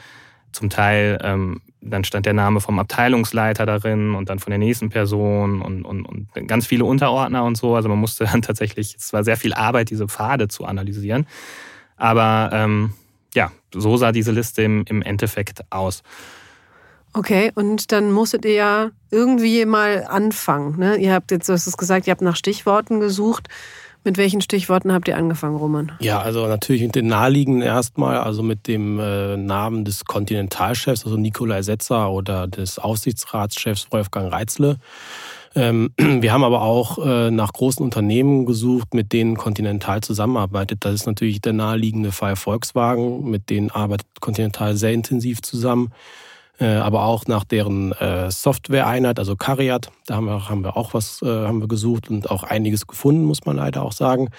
zum 0.52 0.70
Teil 0.70 1.18
ähm, 1.24 1.62
dann 1.82 2.04
stand 2.04 2.28
der 2.28 2.34
Name 2.34 2.62
vom 2.62 2.78
Abteilungsleiter 2.78 3.66
darin 3.66 4.14
und 4.14 4.30
dann 4.30 4.38
von 4.38 4.52
der 4.52 4.60
nächsten 4.60 4.90
Person 4.90 5.64
und, 5.64 5.86
und, 5.86 6.06
und 6.06 6.48
ganz 6.48 6.68
viele 6.68 6.86
Unterordner 6.86 7.46
und 7.46 7.58
so. 7.58 7.74
Also 7.74 7.90
man 7.90 7.98
musste 7.98 8.26
dann 8.32 8.44
tatsächlich, 8.44 8.96
es 8.96 9.12
war 9.12 9.24
sehr 9.24 9.38
viel 9.38 9.56
Arbeit, 9.56 9.90
diese 9.90 10.08
Pfade 10.08 10.50
zu 10.50 10.66
analysieren. 10.66 11.26
Aber 11.98 12.52
ähm, 12.54 12.94
ja, 13.34 13.52
so 13.74 13.98
sah 13.98 14.12
diese 14.12 14.32
Liste 14.32 14.62
im, 14.62 14.86
im 14.88 15.02
Endeffekt 15.02 15.64
aus. 15.72 16.04
Okay, 17.12 17.52
und 17.56 17.92
dann 17.92 18.12
musstet 18.12 18.46
ihr 18.46 18.54
ja 18.54 18.92
irgendwie 19.10 19.66
mal 19.66 20.06
anfangen. 20.08 20.78
Ne? 20.78 20.98
Ihr 20.98 21.12
habt 21.12 21.32
jetzt, 21.32 21.50
du 21.50 21.54
hast 21.54 21.66
es 21.66 21.76
gesagt, 21.76 22.06
ihr 22.06 22.12
habt 22.12 22.22
nach 22.22 22.36
Stichworten 22.36 23.00
gesucht. 23.00 23.50
Mit 24.06 24.18
welchen 24.18 24.42
Stichworten 24.42 24.92
habt 24.92 25.08
ihr 25.08 25.16
angefangen, 25.16 25.56
Roman? 25.56 25.92
Ja, 26.00 26.20
also 26.20 26.46
natürlich 26.48 26.82
mit 26.82 26.96
den 26.96 27.08
naheliegenden 27.08 27.62
erstmal, 27.62 28.18
also 28.18 28.44
mit 28.44 28.68
dem 28.68 29.00
äh, 29.00 29.38
Namen 29.38 29.86
des 29.86 30.04
Kontinentalchefs, 30.04 31.06
also 31.06 31.16
Nikolai 31.18 31.62
Setzer 31.62 32.12
oder 32.12 32.48
des 32.48 32.80
Aufsichtsratschefs 32.80 33.88
Wolfgang 33.92 34.32
Reitzle. 34.32 34.78
Ähm, 35.56 35.94
wir 35.98 36.34
haben 36.34 36.44
aber 36.44 36.62
auch 36.62 36.98
äh, 37.06 37.32
nach 37.32 37.54
großen 37.54 37.84
Unternehmen 37.84 38.46
gesucht, 38.46 38.94
mit 38.94 39.14
denen 39.14 39.38
Continental 39.38 40.02
zusammenarbeitet. 40.02 40.84
Das 40.86 40.94
ist 40.94 41.06
natürlich 41.06 41.40
der 41.40 41.54
naheliegende 41.54 42.12
Fall 42.12 42.36
Volkswagen, 42.36 43.30
mit 43.30 43.50
denen 43.50 43.72
arbeitet 43.72 44.08
Continental 44.20 44.76
sehr 44.76 44.92
intensiv 44.92 45.42
zusammen. 45.42 45.92
Äh, 46.64 46.78
aber 46.78 47.04
auch 47.04 47.26
nach 47.28 47.44
deren 47.44 47.92
äh, 47.92 48.32
Software-Einheit, 48.32 49.20
also 49.20 49.36
Cariat. 49.36 49.92
Da 50.06 50.16
haben 50.16 50.28
wir, 50.28 50.48
haben 50.48 50.64
wir 50.64 50.78
auch 50.78 50.94
was 50.94 51.22
äh, 51.22 51.26
haben 51.26 51.60
wir 51.60 51.68
gesucht 51.68 52.10
und 52.10 52.32
auch 52.32 52.46
einiges 52.46 52.88
gefunden, 52.88 53.26
muss 53.26 53.46
man 53.46 53.58
leider 53.58 53.84
auch 53.84 53.92
sagen. 53.92 54.30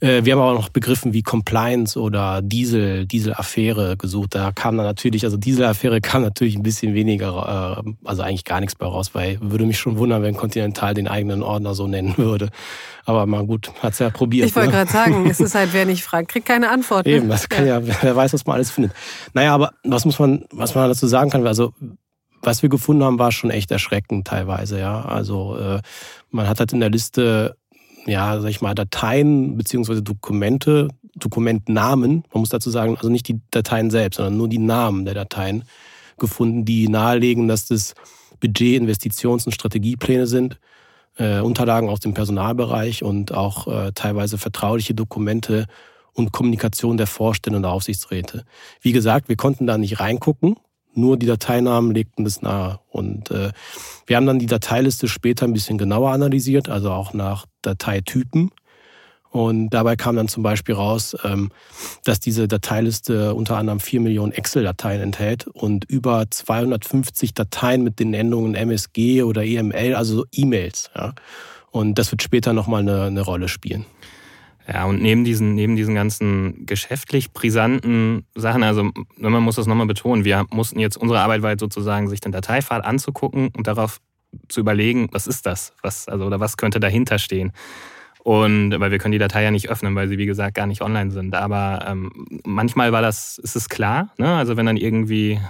Äh, 0.00 0.24
wir 0.24 0.34
haben 0.34 0.40
aber 0.40 0.54
noch 0.54 0.68
Begriffen 0.68 1.12
wie 1.12 1.22
Compliance 1.22 1.98
oder 1.98 2.42
Diesel, 2.42 3.06
Diesel-Affäre 3.06 3.96
gesucht. 3.96 4.34
Da 4.34 4.52
kam 4.52 4.76
dann 4.76 4.86
natürlich, 4.86 5.24
also 5.24 5.36
Diesel-Affäre 5.36 6.00
kam 6.02 6.22
natürlich 6.22 6.56
ein 6.56 6.62
bisschen 6.62 6.94
weniger, 6.94 7.82
äh, 7.84 7.90
also 8.04 8.22
eigentlich 8.22 8.44
gar 8.44 8.60
nichts 8.60 8.74
bei 8.74 8.86
raus, 8.86 9.14
weil 9.14 9.38
würde 9.40 9.64
mich 9.64 9.78
schon 9.78 9.98
wundern, 9.98 10.22
wenn 10.22 10.36
Continental 10.36 10.94
den 10.94 11.08
eigenen 11.08 11.42
Ordner 11.42 11.74
so 11.74 11.86
nennen 11.86 12.14
würde. 12.16 12.50
Aber 13.04 13.24
mal 13.26 13.46
gut, 13.46 13.70
hat's 13.82 13.98
ja 14.00 14.10
probiert. 14.10 14.48
Ich 14.48 14.56
wollte 14.56 14.70
ne? 14.70 14.74
gerade 14.74 14.90
sagen, 14.90 15.26
es 15.30 15.40
ist 15.40 15.54
halt, 15.54 15.70
wer 15.72 15.86
nicht 15.86 16.02
fragt, 16.02 16.28
kriegt 16.28 16.46
keine 16.46 16.70
Antwort. 16.70 17.06
Ne? 17.06 17.12
Eben, 17.12 17.28
das 17.28 17.48
kann 17.48 17.66
ja. 17.66 17.78
ja, 17.80 17.96
wer 18.02 18.16
weiß, 18.16 18.32
was 18.32 18.44
man 18.46 18.56
alles 18.56 18.70
findet. 18.70 18.92
Naja, 19.32 19.54
aber 19.54 19.72
was 19.84 20.04
muss 20.04 20.18
man, 20.18 20.44
was 20.50 20.74
man 20.74 20.88
dazu 20.88 21.06
sagen 21.06 21.30
kann, 21.30 21.46
also 21.46 21.72
was 22.42 22.62
wir 22.62 22.68
gefunden 22.68 23.02
haben, 23.02 23.18
war 23.18 23.32
schon 23.32 23.50
echt 23.50 23.70
erschreckend 23.70 24.26
teilweise, 24.26 24.78
ja. 24.78 25.02
Also 25.02 25.56
äh, 25.58 25.80
man 26.30 26.48
hat 26.48 26.60
halt 26.60 26.72
in 26.72 26.80
der 26.80 26.90
Liste 26.90 27.56
ja, 28.06 28.40
sag 28.40 28.50
ich 28.50 28.60
mal, 28.60 28.74
Dateien 28.74 29.56
beziehungsweise 29.56 30.02
Dokumente, 30.02 30.88
Dokumentnamen, 31.14 32.24
man 32.32 32.40
muss 32.40 32.50
dazu 32.50 32.70
sagen, 32.70 32.96
also 32.96 33.08
nicht 33.08 33.28
die 33.28 33.40
Dateien 33.50 33.90
selbst, 33.90 34.16
sondern 34.16 34.36
nur 34.36 34.48
die 34.48 34.58
Namen 34.58 35.04
der 35.04 35.14
Dateien 35.14 35.64
gefunden, 36.18 36.64
die 36.64 36.88
nahelegen, 36.88 37.48
dass 37.48 37.66
das 37.66 37.94
Budget, 38.40 38.82
Investitions- 38.82 39.46
und 39.46 39.52
Strategiepläne 39.52 40.26
sind, 40.26 40.58
äh, 41.16 41.40
Unterlagen 41.40 41.88
aus 41.88 42.00
dem 42.00 42.14
Personalbereich 42.14 43.02
und 43.02 43.32
auch 43.32 43.66
äh, 43.66 43.92
teilweise 43.94 44.38
vertrauliche 44.38 44.94
Dokumente 44.94 45.66
und 46.12 46.32
Kommunikation 46.32 46.96
der 46.96 47.06
Vorstände 47.06 47.58
und 47.58 47.64
Aufsichtsräte. 47.64 48.44
Wie 48.80 48.92
gesagt, 48.92 49.28
wir 49.28 49.36
konnten 49.36 49.66
da 49.66 49.78
nicht 49.78 50.00
reingucken, 50.00 50.56
nur 50.96 51.16
die 51.16 51.26
Dateinamen 51.26 51.92
legten 51.92 52.24
das 52.24 52.42
nahe. 52.42 52.80
Und 52.90 53.30
äh, 53.30 53.52
wir 54.06 54.16
haben 54.16 54.26
dann 54.26 54.38
die 54.38 54.46
Dateiliste 54.46 55.08
später 55.08 55.46
ein 55.46 55.52
bisschen 55.52 55.78
genauer 55.78 56.12
analysiert, 56.12 56.68
also 56.68 56.90
auch 56.90 57.12
nach 57.12 57.46
Dateitypen. 57.62 58.50
Und 59.30 59.70
dabei 59.70 59.96
kam 59.96 60.16
dann 60.16 60.28
zum 60.28 60.42
Beispiel 60.42 60.74
raus, 60.74 61.14
ähm, 61.22 61.50
dass 62.04 62.20
diese 62.20 62.48
Dateiliste 62.48 63.34
unter 63.34 63.58
anderem 63.58 63.80
vier 63.80 64.00
Millionen 64.00 64.32
Excel-Dateien 64.32 65.02
enthält 65.02 65.46
und 65.46 65.84
über 65.84 66.24
250 66.30 67.34
Dateien 67.34 67.82
mit 67.82 68.00
den 68.00 68.14
Endungen 68.14 68.54
MSG 68.54 69.24
oder 69.24 69.44
EML, 69.44 69.94
also 69.94 70.24
E-Mails. 70.32 70.90
Ja. 70.96 71.12
Und 71.70 71.98
das 71.98 72.10
wird 72.12 72.22
später 72.22 72.54
nochmal 72.54 72.80
eine, 72.80 73.02
eine 73.02 73.20
Rolle 73.20 73.48
spielen. 73.48 73.84
Ja, 74.68 74.84
und 74.84 75.00
neben 75.00 75.24
diesen, 75.24 75.54
neben 75.54 75.76
diesen 75.76 75.94
ganzen 75.94 76.66
geschäftlich 76.66 77.32
brisanten 77.32 78.26
Sachen, 78.34 78.64
also 78.64 78.90
man 79.16 79.42
muss 79.42 79.56
das 79.56 79.66
nochmal 79.66 79.86
betonen, 79.86 80.24
wir 80.24 80.44
mussten 80.50 80.80
jetzt, 80.80 80.96
unsere 80.96 81.20
Arbeit 81.20 81.42
war 81.42 81.56
sozusagen, 81.56 82.08
sich 82.08 82.20
den 82.20 82.32
Dateipfad 82.32 82.84
anzugucken 82.84 83.50
und 83.56 83.68
darauf 83.68 84.00
zu 84.48 84.60
überlegen, 84.60 85.08
was 85.12 85.28
ist 85.28 85.46
das? 85.46 85.72
Was, 85.82 86.08
also, 86.08 86.26
oder 86.26 86.40
was 86.40 86.56
könnte 86.56 86.80
dahinter 86.80 87.18
stehen? 87.18 87.52
Und 88.24 88.78
weil 88.80 88.90
wir 88.90 88.98
können 88.98 89.12
die 89.12 89.18
Datei 89.18 89.44
ja 89.44 89.52
nicht 89.52 89.70
öffnen, 89.70 89.94
weil 89.94 90.08
sie, 90.08 90.18
wie 90.18 90.26
gesagt, 90.26 90.56
gar 90.56 90.66
nicht 90.66 90.82
online 90.82 91.12
sind. 91.12 91.36
Aber 91.36 91.84
ähm, 91.86 92.10
manchmal 92.44 92.90
war 92.90 93.02
das, 93.02 93.38
ist 93.38 93.54
es 93.54 93.68
klar, 93.68 94.12
ne? 94.18 94.34
Also 94.34 94.56
wenn 94.56 94.66
dann 94.66 94.76
irgendwie 94.76 95.40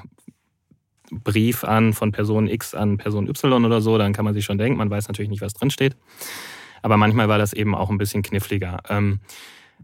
Brief 1.11 1.65
an 1.65 1.95
von 1.95 2.13
Person 2.13 2.49
X 2.49 2.75
an 2.75 2.99
Person 2.99 3.29
Y 3.29 3.65
oder 3.65 3.81
so, 3.81 3.97
dann 3.97 4.13
kann 4.13 4.27
man 4.27 4.35
sich 4.35 4.45
schon 4.45 4.59
denken, 4.59 4.77
man 4.77 4.91
weiß 4.91 5.09
natürlich 5.09 5.31
nicht, 5.31 5.41
was 5.41 5.55
drinsteht. 5.55 5.95
steht. 5.95 6.56
Aber 6.83 6.97
manchmal 6.97 7.29
war 7.29 7.39
das 7.39 7.53
eben 7.53 7.75
auch 7.75 7.91
ein 7.91 7.99
bisschen 7.99 8.23
kniffliger. 8.23 8.79
Ähm, 8.89 9.21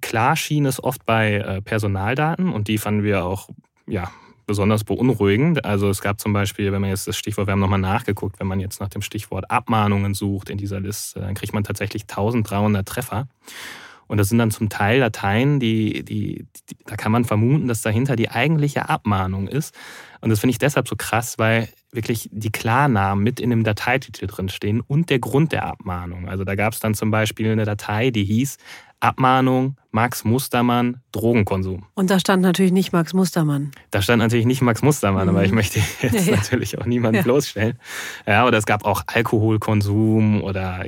klar 0.01 0.37
schien 0.37 0.67
es 0.67 0.83
oft 0.83 1.05
bei 1.07 1.35
äh, 1.35 1.63
Personaldaten 1.63 2.53
und 2.53 2.69
die 2.69 2.79
fanden 2.79 3.03
wir 3.03 3.25
auch 3.25 3.49
ja, 3.87 4.11
besonders 4.47 4.85
beunruhigend. 4.85 5.65
Also 5.65 5.89
es 5.89 6.01
gab 6.01 6.21
zum 6.21 6.33
Beispiel, 6.33 6.73
wenn 6.73 6.81
man 6.81 6.91
jetzt 6.91 7.07
das 7.07 7.17
Stichwort, 7.17 7.47
wir 7.47 7.53
haben 7.53 7.61
nochmal 7.61 7.79
nachgeguckt, 7.79 8.39
wenn 8.41 8.47
man 8.47 8.61
jetzt 8.61 8.81
nach 8.81 8.89
dem 8.89 9.03
Stichwort 9.03 9.51
Abmahnungen 9.51 10.15
sucht 10.15 10.51
in 10.51 10.59
dieser 10.59 10.81
Liste, 10.81 11.21
dann 11.21 11.35
kriegt 11.35 11.55
man 11.55 11.65
tatsächlich 11.65 12.03
1300 12.03 12.87
Treffer. 12.87 13.29
Und 14.13 14.19
das 14.19 14.29
sind 14.29 14.37
dann 14.37 14.51
zum 14.51 14.69
Teil 14.69 15.01
Dateien, 15.01 15.59
die, 15.59 16.05
die, 16.05 16.45
die, 16.45 16.77
da 16.85 16.97
kann 16.97 17.13
man 17.13 17.25
vermuten, 17.25 17.67
dass 17.67 17.81
dahinter 17.81 18.15
die 18.15 18.29
eigentliche 18.29 18.91
Abmahnung 18.91 19.49
ist. 19.49 19.75
Und 20.21 20.29
das 20.29 20.39
finde 20.39 20.51
ich 20.51 20.59
deshalb 20.59 20.87
so 20.87 20.97
krass, 20.97 21.39
weil 21.39 21.71
wirklich 21.93 22.29
die 22.31 22.53
Klarnamen 22.53 23.25
mit 23.25 23.41
in 23.41 23.49
dem 23.49 23.65
Dateititel 23.65 24.27
drinstehen 24.27 24.83
und 24.83 25.09
der 25.09 25.19
Grund 25.19 25.53
der 25.53 25.65
Abmahnung. 25.65 26.29
Also 26.29 26.45
da 26.45 26.57
gab 26.57 26.75
es 26.75 26.81
dann 26.81 26.93
zum 26.93 27.11
Beispiel 27.11 27.53
eine 27.53 27.65
Datei, 27.65 28.11
die 28.11 28.25
hieß 28.25 28.59
Abmahnung 29.01 29.79
Max 29.93 30.25
Mustermann 30.25 31.01
Drogenkonsum. 31.13 31.87
Und 31.95 32.11
da 32.11 32.21
stand 32.21 32.43
natürlich 32.43 32.73
nicht 32.73 32.93
Max 32.93 33.15
Mustermann. 33.15 33.71
Da 33.91 34.03
stand 34.03 34.21
natürlich 34.21 34.45
nicht 34.45 34.61
Max 34.61 34.83
Mustermann, 34.83 35.25
mhm. 35.25 35.31
aber 35.31 35.45
ich 35.45 35.53
mhm. 35.53 35.57
möchte 35.57 35.81
jetzt 36.03 36.13
ja, 36.27 36.33
ja. 36.33 36.37
natürlich 36.37 36.79
auch 36.79 36.85
niemanden 36.85 37.17
ja. 37.17 37.23
bloßstellen. 37.23 37.79
Ja, 38.27 38.47
oder 38.47 38.59
es 38.59 38.67
gab 38.67 38.85
auch 38.85 39.05
Alkoholkonsum 39.07 40.43
oder 40.43 40.85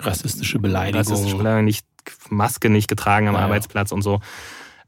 rassistische 0.00 0.58
Beleidigung. 0.58 1.00
Rassistische 1.00 1.36
Beleidigung, 1.36 1.66
nicht, 1.66 1.86
Maske 2.30 2.70
nicht 2.70 2.88
getragen 2.88 3.28
am 3.28 3.36
Arbeitsplatz 3.36 3.92
und 3.92 4.02
so 4.02 4.20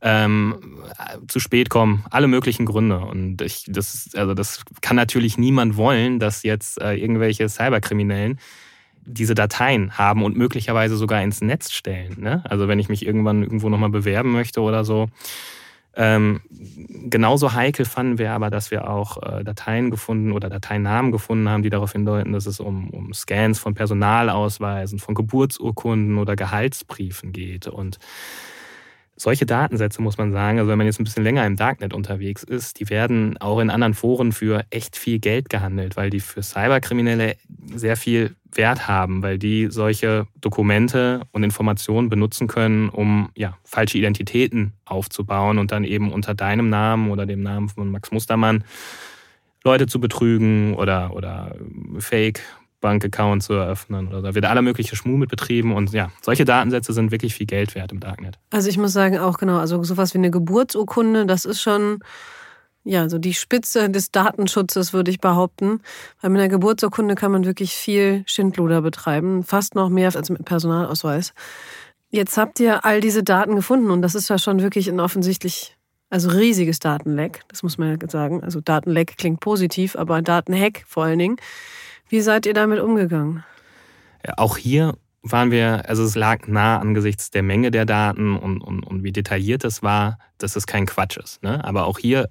ähm, 0.03 0.79
zu 1.27 1.41
spät 1.41 1.71
kommen, 1.71 2.05
alle 2.11 2.29
möglichen 2.29 2.67
Gründe. 2.67 2.99
Und 2.99 3.41
ich, 3.43 3.65
das, 3.69 4.11
also 4.15 4.35
das 4.35 4.65
kann 4.81 4.97
natürlich 4.97 5.39
niemand 5.39 5.77
wollen, 5.77 6.19
dass 6.19 6.43
jetzt 6.43 6.81
äh, 6.81 6.95
irgendwelche 6.95 7.49
Cyberkriminellen 7.49 8.39
diese 9.05 9.35
Dateien 9.35 9.97
haben 9.99 10.23
und 10.23 10.37
möglicherweise 10.37 10.97
sogar 10.97 11.23
ins 11.23 11.41
Netz 11.41 11.73
stellen. 11.73 12.17
Ne? 12.21 12.43
Also 12.49 12.69
wenn 12.69 12.79
ich 12.79 12.89
mich 12.89 13.07
irgendwann 13.07 13.43
irgendwo 13.43 13.69
nochmal 13.69 13.91
bewerben 13.91 14.33
möchte 14.33 14.61
oder 14.61 14.85
so. 14.85 15.09
Ähm, 15.99 16.43
genauso 17.09 17.55
heikel 17.55 17.87
fanden 17.87 18.19
wir 18.19 18.33
aber, 18.33 18.51
dass 18.51 18.71
wir 18.71 18.89
auch 18.89 19.23
äh, 19.23 19.43
Dateien 19.45 19.91
gefunden 19.91 20.33
oder 20.33 20.51
Dateinamen 20.51 21.11
gefunden 21.11 21.49
haben, 21.49 21.63
die 21.63 21.71
darauf 21.71 21.93
hindeuten, 21.93 22.33
dass 22.33 22.45
es 22.45 22.61
um, 22.61 22.91
um 22.91 23.15
Scans 23.15 23.59
von 23.59 23.73
Personalausweisen, 23.75 24.99
von 24.99 25.15
Geburtsurkunden 25.15 26.19
oder 26.19 26.37
Gehaltsbriefen 26.37 27.33
geht. 27.33 27.67
Und 27.67 27.99
solche 29.17 29.47
Datensätze 29.47 30.03
muss 30.03 30.19
man 30.19 30.31
sagen, 30.31 30.59
also 30.59 30.71
wenn 30.71 30.79
man 30.79 30.87
jetzt 30.87 31.01
ein 31.01 31.05
bisschen 31.05 31.25
länger 31.25 31.47
im 31.47 31.57
Darknet 31.57 31.95
unterwegs 31.95 32.43
ist, 32.43 32.79
die 32.81 32.91
werden 32.91 33.39
auch 33.39 33.61
in 33.61 33.71
anderen 33.71 33.95
Foren 33.95 34.33
für 34.33 34.65
echt 34.71 34.97
viel 34.97 35.19
Geld 35.19 35.49
gehandelt, 35.49 35.97
weil 35.97 36.11
die 36.11 36.21
für 36.21 36.43
Cyberkriminelle 36.43 37.37
sehr 37.75 37.97
viel 37.97 38.37
Wert 38.53 38.89
haben, 38.89 39.23
weil 39.23 39.39
die 39.39 39.69
solche 39.71 40.27
Dokumente 40.41 41.23
und 41.33 41.43
Informationen 41.43 42.09
benutzen 42.09 42.47
können, 42.47 42.89
um 42.89 43.31
ja, 43.35 43.57
falsche 43.65 43.99
Identitäten 43.99 44.73
aufzubauen 44.85 45.59
und 45.59 45.73
dann 45.73 45.85
eben 45.85 46.13
unter 46.13 46.35
deinem 46.35 46.69
Namen 46.69 47.11
oder 47.11 47.27
dem 47.27 47.43
Namen 47.43 47.69
von 47.69 47.91
Max 47.91 48.13
Mustermann 48.13 48.65
Leute 49.65 49.87
zu 49.87 49.99
betrügen 49.99 50.75
oder, 50.75 51.15
oder 51.15 51.57
Fake 51.99 52.43
Bankaccount 52.87 53.42
zu 53.42 53.55
eröffnen 53.55 54.07
oder 54.07 54.22
da 54.22 54.37
wird 54.37 54.44
aller 54.44 54.62
mögliche 54.62 54.94
Schmuh 54.94 55.16
mit 55.16 55.29
betrieben 55.29 55.75
und 55.75 55.90
ja, 55.92 56.12
solche 56.22 56.44
Datensätze 56.44 56.92
sind 56.92 57.11
wirklich 57.11 57.35
viel 57.35 57.46
Geld 57.46 57.75
wert 57.75 57.90
im 57.90 57.99
Darknet. 57.99 58.38
Also 58.51 58.68
ich 58.68 58.79
muss 58.79 58.92
sagen 58.92 59.18
auch 59.18 59.38
genau, 59.38 59.59
also 59.59 59.83
sowas 59.83 60.14
wie 60.14 60.18
eine 60.18 60.31
Geburtsurkunde, 60.31 61.27
das 61.27 61.44
ist 61.44 61.61
schon 61.61 61.99
ja, 62.85 63.09
so 63.09 63.18
die 63.18 63.35
Spitze 63.35 63.90
des 63.90 64.12
Datenschutzes 64.12 64.92
würde 64.92 65.11
ich 65.11 65.18
behaupten, 65.18 65.81
weil 66.20 66.31
mit 66.31 66.40
einer 66.40 66.49
Geburtsurkunde 66.49 67.16
kann 67.16 67.33
man 67.33 67.44
wirklich 67.44 67.75
viel 67.75 68.22
Schindluder 68.27 68.83
betreiben, 68.83 69.42
fast 69.42 69.75
noch 69.75 69.88
mehr 69.88 70.14
als 70.14 70.31
mit 70.31 70.44
Personalausweis. 70.44 71.35
Jetzt 72.11 72.37
habt 72.37 72.61
ihr 72.61 72.85
all 72.85 73.01
diese 73.01 73.25
Daten 73.25 73.57
gefunden 73.57 73.90
und 73.90 74.01
das 74.01 74.14
ist 74.14 74.29
ja 74.29 74.38
schon 74.38 74.62
wirklich 74.62 74.88
ein 74.88 75.01
offensichtlich 75.01 75.77
also 76.09 76.29
riesiges 76.29 76.79
Datenleck, 76.79 77.40
das 77.49 77.64
muss 77.64 77.79
man 77.79 77.99
ja 78.01 78.09
sagen. 78.09 78.44
Also 78.44 78.61
Datenleck 78.61 79.16
klingt 79.16 79.40
positiv, 79.40 79.96
aber 79.96 80.22
Datenhack 80.22 80.85
vor 80.87 81.03
allen 81.03 81.18
Dingen. 81.18 81.37
Wie 82.09 82.21
seid 82.21 82.47
ihr 82.47 82.55
damit 82.55 82.81
umgegangen? 82.81 83.45
Auch 84.37 84.57
hier 84.57 84.95
waren 85.23 85.51
wir, 85.51 85.88
also 85.88 86.05
es 86.05 86.14
lag 86.14 86.47
nah 86.47 86.79
angesichts 86.79 87.31
der 87.31 87.42
Menge 87.42 87.71
der 87.71 87.85
Daten 87.85 88.37
und, 88.37 88.61
und, 88.61 88.85
und 88.85 89.03
wie 89.03 89.12
detailliert 89.12 89.64
es 89.64 89.83
war, 89.83 90.19
dass 90.38 90.57
es 90.57 90.66
kein 90.66 90.87
Quatsch 90.87 91.16
ist. 91.16 91.42
Ne? 91.42 91.64
Aber 91.64 91.87
auch 91.87 91.99
hier 91.99 92.29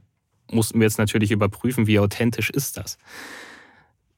mussten 0.52 0.80
wir 0.80 0.86
jetzt 0.86 0.98
natürlich 0.98 1.32
überprüfen, 1.32 1.88
wie 1.88 2.00
authentisch 2.00 2.50
ist 2.50 2.78
das. 2.78 2.98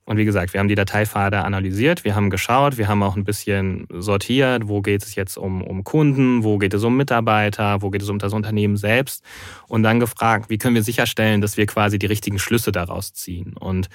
Und 0.06 0.16
wie 0.16 0.24
gesagt, 0.24 0.54
wir 0.54 0.62
haben 0.62 0.70
die 0.70 0.76
Dateipfade 0.76 1.44
analysiert, 1.44 2.06
wir 2.06 2.16
haben 2.16 2.30
geschaut, 2.30 2.78
wir 2.78 2.88
haben 2.88 3.04
auch 3.04 3.18
ein 3.18 3.26
bisschen 3.26 3.88
sortiert, 3.92 4.70
wo 4.70 4.82
geht 4.82 5.04
es 5.04 5.16
jetzt 5.16 5.38
um, 5.38 5.62
um 5.62 5.84
Kunden, 5.84 6.46
wo 6.46 6.58
geht 6.58 6.74
es 6.74 6.86
um 6.86 6.96
Mitarbeiter, 6.96 7.82
wo 7.82 7.90
geht 7.90 8.02
es 8.02 8.08
um 8.08 8.18
das 8.18 8.32
Unternehmen 8.32 8.78
selbst 8.78 9.22
und 9.68 9.84
dann 9.84 10.00
gefragt, 10.00 10.50
wie 10.50 10.58
können 10.58 10.76
wir 10.76 10.84
sicherstellen, 10.84 11.42
dass 11.42 11.58
wir 11.58 11.66
quasi 11.66 12.00
die 12.00 12.06
richtigen 12.06 12.40
Schlüsse 12.40 12.72
daraus 12.72 13.12
ziehen. 13.12 13.54
Und 13.58 13.90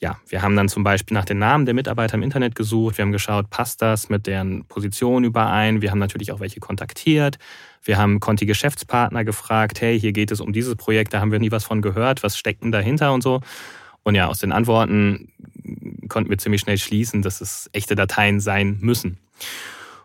ja, 0.00 0.18
wir 0.28 0.42
haben 0.42 0.54
dann 0.54 0.68
zum 0.68 0.84
Beispiel 0.84 1.14
nach 1.14 1.24
den 1.24 1.38
Namen 1.38 1.64
der 1.64 1.74
Mitarbeiter 1.74 2.14
im 2.14 2.22
Internet 2.22 2.54
gesucht. 2.54 2.98
Wir 2.98 3.02
haben 3.02 3.12
geschaut, 3.12 3.50
passt 3.50 3.82
das 3.82 4.08
mit 4.08 4.26
deren 4.26 4.64
Position 4.66 5.24
überein? 5.24 5.82
Wir 5.82 5.90
haben 5.90 5.98
natürlich 5.98 6.30
auch 6.30 6.40
welche 6.40 6.60
kontaktiert. 6.60 7.38
Wir 7.82 7.98
haben 7.98 8.20
Conti-Geschäftspartner 8.20 9.24
gefragt, 9.24 9.80
hey, 9.80 9.98
hier 9.98 10.12
geht 10.12 10.30
es 10.30 10.40
um 10.40 10.52
dieses 10.52 10.76
Projekt, 10.76 11.14
da 11.14 11.20
haben 11.20 11.32
wir 11.32 11.38
nie 11.38 11.50
was 11.50 11.64
von 11.64 11.82
gehört, 11.82 12.22
was 12.22 12.36
steckt 12.36 12.62
denn 12.62 12.72
dahinter 12.72 13.12
und 13.12 13.22
so. 13.22 13.40
Und 14.04 14.14
ja, 14.14 14.28
aus 14.28 14.38
den 14.38 14.52
Antworten 14.52 15.32
konnten 16.08 16.30
wir 16.30 16.38
ziemlich 16.38 16.60
schnell 16.60 16.78
schließen, 16.78 17.22
dass 17.22 17.40
es 17.40 17.68
echte 17.72 17.94
Dateien 17.94 18.40
sein 18.40 18.78
müssen. 18.80 19.18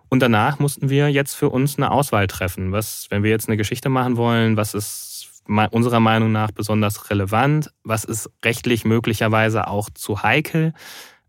Und 0.09 0.20
danach 0.20 0.59
mussten 0.59 0.89
wir 0.89 1.09
jetzt 1.09 1.34
für 1.34 1.49
uns 1.49 1.78
eine 1.78 1.91
Auswahl 1.91 2.28
treffen. 2.28 2.72
Was, 2.72 3.07
wenn 3.09 3.24
wir 3.24 3.32
jetzt 3.32 3.47
eine 3.47 3.57
Geschichte 3.57 3.89
machen 3.89 4.18
wollen, 4.18 4.57
was 4.57 4.74
ist 4.74 5.12
unserer 5.48 6.00
Meinung 6.00 6.32
nach 6.32 6.52
besonders 6.52 7.10
relevant? 7.10 7.72
Was 7.84 8.04
ist 8.04 8.30
rechtlich 8.44 8.86
möglicherweise 8.86 9.68
auch 9.68 9.89
zu 9.89 10.24
heikel? 10.24 10.74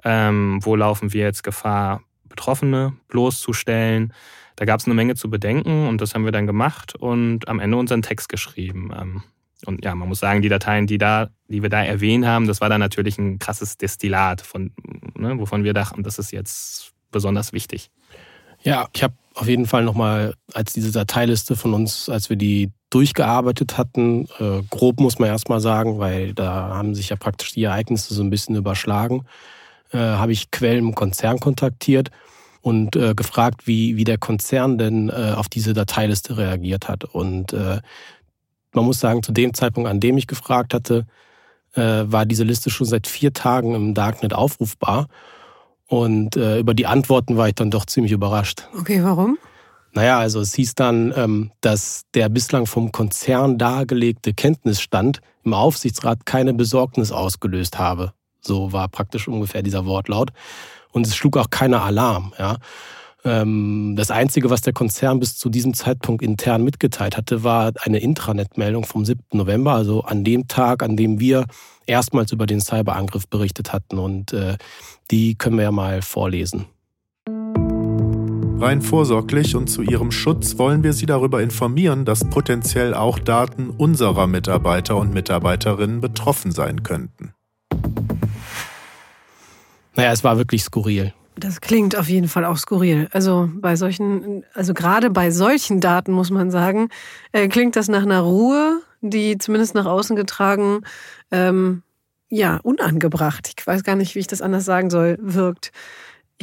Ähm, 0.04 0.58
wo 0.62 0.76
laufen 0.76 1.12
wir 1.12 1.22
jetzt 1.22 1.42
Gefahr, 1.42 2.02
Betroffene 2.34 2.96
bloßzustellen. 3.08 4.12
Da 4.56 4.64
gab 4.64 4.80
es 4.80 4.86
eine 4.86 4.94
Menge 4.94 5.14
zu 5.14 5.30
bedenken 5.30 5.86
und 5.86 6.00
das 6.00 6.14
haben 6.14 6.24
wir 6.24 6.32
dann 6.32 6.46
gemacht 6.46 6.94
und 6.96 7.48
am 7.48 7.60
Ende 7.60 7.76
unseren 7.76 8.02
Text 8.02 8.28
geschrieben. 8.28 8.90
Ähm, 8.96 9.22
und 9.66 9.84
ja, 9.84 9.94
man 9.94 10.08
muss 10.08 10.18
sagen, 10.18 10.42
die 10.42 10.48
Dateien, 10.48 10.86
die, 10.86 10.98
da, 10.98 11.28
die 11.48 11.62
wir 11.62 11.70
da 11.70 11.82
erwähnt 11.82 12.26
haben, 12.26 12.46
das 12.46 12.60
war 12.60 12.68
dann 12.68 12.80
natürlich 12.80 13.18
ein 13.18 13.38
krasses 13.38 13.78
Destillat, 13.78 14.42
von, 14.42 14.72
ne, 15.16 15.38
wovon 15.38 15.64
wir 15.64 15.72
dachten, 15.72 16.02
das 16.02 16.18
ist 16.18 16.32
jetzt 16.32 16.92
besonders 17.10 17.52
wichtig. 17.52 17.90
Ja, 18.62 18.88
ich 18.92 19.02
habe 19.02 19.14
auf 19.34 19.48
jeden 19.48 19.66
Fall 19.66 19.84
nochmal, 19.84 20.34
als 20.52 20.72
diese 20.72 20.92
Dateiliste 20.92 21.56
von 21.56 21.72
uns, 21.72 22.08
als 22.08 22.30
wir 22.30 22.36
die 22.36 22.72
durchgearbeitet 22.94 23.76
hatten, 23.76 24.26
äh, 24.38 24.62
grob 24.70 25.00
muss 25.00 25.18
man 25.18 25.28
erstmal 25.28 25.60
sagen, 25.60 25.98
weil 25.98 26.32
da 26.32 26.68
haben 26.74 26.94
sich 26.94 27.08
ja 27.08 27.16
praktisch 27.16 27.52
die 27.52 27.64
Ereignisse 27.64 28.14
so 28.14 28.22
ein 28.22 28.30
bisschen 28.30 28.54
überschlagen, 28.54 29.26
äh, 29.90 29.98
habe 29.98 30.30
ich 30.30 30.52
Quellen 30.52 30.86
im 30.86 30.94
Konzern 30.94 31.40
kontaktiert 31.40 32.10
und 32.60 32.94
äh, 32.94 33.14
gefragt, 33.14 33.66
wie, 33.66 33.96
wie 33.96 34.04
der 34.04 34.18
Konzern 34.18 34.78
denn 34.78 35.08
äh, 35.08 35.34
auf 35.36 35.48
diese 35.48 35.74
Dateiliste 35.74 36.36
reagiert 36.36 36.88
hat. 36.88 37.04
Und 37.04 37.52
äh, 37.52 37.80
man 38.72 38.84
muss 38.84 39.00
sagen, 39.00 39.24
zu 39.24 39.32
dem 39.32 39.54
Zeitpunkt, 39.54 39.90
an 39.90 39.98
dem 39.98 40.16
ich 40.16 40.28
gefragt 40.28 40.72
hatte, 40.72 41.06
äh, 41.74 42.04
war 42.06 42.26
diese 42.26 42.44
Liste 42.44 42.70
schon 42.70 42.86
seit 42.86 43.08
vier 43.08 43.32
Tagen 43.32 43.74
im 43.74 43.94
Darknet 43.94 44.34
aufrufbar. 44.34 45.08
Und 45.86 46.34
über 46.36 46.72
die 46.72 46.86
Antworten 46.86 47.36
war 47.36 47.48
ich 47.48 47.54
dann 47.54 47.70
doch 47.70 47.84
ziemlich 47.84 48.10
überrascht. 48.10 48.66
Okay, 48.76 49.04
warum? 49.04 49.36
Naja, 49.94 50.18
also 50.18 50.40
es 50.40 50.54
hieß 50.54 50.74
dann, 50.74 51.14
ähm, 51.16 51.52
dass 51.60 52.02
der 52.14 52.28
bislang 52.28 52.66
vom 52.66 52.90
Konzern 52.90 53.58
dargelegte 53.58 54.34
Kenntnisstand 54.34 55.20
im 55.44 55.54
Aufsichtsrat 55.54 56.26
keine 56.26 56.52
Besorgnis 56.52 57.12
ausgelöst 57.12 57.78
habe. 57.78 58.12
So 58.40 58.72
war 58.72 58.88
praktisch 58.88 59.28
ungefähr 59.28 59.62
dieser 59.62 59.86
Wortlaut 59.86 60.32
und 60.92 61.06
es 61.06 61.14
schlug 61.14 61.36
auch 61.36 61.48
keiner 61.48 61.82
Alarm. 61.82 62.34
Ja. 62.38 62.58
Ähm, 63.24 63.94
das 63.96 64.10
Einzige, 64.10 64.50
was 64.50 64.62
der 64.62 64.72
Konzern 64.72 65.20
bis 65.20 65.38
zu 65.38 65.48
diesem 65.48 65.74
Zeitpunkt 65.74 66.22
intern 66.22 66.64
mitgeteilt 66.64 67.16
hatte, 67.16 67.44
war 67.44 67.72
eine 67.82 67.98
Intranet-Meldung 67.98 68.84
vom 68.84 69.04
7. 69.04 69.22
November, 69.32 69.72
also 69.74 70.02
an 70.02 70.24
dem 70.24 70.48
Tag, 70.48 70.82
an 70.82 70.96
dem 70.96 71.20
wir 71.20 71.46
erstmals 71.86 72.32
über 72.32 72.46
den 72.46 72.60
Cyberangriff 72.60 73.28
berichtet 73.28 73.72
hatten. 73.72 73.98
Und 73.98 74.32
äh, 74.32 74.56
die 75.12 75.36
können 75.36 75.56
wir 75.56 75.64
ja 75.64 75.72
mal 75.72 76.02
vorlesen. 76.02 76.66
Rein 78.60 78.82
vorsorglich 78.82 79.56
und 79.56 79.68
zu 79.68 79.82
Ihrem 79.82 80.10
Schutz 80.10 80.58
wollen 80.58 80.82
wir 80.82 80.92
Sie 80.92 81.06
darüber 81.06 81.42
informieren, 81.42 82.04
dass 82.04 82.28
potenziell 82.30 82.94
auch 82.94 83.18
Daten 83.18 83.70
unserer 83.70 84.26
Mitarbeiter 84.26 84.96
und 84.96 85.12
Mitarbeiterinnen 85.12 86.00
betroffen 86.00 86.52
sein 86.52 86.82
könnten. 86.82 87.34
Naja, 89.96 90.12
es 90.12 90.24
war 90.24 90.38
wirklich 90.38 90.62
skurril. 90.62 91.12
Das 91.36 91.60
klingt 91.60 91.96
auf 91.96 92.08
jeden 92.08 92.28
Fall 92.28 92.44
auch 92.44 92.56
skurril. 92.56 93.08
Also 93.10 93.50
bei 93.54 93.74
solchen, 93.76 94.44
also 94.54 94.72
gerade 94.72 95.10
bei 95.10 95.30
solchen 95.30 95.80
Daten 95.80 96.12
muss 96.12 96.30
man 96.30 96.50
sagen, 96.50 96.90
äh, 97.32 97.48
klingt 97.48 97.74
das 97.76 97.88
nach 97.88 98.02
einer 98.02 98.20
Ruhe, 98.20 98.80
die 99.00 99.36
zumindest 99.36 99.74
nach 99.74 99.86
außen 99.86 100.14
getragen, 100.14 100.82
ähm, 101.32 101.82
ja, 102.30 102.60
unangebracht. 102.62 103.52
Ich 103.56 103.66
weiß 103.66 103.82
gar 103.82 103.96
nicht, 103.96 104.14
wie 104.14 104.20
ich 104.20 104.26
das 104.26 104.42
anders 104.42 104.64
sagen 104.64 104.90
soll, 104.90 105.18
wirkt. 105.20 105.72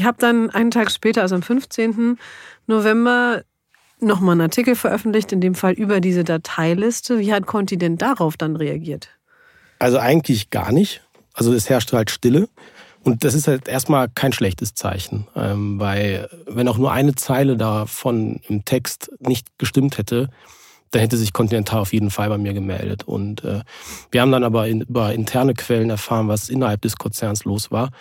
Ich 0.02 0.08
habe 0.08 0.18
dann 0.18 0.50
einen 0.50 0.72
Tag 0.72 0.90
später, 0.90 1.22
also 1.22 1.36
am 1.36 1.44
15. 1.44 2.18
November, 2.66 3.44
nochmal 4.00 4.32
einen 4.32 4.42
Artikel 4.42 4.76
veröffentlicht, 4.76 5.32
in 5.32 5.42
dem 5.42 5.54
Fall 5.54 5.74
über 5.74 6.02
diese 6.02 6.24
Dateiliste. 6.24 7.20
Wie 7.20 7.32
hat 7.32 7.46
Conti 7.46 7.78
denn 7.78 7.98
darauf 7.98 8.36
dann 8.36 8.56
reagiert? 8.56 9.10
Also 9.78 10.00
eigentlich 10.00 10.50
gar 10.50 10.72
nicht. 10.72 11.04
Also 11.36 11.54
es 11.54 11.70
herrschte 11.70 11.98
halt 11.98 12.10
Stille. 12.10 12.50
Und 13.04 13.24
das 13.24 13.36
ist 13.36 13.48
halt 13.48 13.68
erstmal 13.68 14.10
kein 14.10 14.34
schlechtes 14.34 14.74
Zeichen, 14.74 15.28
ähm, 15.36 15.80
weil 15.80 16.28
wenn 16.48 16.68
auch 16.68 16.80
nur 16.80 16.92
eine 16.92 17.14
Zeile 17.14 17.56
davon 17.56 18.42
im 18.48 18.66
Text 18.66 19.12
nicht 19.20 19.60
gestimmt 19.60 20.00
hätte, 20.00 20.30
dann 20.90 21.02
hätte 21.02 21.18
sich 21.18 21.32
Continental 21.32 21.80
auf 21.80 21.94
jeden 21.94 22.10
Fall 22.10 22.30
bei 22.30 22.40
mir 22.40 22.54
gemeldet. 22.54 23.04
Und 23.04 23.44
äh, 23.44 23.62
wir 24.10 24.22
haben 24.22 24.32
dann 24.32 24.44
aber 24.44 24.68
über 24.68 25.14
interne 25.14 25.54
Quellen 25.54 25.92
erfahren, 25.92 26.28
was 26.28 26.50
innerhalb 26.50 26.82
des 26.82 26.96
Konzerns 26.96 27.46
los 27.46 27.70
war. 27.70 27.92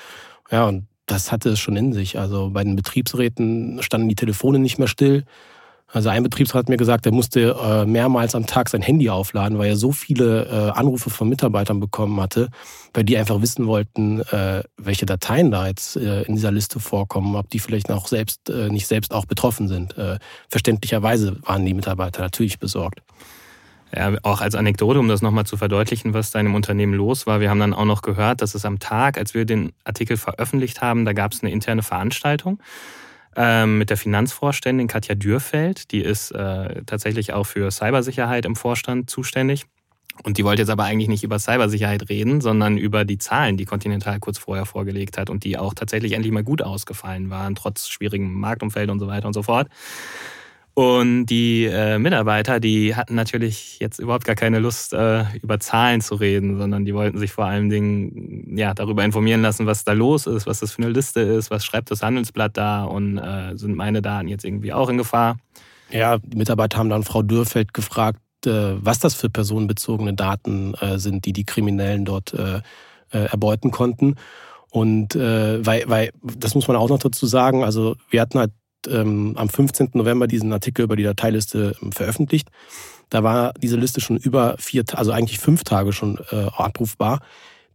Ja, 0.50 0.66
und 0.66 0.86
das 1.10 1.32
hatte 1.32 1.50
es 1.50 1.58
schon 1.58 1.76
in 1.76 1.92
sich. 1.92 2.18
Also 2.18 2.50
bei 2.50 2.62
den 2.62 2.76
Betriebsräten 2.76 3.82
standen 3.82 4.08
die 4.08 4.14
Telefone 4.14 4.58
nicht 4.58 4.78
mehr 4.78 4.88
still. 4.88 5.24
Also 5.92 6.08
ein 6.08 6.22
Betriebsrat 6.22 6.60
hat 6.60 6.68
mir 6.68 6.76
gesagt, 6.76 7.04
er 7.06 7.12
musste 7.12 7.56
äh, 7.60 7.84
mehrmals 7.84 8.36
am 8.36 8.46
Tag 8.46 8.68
sein 8.68 8.80
Handy 8.80 9.10
aufladen, 9.10 9.58
weil 9.58 9.70
er 9.70 9.76
so 9.76 9.90
viele 9.90 10.44
äh, 10.46 10.70
Anrufe 10.78 11.10
von 11.10 11.28
Mitarbeitern 11.28 11.80
bekommen 11.80 12.20
hatte, 12.20 12.48
weil 12.94 13.02
die 13.02 13.16
einfach 13.18 13.42
wissen 13.42 13.66
wollten, 13.66 14.20
äh, 14.20 14.62
welche 14.76 15.04
Dateien 15.04 15.50
da 15.50 15.66
jetzt 15.66 15.96
in 15.96 16.36
dieser 16.36 16.52
Liste 16.52 16.78
vorkommen, 16.78 17.34
ob 17.34 17.50
die 17.50 17.58
vielleicht 17.58 17.90
auch 17.90 18.06
selbst 18.06 18.48
nicht 18.48 18.86
selbst 18.86 19.12
auch 19.12 19.26
betroffen 19.26 19.68
sind. 19.68 19.94
Verständlicherweise 20.48 21.36
waren 21.42 21.66
die 21.66 21.74
Mitarbeiter 21.74 22.22
natürlich 22.22 22.58
besorgt. 22.58 23.00
Ja, 23.94 24.14
auch 24.22 24.40
als 24.40 24.54
Anekdote, 24.54 25.00
um 25.00 25.08
das 25.08 25.20
nochmal 25.20 25.46
zu 25.46 25.56
verdeutlichen, 25.56 26.14
was 26.14 26.30
da 26.30 26.38
in 26.38 26.46
dem 26.46 26.54
Unternehmen 26.54 26.94
los 26.94 27.26
war. 27.26 27.40
Wir 27.40 27.50
haben 27.50 27.58
dann 27.58 27.74
auch 27.74 27.84
noch 27.84 28.02
gehört, 28.02 28.40
dass 28.40 28.54
es 28.54 28.64
am 28.64 28.78
Tag, 28.78 29.18
als 29.18 29.34
wir 29.34 29.44
den 29.44 29.72
Artikel 29.84 30.16
veröffentlicht 30.16 30.80
haben, 30.80 31.04
da 31.04 31.12
gab 31.12 31.32
es 31.32 31.42
eine 31.42 31.50
interne 31.50 31.82
Veranstaltung 31.82 32.60
ähm, 33.36 33.78
mit 33.78 33.90
der 33.90 33.96
Finanzvorständin 33.96 34.86
Katja 34.86 35.14
Dürfeld. 35.14 35.90
Die 35.90 36.00
ist 36.00 36.30
äh, 36.30 36.82
tatsächlich 36.84 37.32
auch 37.32 37.44
für 37.44 37.70
Cybersicherheit 37.70 38.44
im 38.44 38.56
Vorstand 38.56 39.10
zuständig. 39.10 39.66
Und 40.22 40.36
die 40.36 40.44
wollte 40.44 40.62
jetzt 40.62 40.70
aber 40.70 40.84
eigentlich 40.84 41.08
nicht 41.08 41.24
über 41.24 41.38
Cybersicherheit 41.38 42.10
reden, 42.10 42.40
sondern 42.40 42.76
über 42.76 43.04
die 43.04 43.18
Zahlen, 43.18 43.56
die 43.56 43.64
Continental 43.64 44.18
kurz 44.20 44.38
vorher 44.38 44.66
vorgelegt 44.66 45.16
hat 45.16 45.30
und 45.30 45.44
die 45.44 45.56
auch 45.56 45.72
tatsächlich 45.72 46.12
endlich 46.12 46.32
mal 46.32 46.44
gut 46.44 46.62
ausgefallen 46.62 47.30
waren, 47.30 47.54
trotz 47.54 47.88
schwierigem 47.88 48.34
Marktumfeld 48.34 48.90
und 48.90 48.98
so 48.98 49.06
weiter 49.06 49.26
und 49.26 49.32
so 49.32 49.42
fort. 49.42 49.68
Und 50.74 51.26
die 51.26 51.64
äh, 51.64 51.98
Mitarbeiter, 51.98 52.60
die 52.60 52.94
hatten 52.94 53.14
natürlich 53.14 53.78
jetzt 53.80 53.98
überhaupt 53.98 54.24
gar 54.24 54.36
keine 54.36 54.60
Lust, 54.60 54.92
äh, 54.92 55.24
über 55.42 55.58
Zahlen 55.58 56.00
zu 56.00 56.14
reden, 56.14 56.58
sondern 56.58 56.84
die 56.84 56.94
wollten 56.94 57.18
sich 57.18 57.32
vor 57.32 57.46
allen 57.46 57.68
Dingen 57.68 58.56
ja, 58.56 58.72
darüber 58.72 59.04
informieren 59.04 59.42
lassen, 59.42 59.66
was 59.66 59.84
da 59.84 59.92
los 59.92 60.26
ist, 60.26 60.46
was 60.46 60.60
das 60.60 60.72
für 60.72 60.82
eine 60.82 60.92
Liste 60.92 61.20
ist, 61.20 61.50
was 61.50 61.64
schreibt 61.64 61.90
das 61.90 62.02
Handelsblatt 62.02 62.56
da 62.56 62.84
und 62.84 63.18
äh, 63.18 63.56
sind 63.56 63.74
meine 63.74 64.00
Daten 64.00 64.28
jetzt 64.28 64.44
irgendwie 64.44 64.72
auch 64.72 64.88
in 64.88 64.98
Gefahr. 64.98 65.38
Ja, 65.90 66.18
die 66.18 66.36
Mitarbeiter 66.36 66.78
haben 66.78 66.88
dann 66.88 67.02
Frau 67.02 67.22
Dürfeld 67.22 67.74
gefragt, 67.74 68.20
äh, 68.46 68.84
was 68.84 69.00
das 69.00 69.14
für 69.14 69.28
personenbezogene 69.28 70.14
Daten 70.14 70.74
äh, 70.74 70.98
sind, 70.98 71.26
die 71.26 71.32
die 71.32 71.44
Kriminellen 71.44 72.04
dort 72.04 72.32
äh, 72.32 72.60
erbeuten 73.10 73.72
konnten. 73.72 74.14
Und 74.70 75.16
äh, 75.16 75.66
weil, 75.66 75.82
weil, 75.88 76.10
das 76.22 76.54
muss 76.54 76.68
man 76.68 76.76
auch 76.76 76.88
noch 76.88 77.00
dazu 77.00 77.26
sagen, 77.26 77.64
also 77.64 77.96
wir 78.08 78.20
hatten 78.20 78.38
halt 78.38 78.52
ähm, 78.88 79.34
am 79.36 79.48
15. 79.48 79.90
November 79.94 80.26
diesen 80.26 80.52
Artikel 80.52 80.84
über 80.84 80.96
die 80.96 81.02
Dateiliste 81.02 81.76
ähm, 81.82 81.92
veröffentlicht. 81.92 82.48
Da 83.08 83.22
war 83.22 83.52
diese 83.54 83.76
Liste 83.76 84.00
schon 84.00 84.16
über 84.16 84.56
vier, 84.58 84.84
also 84.94 85.12
eigentlich 85.12 85.38
fünf 85.38 85.64
Tage 85.64 85.92
schon 85.92 86.18
äh, 86.30 86.46
abrufbar. 86.56 87.20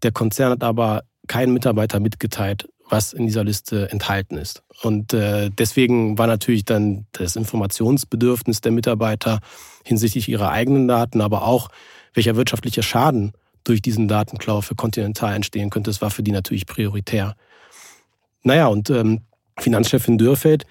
Der 0.04 0.12
Konzern 0.12 0.52
hat 0.52 0.64
aber 0.64 1.04
keinen 1.28 1.54
Mitarbeiter 1.54 2.00
mitgeteilt, 2.00 2.70
was 2.88 3.14
in 3.14 3.26
dieser 3.26 3.44
Liste 3.44 3.92
enthalten 3.92 4.38
ist. 4.38 4.64
Und 4.82 5.14
äh, 5.14 5.50
deswegen 5.50 6.18
war 6.18 6.28
natürlich 6.28 6.66
dann 6.66 7.06
das 7.14 7.36
Informationsbedürfnis 7.36 8.62
der 8.62 8.72
Mitarbeiter 8.72 9.40
hinsichtlich 9.84 10.30
ihrer 10.30 10.52
eigenen 10.52 10.88
Daten, 10.88 11.22
aber 11.22 11.44
auch 11.44 11.70
welcher 12.14 12.36
wirtschaftliche 12.36 12.84
Schaden 12.84 13.34
durch 13.64 13.82
diesen 13.82 14.08
Datenklau 14.08 14.62
für 14.62 14.76
Continental 14.76 15.34
entstehen 15.34 15.70
könnte, 15.70 15.90
das 15.90 16.02
war 16.02 16.12
für 16.12 16.24
die 16.24 16.32
natürlich 16.32 16.66
prioritär. 16.66 17.36
Naja, 18.44 18.68
und 18.68 18.90
ähm, 18.92 19.22
Finanzchefin 19.60 20.18
Dürfeld, 20.18 20.66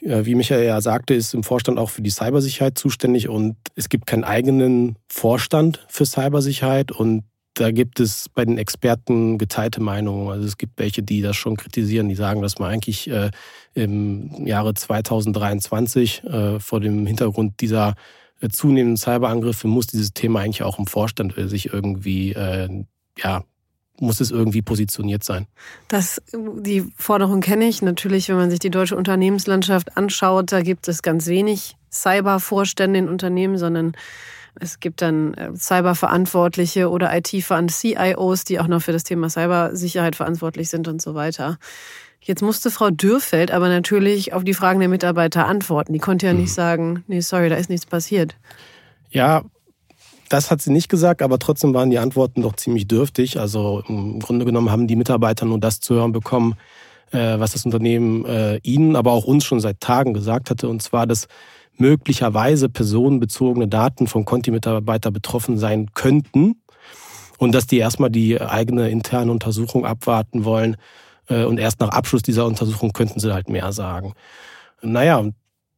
wie 0.00 0.34
Michael 0.34 0.66
ja 0.66 0.80
sagte, 0.82 1.14
ist 1.14 1.32
im 1.32 1.42
Vorstand 1.42 1.78
auch 1.78 1.88
für 1.88 2.02
die 2.02 2.10
Cybersicherheit 2.10 2.76
zuständig 2.76 3.28
und 3.28 3.56
es 3.76 3.88
gibt 3.88 4.06
keinen 4.06 4.24
eigenen 4.24 4.96
Vorstand 5.08 5.84
für 5.88 6.04
Cybersicherheit 6.04 6.92
und 6.92 7.24
da 7.56 7.70
gibt 7.70 8.00
es 8.00 8.28
bei 8.28 8.44
den 8.44 8.58
Experten 8.58 9.38
geteilte 9.38 9.80
Meinungen. 9.80 10.28
Also 10.28 10.46
es 10.46 10.58
gibt 10.58 10.78
welche, 10.78 11.02
die 11.02 11.22
das 11.22 11.36
schon 11.36 11.56
kritisieren, 11.56 12.08
die 12.08 12.14
sagen, 12.14 12.42
dass 12.42 12.58
man 12.58 12.70
eigentlich 12.70 13.08
äh, 13.08 13.30
im 13.74 14.46
Jahre 14.46 14.74
2023 14.74 16.24
äh, 16.24 16.60
vor 16.60 16.80
dem 16.80 17.06
Hintergrund 17.06 17.60
dieser 17.60 17.94
äh, 18.40 18.48
zunehmenden 18.48 18.98
Cyberangriffe 18.98 19.68
muss 19.68 19.86
dieses 19.86 20.12
Thema 20.12 20.40
eigentlich 20.40 20.62
auch 20.62 20.78
im 20.78 20.86
Vorstand 20.86 21.36
äh, 21.38 21.48
sich 21.48 21.72
irgendwie 21.72 22.32
äh, 22.32 22.68
ja, 23.18 23.42
muss 24.00 24.20
es 24.20 24.30
irgendwie 24.30 24.62
positioniert 24.62 25.24
sein. 25.24 25.46
Das, 25.88 26.20
die 26.32 26.84
Forderung 26.96 27.40
kenne 27.40 27.66
ich 27.66 27.82
natürlich, 27.82 28.28
wenn 28.28 28.36
man 28.36 28.50
sich 28.50 28.58
die 28.58 28.70
deutsche 28.70 28.96
Unternehmenslandschaft 28.96 29.96
anschaut. 29.96 30.52
Da 30.52 30.62
gibt 30.62 30.88
es 30.88 31.02
ganz 31.02 31.26
wenig 31.26 31.76
Cybervorstände 31.90 32.98
in 32.98 33.08
Unternehmen, 33.08 33.58
sondern 33.58 33.92
es 34.58 34.80
gibt 34.80 35.02
dann 35.02 35.34
äh, 35.34 35.54
Cyberverantwortliche 35.54 36.90
oder 36.90 37.14
IT-CIOs, 37.16 38.44
die 38.44 38.58
auch 38.58 38.68
noch 38.68 38.82
für 38.82 38.92
das 38.92 39.04
Thema 39.04 39.28
Cybersicherheit 39.28 40.16
verantwortlich 40.16 40.68
sind 40.68 40.88
und 40.88 41.02
so 41.02 41.14
weiter. 41.14 41.58
Jetzt 42.20 42.42
musste 42.42 42.70
Frau 42.70 42.90
Dürfeld 42.90 43.52
aber 43.52 43.68
natürlich 43.68 44.32
auf 44.32 44.42
die 44.42 44.54
Fragen 44.54 44.80
der 44.80 44.88
Mitarbeiter 44.88 45.46
antworten. 45.46 45.92
Die 45.92 45.98
konnte 45.98 46.26
ja 46.26 46.32
nicht 46.32 46.50
mhm. 46.50 46.54
sagen, 46.54 47.04
nee, 47.06 47.20
sorry, 47.20 47.48
da 47.48 47.56
ist 47.56 47.70
nichts 47.70 47.86
passiert. 47.86 48.34
Ja, 49.10 49.44
das 50.28 50.50
hat 50.50 50.60
sie 50.60 50.72
nicht 50.72 50.88
gesagt, 50.88 51.22
aber 51.22 51.38
trotzdem 51.38 51.74
waren 51.74 51.90
die 51.90 51.98
Antworten 51.98 52.42
doch 52.42 52.56
ziemlich 52.56 52.88
dürftig. 52.88 53.38
Also 53.38 53.82
im 53.88 54.20
Grunde 54.20 54.44
genommen 54.44 54.70
haben 54.70 54.86
die 54.86 54.96
Mitarbeiter 54.96 55.46
nur 55.46 55.58
das 55.58 55.80
zu 55.80 55.94
hören 55.94 56.12
bekommen, 56.12 56.54
äh, 57.12 57.38
was 57.38 57.52
das 57.52 57.64
Unternehmen 57.64 58.24
äh, 58.24 58.56
Ihnen, 58.62 58.96
aber 58.96 59.12
auch 59.12 59.24
uns 59.24 59.44
schon 59.44 59.60
seit 59.60 59.80
Tagen 59.80 60.14
gesagt 60.14 60.50
hatte, 60.50 60.68
und 60.68 60.82
zwar, 60.82 61.06
dass 61.06 61.28
möglicherweise 61.78 62.68
personenbezogene 62.68 63.68
Daten 63.68 64.06
von 64.06 64.24
Conti-Mitarbeiter 64.24 65.10
betroffen 65.10 65.58
sein 65.58 65.90
könnten 65.94 66.62
und 67.38 67.54
dass 67.54 67.66
die 67.66 67.78
erstmal 67.78 68.10
die 68.10 68.40
eigene 68.40 68.88
interne 68.90 69.30
Untersuchung 69.30 69.84
abwarten 69.84 70.44
wollen 70.44 70.76
äh, 71.28 71.44
und 71.44 71.58
erst 71.58 71.80
nach 71.80 71.90
Abschluss 71.90 72.22
dieser 72.22 72.46
Untersuchung 72.46 72.92
könnten 72.92 73.20
sie 73.20 73.32
halt 73.32 73.48
mehr 73.48 73.72
sagen. 73.72 74.14
Naja, 74.82 75.24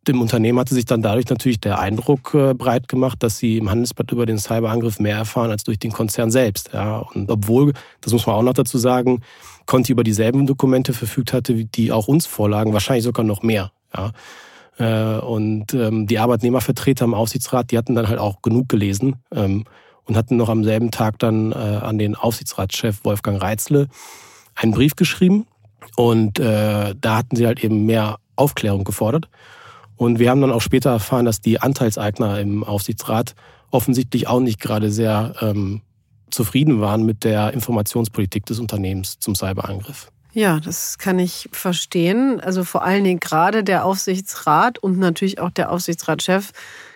dem 0.09 0.21
Unternehmen 0.21 0.59
hatte 0.59 0.75
sich 0.75 0.87
dann 0.87 1.03
dadurch 1.03 1.29
natürlich 1.29 1.61
der 1.61 1.79
Eindruck 1.79 2.35
äh, 2.35 2.55
breit 2.55 2.89
gemacht, 2.89 3.23
dass 3.23 3.39
sie 3.39 3.59
im 3.59 3.71
Handelsblatt 3.71 4.11
über 4.11 4.27
den 4.27 4.39
Cyberangriff 4.39 4.99
mehr 4.99 5.17
erfahren 5.17 5.51
als 5.51 5.65
durch 5.65 5.79
den 5.79 5.93
Konzern 5.93 6.31
selbst. 6.31 6.71
Ja, 6.73 6.99
und 6.99 7.31
obwohl, 7.31 7.73
das 8.01 8.13
muss 8.13 8.27
man 8.27 8.37
auch 8.37 8.43
noch 8.43 8.55
dazu 8.55 8.79
sagen, 8.79 9.21
Conti 9.67 9.93
über 9.93 10.05
dieselben 10.05 10.47
Dokumente 10.47 10.93
verfügt 10.95 11.33
hatte, 11.33 11.55
die 11.55 11.93
auch 11.93 12.09
uns 12.09 12.27
vorlagen, 12.27 12.73
wahrscheinlich 12.73 13.05
sogar 13.05 13.25
noch 13.25 13.43
mehr. 13.43 13.71
Ja. 13.95 14.13
Äh, 14.79 15.21
und 15.21 15.75
ähm, 15.75 16.07
die 16.07 16.19
Arbeitnehmervertreter 16.19 17.05
im 17.05 17.15
Aufsichtsrat, 17.15 17.71
die 17.71 17.79
hatten 17.79 17.95
dann 17.95 18.09
halt 18.09 18.19
auch 18.19 18.43
genug 18.43 18.69
gelesen 18.69 19.17
ähm, 19.33 19.65
und 20.05 20.17
hatten 20.17 20.37
noch 20.37 20.49
am 20.49 20.65
selben 20.65 20.91
Tag 20.91 21.19
dann 21.19 21.53
äh, 21.53 21.55
an 21.55 21.99
den 21.99 22.15
Aufsichtsratschef 22.15 23.05
Wolfgang 23.05 23.43
Reitzle 23.43 23.89
einen 24.55 24.73
Brief 24.73 24.97
geschrieben. 24.97 25.47
Und 25.97 26.39
da 26.39 26.95
hatten 27.05 27.35
sie 27.35 27.47
halt 27.47 27.65
eben 27.65 27.85
mehr 27.85 28.19
Aufklärung 28.37 28.85
gefordert. 28.85 29.29
Und 29.99 30.21
wir 30.21 30.31
haben 30.31 30.41
dann 30.41 30.53
auch 30.53 30.63
später 30.63 30.91
erfahren, 30.91 31.27
dass 31.27 31.41
die 31.41 31.61
Anteilseigner 31.61 32.41
im 32.41 32.63
Aufsichtsrat 32.63 33.35
offensichtlich 33.71 34.29
auch 34.29 34.41
nicht 34.41 34.61
gerade 34.61 34.91
sehr 34.91 35.35
ähm, 35.41 35.83
zufrieden 36.31 36.81
waren 36.81 37.05
mit 37.05 37.25
der 37.25 37.53
Informationspolitik 37.53 38.47
des 38.47 38.61
Unternehmens 38.61 39.19
zum 39.19 39.35
Cyberangriff. 39.35 40.11
Ja, 40.33 40.61
das 40.61 40.99
kann 40.99 41.19
ich 41.19 41.49
verstehen. 41.53 42.41
Also 42.41 42.63
vor 42.63 42.85
allen 42.85 43.03
Dingen 43.03 43.19
gerade 43.19 43.65
der 43.65 43.85
Aufsichtsrat 43.85 44.79
und 44.79 44.99
natürlich 44.99 45.41
auch 45.41 45.51
der 45.51 45.73
Aufsichtsratschef 45.73 46.53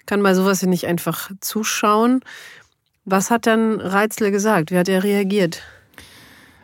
kann 0.06 0.22
bei 0.22 0.34
sowas 0.34 0.60
ja 0.62 0.68
nicht 0.68 0.86
einfach 0.86 1.30
zuschauen. 1.40 2.20
Was 3.04 3.30
hat 3.30 3.46
dann 3.46 3.80
Reitzle 3.80 4.30
gesagt? 4.30 4.70
Wie 4.70 4.78
hat 4.78 4.88
er 4.88 5.02
reagiert? 5.02 5.62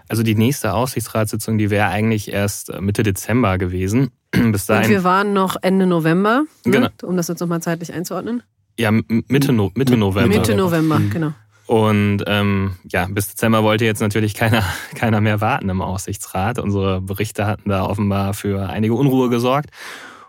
Also 0.08 0.22
die 0.22 0.34
nächste 0.34 0.72
Aufsichtsratssitzung, 0.74 1.58
die 1.58 1.70
wäre 1.70 1.88
eigentlich 1.88 2.32
erst 2.32 2.72
Mitte 2.80 3.02
Dezember 3.02 3.58
gewesen. 3.58 4.10
Bis 4.30 4.66
dahin. 4.66 4.84
Und 4.84 4.90
wir 4.90 5.04
waren 5.04 5.32
noch 5.32 5.56
Ende 5.60 5.86
November, 5.86 6.44
ne? 6.64 6.72
genau. 6.72 6.88
um 7.02 7.16
das 7.16 7.28
jetzt 7.28 7.40
nochmal 7.40 7.60
zeitlich 7.60 7.92
einzuordnen. 7.92 8.42
Ja, 8.78 8.90
Mitte, 8.92 9.52
no 9.52 9.72
Mitte 9.74 9.96
November. 9.96 10.28
Mitte 10.28 10.54
November, 10.54 10.98
mhm. 10.98 11.10
genau. 11.10 11.32
Und 11.66 12.24
ähm, 12.26 12.76
ja, 12.90 13.06
bis 13.10 13.28
Dezember 13.28 13.62
wollte 13.62 13.84
jetzt 13.84 14.00
natürlich 14.00 14.32
keiner, 14.32 14.64
keiner 14.94 15.20
mehr 15.20 15.42
warten 15.42 15.68
im 15.68 15.82
Aussichtsrat. 15.82 16.58
Unsere 16.58 17.02
Berichte 17.02 17.46
hatten 17.46 17.68
da 17.68 17.84
offenbar 17.84 18.32
für 18.32 18.70
einige 18.70 18.94
Unruhe 18.94 19.28
gesorgt. 19.28 19.70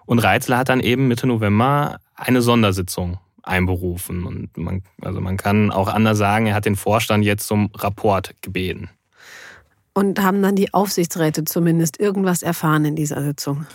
Und 0.05 0.19
Reitzler 0.19 0.57
hat 0.57 0.69
dann 0.69 0.81
eben 0.81 1.07
Mitte 1.07 1.27
November 1.27 1.99
eine 2.15 2.41
Sondersitzung 2.41 3.19
einberufen. 3.43 4.25
Und 4.25 4.57
man, 4.57 4.81
also 5.01 5.21
man 5.21 5.37
kann 5.37 5.71
auch 5.71 5.87
anders 5.87 6.17
sagen, 6.17 6.47
er 6.47 6.55
hat 6.55 6.65
den 6.65 6.75
Vorstand 6.75 7.23
jetzt 7.23 7.47
zum 7.47 7.69
Rapport 7.73 8.35
gebeten. 8.41 8.89
Und 9.99 10.21
haben 10.21 10.41
dann 10.41 10.55
die 10.55 10.73
Aufsichtsräte 10.73 11.43
zumindest 11.43 11.99
irgendwas 11.99 12.41
erfahren 12.41 12.85
in 12.85 12.95
dieser 12.95 13.21
Sitzung? 13.21 13.67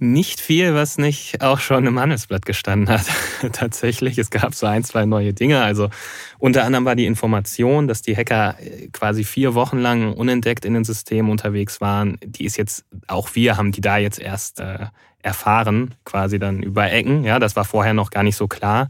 Nicht 0.00 0.40
viel, 0.40 0.74
was 0.74 0.98
nicht 0.98 1.40
auch 1.42 1.60
schon 1.60 1.86
im 1.86 2.00
Handelsblatt 2.00 2.44
gestanden 2.44 2.88
hat. 2.88 3.06
Tatsächlich, 3.52 4.18
es 4.18 4.30
gab 4.30 4.52
so 4.52 4.66
ein, 4.66 4.82
zwei 4.82 5.06
neue 5.06 5.32
Dinge. 5.32 5.62
Also 5.62 5.90
unter 6.40 6.64
anderem 6.64 6.86
war 6.86 6.96
die 6.96 7.06
Information, 7.06 7.86
dass 7.86 8.02
die 8.02 8.16
Hacker 8.16 8.56
äh, 8.58 8.88
quasi 8.88 9.22
vier 9.22 9.54
Wochen 9.54 9.78
lang 9.78 10.12
unentdeckt 10.12 10.64
in 10.64 10.74
den 10.74 10.82
Systemen 10.82 11.30
unterwegs 11.30 11.80
waren. 11.80 12.18
Die 12.24 12.44
ist 12.44 12.56
jetzt, 12.56 12.84
auch 13.06 13.36
wir 13.36 13.56
haben 13.56 13.70
die 13.70 13.80
da 13.80 13.98
jetzt 13.98 14.18
erst 14.18 14.58
äh, 14.58 14.86
erfahren, 15.22 15.94
quasi 16.04 16.40
dann 16.40 16.64
über 16.64 16.90
Ecken. 16.90 17.22
Ja, 17.22 17.38
das 17.38 17.54
war 17.54 17.64
vorher 17.64 17.94
noch 17.94 18.10
gar 18.10 18.24
nicht 18.24 18.36
so 18.36 18.48
klar. 18.48 18.88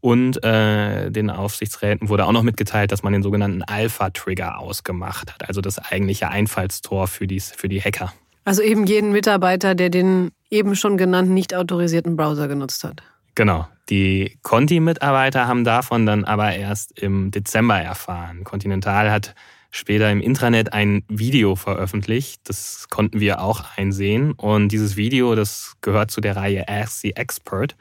Und 0.00 0.42
äh, 0.44 1.10
den 1.10 1.30
Aufsichtsräten 1.30 2.08
wurde 2.08 2.26
auch 2.26 2.32
noch 2.32 2.42
mitgeteilt, 2.42 2.92
dass 2.92 3.02
man 3.02 3.12
den 3.12 3.22
sogenannten 3.22 3.62
Alpha-Trigger 3.62 4.58
ausgemacht 4.58 5.32
hat, 5.32 5.48
also 5.48 5.60
das 5.60 5.78
eigentliche 5.78 6.28
Einfallstor 6.28 7.08
für 7.08 7.26
die, 7.26 7.40
für 7.40 7.68
die 7.68 7.80
Hacker. 7.80 8.12
Also 8.44 8.62
eben 8.62 8.86
jeden 8.86 9.10
Mitarbeiter, 9.10 9.74
der 9.74 9.90
den 9.90 10.30
eben 10.50 10.76
schon 10.76 10.96
genannten 10.96 11.34
nicht 11.34 11.54
autorisierten 11.54 12.16
Browser 12.16 12.46
genutzt 12.46 12.84
hat. 12.84 13.02
Genau. 13.34 13.66
Die 13.90 14.38
Conti-Mitarbeiter 14.42 15.46
haben 15.46 15.64
davon 15.64 16.06
dann 16.06 16.24
aber 16.24 16.54
erst 16.54 16.98
im 16.98 17.30
Dezember 17.30 17.78
erfahren. 17.78 18.44
Continental 18.44 19.10
hat 19.10 19.34
später 19.70 20.10
im 20.10 20.20
Intranet 20.20 20.72
ein 20.72 21.04
Video 21.08 21.54
veröffentlicht. 21.54 22.40
Das 22.44 22.86
konnten 22.88 23.20
wir 23.20 23.40
auch 23.40 23.64
einsehen. 23.76 24.32
Und 24.32 24.68
dieses 24.68 24.96
Video, 24.96 25.34
das 25.34 25.74
gehört 25.82 26.10
zu 26.10 26.20
der 26.20 26.36
Reihe 26.36 26.68
Ask 26.68 27.00
the 27.00 27.14
Expert. 27.14 27.76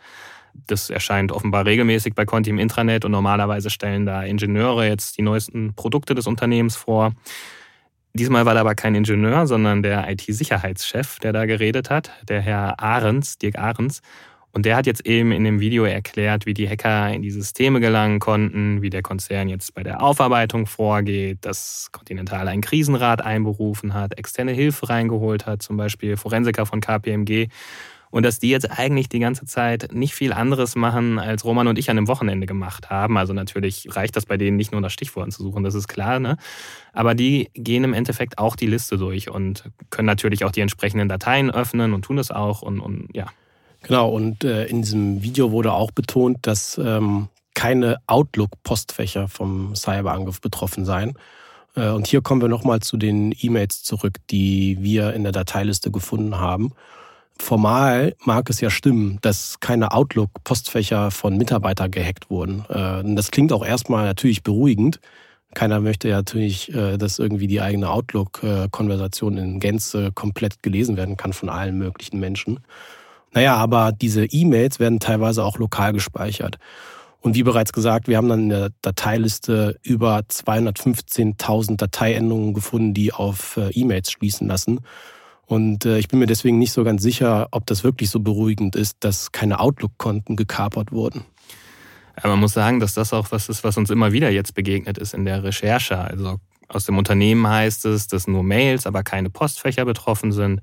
Das 0.68 0.90
erscheint 0.90 1.32
offenbar 1.32 1.66
regelmäßig 1.66 2.16
bei 2.16 2.26
Conti 2.26 2.50
im 2.50 2.60
Intranet 2.60 3.06
und 3.06 3.12
normalerweise 3.12 3.70
stellen 3.70 4.06
da 4.06 4.24
Ingenieure 4.24 4.88
jetzt 4.88 5.18
die 5.18 5.22
neuesten 5.22 5.74
Produkte 5.76 6.16
des 6.16 6.28
Unternehmens 6.28 6.76
vor. 6.76 7.14
Diesmal 8.14 8.46
war 8.46 8.54
da 8.54 8.62
aber 8.62 8.76
kein 8.76 8.96
Ingenieur, 8.96 9.46
sondern 9.46 9.84
der 9.84 10.10
IT-Sicherheitschef, 10.10 11.20
der 11.20 11.34
da 11.34 11.46
geredet 11.46 11.90
hat, 11.90 12.12
der 12.30 12.42
Herr 12.42 12.80
Ahrens, 12.80 13.38
Dirk 13.38 13.58
Ahrens. 13.58 14.02
Und 14.54 14.66
der 14.66 14.78
hat 14.78 14.86
jetzt 14.86 15.06
eben 15.06 15.34
in 15.34 15.44
dem 15.44 15.60
Video 15.60 15.84
erklärt, 15.84 16.46
wie 16.46 16.54
die 16.54 16.70
Hacker 16.70 17.12
in 17.12 17.22
die 17.22 17.32
Systeme 17.32 17.82
gelangen 17.82 18.20
konnten, 18.20 18.82
wie 18.82 18.90
der 18.90 19.02
Konzern 19.02 19.50
jetzt 19.50 19.74
bei 19.74 19.84
der 19.84 20.02
Aufarbeitung 20.02 20.66
vorgeht, 20.66 21.40
dass 21.42 21.90
Continental 21.92 22.48
einen 22.48 22.62
Krisenrat 22.62 23.22
einberufen 23.22 23.94
hat, 23.94 24.18
externe 24.18 24.54
Hilfe 24.54 24.88
reingeholt 24.88 25.46
hat, 25.46 25.62
zum 25.62 25.76
Beispiel 25.76 26.16
Forensiker 26.16 26.66
von 26.66 26.80
KPMG 26.80 27.50
und 28.16 28.24
dass 28.24 28.40
die 28.40 28.48
jetzt 28.48 28.72
eigentlich 28.72 29.10
die 29.10 29.20
ganze 29.20 29.46
Zeit 29.46 29.90
nicht 29.92 30.16
viel 30.16 30.32
anderes 30.32 30.78
machen, 30.78 31.20
als 31.20 31.44
Roman 31.44 31.68
und 31.68 31.78
ich 31.78 31.90
an 31.90 31.98
dem 31.98 32.08
Wochenende 32.08 32.48
gemacht 32.48 32.90
haben. 32.90 33.18
Also 33.18 33.34
natürlich 33.34 33.90
reicht 33.94 34.16
das 34.16 34.26
bei 34.26 34.38
denen 34.38 34.56
nicht 34.56 34.72
nur 34.72 34.80
das 34.80 34.94
Stichwort 34.94 35.34
zu 35.34 35.44
suchen, 35.44 35.66
das 35.66 35.76
ist 35.76 35.90
klar. 35.90 36.22
Ne? 36.22 36.38
Aber 36.94 37.14
die 37.14 37.50
gehen 37.56 37.84
im 37.84 37.94
Endeffekt 37.94 38.38
auch 38.38 38.56
die 38.56 38.68
Liste 38.68 38.98
durch 38.98 39.30
und 39.30 39.66
können 39.90 40.06
natürlich 40.06 40.46
auch 40.46 40.52
die 40.52 40.62
entsprechenden 40.62 41.10
Dateien 41.10 41.52
öffnen 41.52 41.92
und 41.92 42.04
tun 42.04 42.16
das 42.16 42.32
auch. 42.32 42.62
Und, 42.62 42.80
und 42.80 43.10
ja. 43.14 43.26
Genau, 43.84 44.08
und 44.08 44.46
äh, 44.46 44.64
in 44.68 44.84
diesem 44.84 45.22
Video 45.22 45.52
wurde 45.52 45.74
auch 45.74 45.92
betont, 45.92 46.38
dass 46.48 46.78
ähm, 46.78 47.28
keine 47.54 47.98
Outlook-Postfächer 48.08 49.28
vom 49.28 49.76
Cyberangriff 49.76 50.40
betroffen 50.40 50.86
seien. 50.86 51.18
Äh, 51.76 51.90
und 51.90 52.08
hier 52.08 52.22
kommen 52.22 52.40
wir 52.40 52.48
nochmal 52.48 52.80
zu 52.80 52.96
den 52.96 53.36
E-Mails 53.38 53.84
zurück, 53.84 54.20
die 54.32 54.78
wir 54.80 55.12
in 55.12 55.24
der 55.24 55.34
Dateiliste 55.34 55.92
gefunden 55.92 56.40
haben 56.40 56.72
formal 57.40 58.16
mag 58.24 58.50
es 58.50 58.62
ja 58.62 58.70
stimmen, 58.70 59.20
dass 59.22 59.60
keine 59.60 59.92
Outlook-Postfächer 59.92 61.12
von 61.12 61.38
Mitarbeitern 61.38 61.92
gehackt 61.92 62.30
wurden. 62.30 62.66
Äh, 62.70 63.16
das 63.16 63.32
klingt 63.32 63.54
auch 63.54 63.66
erstmal 63.66 64.06
natürlich 64.06 64.44
beruhigend. 64.44 65.00
Keiner 65.54 65.80
möchte 65.80 66.10
ja 66.10 66.18
natürlich, 66.18 66.74
äh, 66.74 66.98
dass 66.98 67.20
irgendwie 67.20 67.48
die 67.48 67.62
eigene 67.62 67.90
Outlook-Konversation 67.90 69.38
in 69.38 69.60
Gänze 69.60 70.12
komplett 70.14 70.64
gelesen 70.64 70.98
werden 70.98 71.18
kann 71.18 71.34
von 71.34 71.50
allen 71.50 71.78
möglichen 71.78 72.20
Menschen. 72.20 72.60
Naja, 73.34 73.56
aber 73.56 73.92
diese 73.92 74.26
E-Mails 74.26 74.80
werden 74.80 75.00
teilweise 75.00 75.44
auch 75.44 75.58
lokal 75.58 75.94
gespeichert. 75.94 76.58
Und 77.20 77.36
wie 77.36 77.44
bereits 77.44 77.74
gesagt, 77.74 78.08
wir 78.08 78.18
haben 78.18 78.30
dann 78.30 78.44
in 78.44 78.50
der 78.50 78.70
Dateiliste 78.82 79.80
über 79.82 80.20
215.000 80.20 81.76
Dateiendungen 81.76 82.54
gefunden, 82.54 82.94
die 82.94 83.14
auf 83.14 83.58
äh, 83.58 83.72
E-Mails 83.72 84.12
schließen 84.12 84.48
lassen. 84.48 84.82
Und 85.46 85.86
äh, 85.86 86.00
ich 86.00 86.08
bin 86.08 86.20
mir 86.20 86.26
deswegen 86.26 86.58
nicht 86.58 86.74
so 86.74 86.84
ganz 86.84 87.04
sicher, 87.04 87.48
ob 87.52 87.66
das 87.68 87.84
wirklich 87.84 88.10
so 88.10 88.20
beruhigend 88.20 88.76
ist, 88.76 88.98
dass 89.02 89.32
keine 89.32 89.60
Outlook-Konten 89.60 90.36
gekapert 90.36 90.92
wurden. 90.92 91.26
Ja, 92.22 92.30
man 92.30 92.40
muss 92.40 92.54
sagen, 92.54 92.80
dass 92.80 92.94
das 92.94 93.14
auch 93.14 93.32
was 93.32 93.50
ist, 93.50 93.64
was 93.64 93.78
uns 93.78 93.90
immer 93.90 94.12
wieder 94.12 94.30
jetzt 94.30 94.56
begegnet 94.56 94.98
ist 94.98 95.14
in 95.14 95.26
der 95.26 95.44
Recherche. 95.44 95.98
Also 95.98 96.40
aus 96.68 96.86
dem 96.86 96.98
Unternehmen 96.98 97.48
heißt 97.48 97.86
es, 97.86 98.08
dass 98.08 98.28
nur 98.28 98.44
Mails, 98.44 98.88
aber 98.88 99.04
keine 99.04 99.30
Postfächer 99.30 99.86
betroffen 99.86 100.32
sind, 100.32 100.62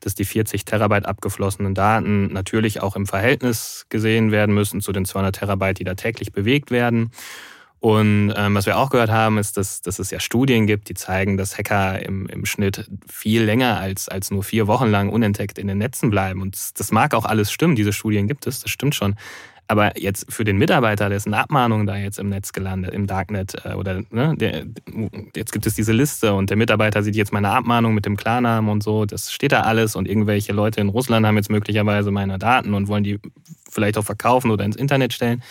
dass 0.00 0.14
die 0.14 0.24
40 0.24 0.64
Terabyte 0.64 1.06
abgeflossenen 1.06 1.74
Daten 1.74 2.32
natürlich 2.32 2.80
auch 2.80 2.96
im 2.96 3.06
Verhältnis 3.06 3.86
gesehen 3.88 4.30
werden 4.30 4.54
müssen 4.54 4.80
zu 4.80 4.92
den 4.92 5.04
200 5.04 5.36
Terabyte, 5.36 5.78
die 5.78 5.84
da 5.84 5.94
täglich 5.94 6.32
bewegt 6.32 6.70
werden. 6.70 7.10
Und 7.80 8.34
ähm, 8.36 8.54
was 8.54 8.66
wir 8.66 8.76
auch 8.76 8.90
gehört 8.90 9.10
haben, 9.10 9.38
ist, 9.38 9.56
dass, 9.56 9.80
dass 9.80 9.98
es 9.98 10.10
ja 10.10 10.20
Studien 10.20 10.66
gibt, 10.66 10.90
die 10.90 10.94
zeigen, 10.94 11.38
dass 11.38 11.56
Hacker 11.56 12.04
im, 12.04 12.26
im 12.26 12.44
Schnitt 12.44 12.90
viel 13.08 13.42
länger 13.42 13.80
als, 13.80 14.06
als 14.08 14.30
nur 14.30 14.42
vier 14.42 14.66
Wochen 14.66 14.88
lang 14.88 15.08
unentdeckt 15.08 15.58
in 15.58 15.66
den 15.66 15.78
Netzen 15.78 16.10
bleiben. 16.10 16.42
Und 16.42 16.78
das, 16.78 16.92
mag 16.92 17.14
auch 17.14 17.24
alles 17.24 17.50
stimmen, 17.50 17.76
diese 17.76 17.94
Studien 17.94 18.28
gibt 18.28 18.46
es, 18.46 18.60
das 18.60 18.70
stimmt 18.70 18.94
schon. 18.94 19.16
Aber 19.66 19.98
jetzt 19.98 20.30
für 20.30 20.44
den 20.44 20.58
Mitarbeiter, 20.58 21.08
dessen 21.08 21.32
Abmahnung 21.32 21.86
da 21.86 21.96
jetzt 21.96 22.18
im 22.18 22.28
Netz 22.28 22.52
gelandet, 22.52 22.92
im 22.92 23.06
Darknet 23.06 23.64
äh, 23.64 23.72
oder 23.72 24.02
ne, 24.10 24.34
der, 24.36 24.66
jetzt 25.34 25.52
gibt 25.52 25.64
es 25.64 25.74
diese 25.74 25.92
Liste 25.92 26.34
und 26.34 26.50
der 26.50 26.58
Mitarbeiter 26.58 27.02
sieht 27.02 27.16
jetzt 27.16 27.32
meine 27.32 27.50
Abmahnung 27.50 27.94
mit 27.94 28.04
dem 28.04 28.16
Klarnamen 28.16 28.68
und 28.68 28.82
so, 28.82 29.06
das 29.06 29.32
steht 29.32 29.52
da 29.52 29.62
alles 29.62 29.96
und 29.96 30.06
irgendwelche 30.06 30.52
Leute 30.52 30.80
in 30.80 30.88
Russland 30.88 31.24
haben 31.24 31.36
jetzt 31.36 31.50
möglicherweise 31.50 32.10
meine 32.10 32.38
Daten 32.38 32.74
und 32.74 32.88
wollen 32.88 33.04
die 33.04 33.20
vielleicht 33.70 33.96
auch 33.96 34.04
verkaufen 34.04 34.50
oder 34.50 34.64
ins 34.64 34.76
Internet 34.76 35.14
stellen. 35.14 35.42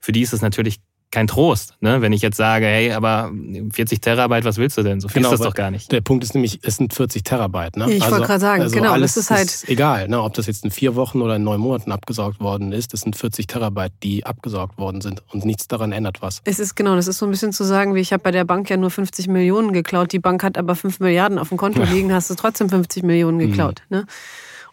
Für 0.00 0.12
die 0.12 0.22
ist 0.22 0.32
es 0.32 0.40
natürlich 0.40 0.78
kein 1.14 1.28
Trost, 1.28 1.74
ne? 1.80 2.02
wenn 2.02 2.12
ich 2.12 2.22
jetzt 2.22 2.36
sage, 2.36 2.66
hey, 2.66 2.90
aber 2.92 3.30
40 3.72 4.00
Terabyte, 4.00 4.44
was 4.44 4.56
willst 4.58 4.76
du 4.76 4.82
denn? 4.82 5.00
So 5.00 5.06
viel 5.06 5.22
Genau, 5.22 5.32
ist 5.32 5.38
das 5.38 5.46
doch 5.46 5.54
gar 5.54 5.70
nicht. 5.70 5.92
Der 5.92 6.00
Punkt 6.00 6.24
ist 6.24 6.34
nämlich, 6.34 6.58
es 6.64 6.76
sind 6.76 6.92
40 6.92 7.22
Terabyte. 7.22 7.76
Ne? 7.76 7.92
Ich 7.92 8.02
wollte 8.10 8.26
gerade 8.26 8.40
sagen, 8.40 8.68
genau, 8.72 8.92
alles 8.92 9.14
das 9.14 9.24
ist 9.24 9.30
halt- 9.30 9.44
ist 9.44 9.68
egal, 9.68 10.08
ne? 10.08 10.20
ob 10.20 10.34
das 10.34 10.46
jetzt 10.48 10.64
in 10.64 10.72
vier 10.72 10.96
Wochen 10.96 11.22
oder 11.22 11.36
in 11.36 11.44
neun 11.44 11.60
Monaten 11.60 11.92
abgesaugt 11.92 12.40
worden 12.40 12.72
ist. 12.72 12.92
Das 12.92 13.02
sind 13.02 13.14
40 13.14 13.46
Terabyte, 13.46 13.92
die 14.02 14.26
abgesaugt 14.26 14.76
worden 14.76 15.00
sind 15.02 15.22
und 15.32 15.44
nichts 15.44 15.68
daran 15.68 15.92
ändert 15.92 16.20
was. 16.20 16.40
Es 16.44 16.58
ist 16.58 16.74
genau, 16.74 16.96
das 16.96 17.06
ist 17.06 17.18
so 17.18 17.26
ein 17.26 17.30
bisschen 17.30 17.52
zu 17.52 17.62
sagen, 17.62 17.94
wie 17.94 18.00
ich 18.00 18.12
habe 18.12 18.22
bei 18.24 18.32
der 18.32 18.44
Bank 18.44 18.68
ja 18.68 18.76
nur 18.76 18.90
50 18.90 19.28
Millionen 19.28 19.72
geklaut, 19.72 20.10
die 20.10 20.18
Bank 20.18 20.42
hat 20.42 20.58
aber 20.58 20.74
5 20.74 20.98
Milliarden 20.98 21.38
auf 21.38 21.48
dem 21.50 21.58
Konto 21.58 21.82
liegen, 21.84 22.12
hast 22.12 22.28
du 22.28 22.34
trotzdem 22.34 22.68
50 22.68 23.04
Millionen 23.04 23.38
geklaut. 23.38 23.82
Ne? 23.88 24.04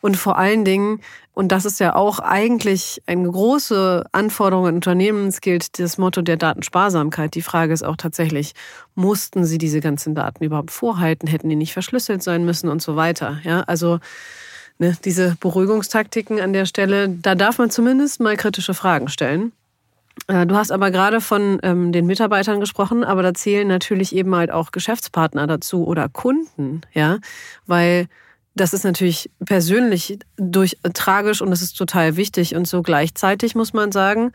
Und 0.02 0.18
vor 0.18 0.38
allen 0.38 0.66
Dingen, 0.66 1.00
und 1.34 1.52
das 1.52 1.66
ist 1.66 1.80
ja 1.80 1.96
auch 1.96 2.20
eigentlich 2.20 3.02
eine 3.06 3.30
große 3.30 4.06
Anforderung 4.12 4.68
an 4.68 4.76
Unternehmen, 4.76 5.34
gilt 5.42 5.80
das 5.80 5.98
Motto 5.98 6.22
der 6.22 6.38
Datensparsamkeit. 6.38 7.36
Die 7.36 7.42
Frage 7.42 7.74
ist 7.74 7.84
auch 7.84 7.96
tatsächlich, 7.96 8.54
mussten 8.96 9.46
sie 9.46 9.60
diese 9.60 9.80
ganzen 9.80 10.16
Daten 10.16 10.44
überhaupt 10.44 10.72
vorhalten, 10.72 11.28
hätten 11.28 11.50
die 11.50 11.56
nicht 11.56 11.74
verschlüsselt 11.74 12.24
sein 12.24 12.44
müssen 12.44 12.68
und 12.68 12.82
so 12.82 12.96
weiter. 12.96 13.40
Ja, 13.44 13.62
also 13.62 14.00
ne, 14.80 14.98
diese 15.06 15.38
Beruhigungstaktiken 15.40 16.42
an 16.42 16.52
der 16.52 16.66
Stelle, 16.66 17.08
da 17.08 17.36
darf 17.36 17.60
man 17.60 17.70
zumindest 17.70 18.20
mal 18.20 18.36
kritische 18.36 18.74
Fragen 18.74 19.08
stellen. 19.08 19.52
Äh, 20.28 20.46
Du 20.46 20.56
hast 20.56 20.72
aber 20.72 20.92
gerade 20.92 21.22
von 21.22 21.60
ähm, 21.64 21.92
den 21.92 22.08
Mitarbeitern 22.08 22.60
gesprochen, 22.60 23.04
aber 23.04 23.22
da 23.24 23.34
zählen 23.34 23.68
natürlich 23.68 24.16
eben 24.16 24.36
halt 24.36 24.52
auch 24.52 24.72
Geschäftspartner 24.72 25.48
dazu 25.48 25.86
oder 25.86 26.10
Kunden, 26.10 26.82
ja, 26.94 27.20
weil 27.68 28.08
das 28.56 28.74
ist 28.74 28.84
natürlich 28.84 29.30
persönlich 29.46 30.20
durch 30.38 30.78
tragisch 30.94 31.42
und 31.42 31.52
das 31.52 31.62
ist 31.62 31.78
total 31.78 32.18
wichtig 32.18 32.56
und 32.56 32.68
so 32.68 32.82
gleichzeitig 32.82 33.56
muss 33.56 33.74
man 33.74 33.92
sagen, 33.92 34.32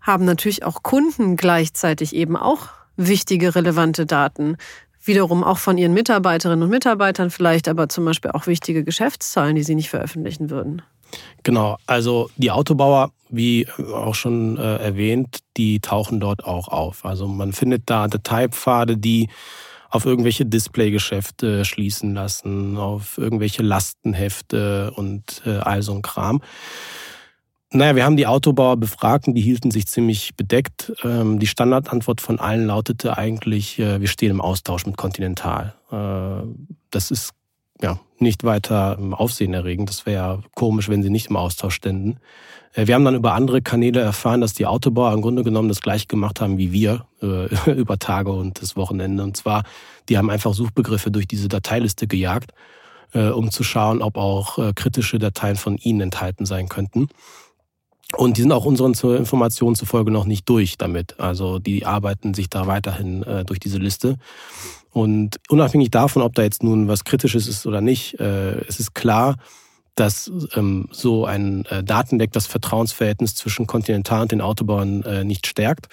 haben 0.00 0.24
natürlich 0.24 0.64
auch 0.64 0.82
Kunden 0.82 1.36
gleichzeitig 1.36 2.14
eben 2.14 2.36
auch 2.36 2.68
wichtige 2.96 3.54
relevante 3.54 4.06
Daten. 4.06 4.56
Wiederum 5.02 5.44
auch 5.44 5.58
von 5.58 5.78
ihren 5.78 5.94
Mitarbeiterinnen 5.94 6.64
und 6.64 6.70
Mitarbeitern 6.70 7.30
vielleicht, 7.30 7.68
aber 7.68 7.88
zum 7.88 8.04
Beispiel 8.04 8.32
auch 8.32 8.46
wichtige 8.46 8.84
Geschäftszahlen, 8.84 9.54
die 9.54 9.62
sie 9.62 9.74
nicht 9.74 9.90
veröffentlichen 9.90 10.50
würden. 10.50 10.82
Genau, 11.44 11.76
also 11.86 12.30
die 12.36 12.50
Autobauer, 12.50 13.12
wie 13.28 13.68
auch 13.94 14.14
schon 14.14 14.56
äh, 14.58 14.76
erwähnt, 14.76 15.38
die 15.56 15.80
tauchen 15.80 16.18
dort 16.18 16.44
auch 16.44 16.68
auf. 16.68 17.04
Also 17.04 17.28
man 17.28 17.52
findet 17.52 17.84
da 17.86 18.08
Detaipfade, 18.08 18.96
die 18.96 19.28
auf 19.96 20.06
irgendwelche 20.06 20.46
Displaygeschäfte 20.46 21.64
schließen 21.64 22.14
lassen, 22.14 22.76
auf 22.76 23.18
irgendwelche 23.18 23.62
Lastenhefte 23.62 24.92
und 24.94 25.42
äh, 25.44 25.58
all 25.58 25.82
so 25.82 25.94
ein 25.94 26.02
Kram. 26.02 26.40
Naja, 27.72 27.96
wir 27.96 28.04
haben 28.04 28.16
die 28.16 28.26
Autobauer 28.26 28.76
befragt 28.76 29.26
und 29.26 29.34
die 29.34 29.42
hielten 29.42 29.70
sich 29.70 29.86
ziemlich 29.86 30.36
bedeckt. 30.36 30.92
Ähm, 31.02 31.40
die 31.40 31.48
Standardantwort 31.48 32.20
von 32.20 32.38
allen 32.38 32.66
lautete 32.66 33.18
eigentlich, 33.18 33.78
äh, 33.78 34.00
wir 34.00 34.08
stehen 34.08 34.30
im 34.30 34.40
Austausch 34.40 34.86
mit 34.86 34.96
Continental. 34.96 35.74
Äh, 35.90 36.46
das 36.90 37.10
ist 37.10 37.32
ja 37.82 37.98
nicht 38.20 38.44
weiter 38.44 38.96
ähm, 38.98 39.14
aufsehenerregend. 39.14 39.88
Das 39.88 40.06
wäre 40.06 40.16
ja 40.16 40.38
komisch, 40.54 40.88
wenn 40.88 41.02
sie 41.02 41.10
nicht 41.10 41.28
im 41.30 41.36
Austausch 41.36 41.74
ständen. 41.74 42.18
Äh, 42.74 42.86
wir 42.86 42.94
haben 42.94 43.04
dann 43.04 43.14
über 43.14 43.34
andere 43.34 43.62
Kanäle 43.62 44.00
erfahren, 44.00 44.40
dass 44.40 44.54
die 44.54 44.66
Autobauer 44.66 45.12
im 45.12 45.22
Grunde 45.22 45.42
genommen 45.42 45.68
das 45.68 45.80
gleiche 45.80 46.06
gemacht 46.06 46.40
haben 46.40 46.58
wie 46.58 46.72
wir 46.72 47.06
äh, 47.22 47.70
über 47.72 47.98
Tage 47.98 48.30
und 48.30 48.62
das 48.62 48.76
Wochenende. 48.76 49.22
Und 49.22 49.36
zwar, 49.36 49.64
die 50.08 50.18
haben 50.18 50.30
einfach 50.30 50.54
Suchbegriffe 50.54 51.10
durch 51.10 51.26
diese 51.26 51.48
Dateiliste 51.48 52.06
gejagt, 52.06 52.52
äh, 53.12 53.28
um 53.28 53.50
zu 53.50 53.64
schauen, 53.64 54.02
ob 54.02 54.16
auch 54.16 54.58
äh, 54.58 54.72
kritische 54.74 55.18
Dateien 55.18 55.56
von 55.56 55.76
ihnen 55.76 56.00
enthalten 56.00 56.46
sein 56.46 56.68
könnten. 56.68 57.08
Und 58.14 58.36
die 58.36 58.42
sind 58.42 58.52
auch 58.52 58.64
unseren 58.64 58.92
Informationen 59.16 59.74
zufolge 59.74 60.10
noch 60.10 60.26
nicht 60.26 60.48
durch 60.48 60.78
damit. 60.78 61.18
Also 61.18 61.58
die 61.58 61.84
arbeiten 61.84 62.34
sich 62.34 62.48
da 62.48 62.66
weiterhin 62.66 63.22
äh, 63.24 63.44
durch 63.44 63.58
diese 63.58 63.78
Liste. 63.78 64.16
Und 64.92 65.36
unabhängig 65.48 65.90
davon, 65.90 66.22
ob 66.22 66.34
da 66.34 66.42
jetzt 66.42 66.62
nun 66.62 66.88
was 66.88 67.04
Kritisches 67.04 67.48
ist 67.48 67.66
oder 67.66 67.80
nicht, 67.80 68.18
äh, 68.20 68.60
es 68.66 68.80
ist 68.80 68.94
klar, 68.94 69.36
dass 69.96 70.30
ähm, 70.54 70.88
so 70.92 71.24
ein 71.24 71.64
äh, 71.66 71.82
Datenleck 71.82 72.32
das 72.32 72.46
Vertrauensverhältnis 72.46 73.34
zwischen 73.34 73.66
Continental 73.66 74.22
und 74.22 74.32
den 74.32 74.40
Autobauern 74.40 75.02
äh, 75.02 75.24
nicht 75.24 75.46
stärkt. 75.46 75.88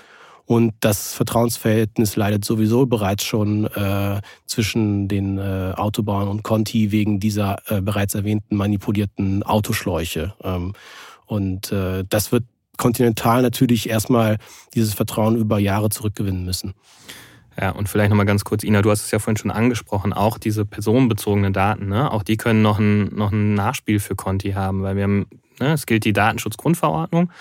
Und 0.45 0.73
das 0.81 1.13
Vertrauensverhältnis 1.13 2.17
leidet 2.17 2.43
sowieso 2.43 2.85
bereits 2.85 3.23
schon 3.23 3.65
äh, 3.65 4.21
zwischen 4.45 5.07
den 5.07 5.37
äh, 5.37 5.73
Autobauern 5.75 6.27
und 6.27 6.43
Conti 6.43 6.91
wegen 6.91 7.21
dieser 7.21 7.57
äh, 7.67 7.81
bereits 7.81 8.13
erwähnten 8.13 8.57
manipulierten 8.57 9.43
Autoschläuche. 9.43 10.33
Ähm, 10.43 10.73
und 11.33 11.71
äh, 11.71 12.03
das 12.07 12.31
wird 12.31 12.43
Continental 12.77 13.41
natürlich 13.41 13.89
erstmal 13.89 14.37
dieses 14.75 14.93
Vertrauen 14.93 15.35
über 15.35 15.57
Jahre 15.57 15.89
zurückgewinnen 15.89 16.45
müssen. 16.45 16.75
Ja, 17.59 17.71
und 17.71 17.89
vielleicht 17.89 18.11
nochmal 18.11 18.27
ganz 18.27 18.43
kurz, 18.43 18.63
Ina, 18.63 18.83
du 18.83 18.91
hast 18.91 19.03
es 19.03 19.11
ja 19.11 19.17
vorhin 19.17 19.37
schon 19.37 19.51
angesprochen, 19.51 20.13
auch 20.13 20.37
diese 20.37 20.63
personenbezogenen 20.63 21.53
Daten, 21.53 21.87
ne? 21.87 22.11
auch 22.11 22.23
die 22.23 22.37
können 22.37 22.61
noch 22.61 22.79
ein, 22.79 23.15
noch 23.15 23.31
ein 23.31 23.55
Nachspiel 23.55 23.99
für 23.99 24.15
Conti 24.15 24.51
haben, 24.51 24.83
weil 24.83 24.95
wir 24.95 25.03
haben, 25.03 25.25
ne, 25.59 25.73
es 25.73 25.85
gilt 25.87 26.05
die 26.05 26.13
Datenschutzgrundverordnung 26.13 27.31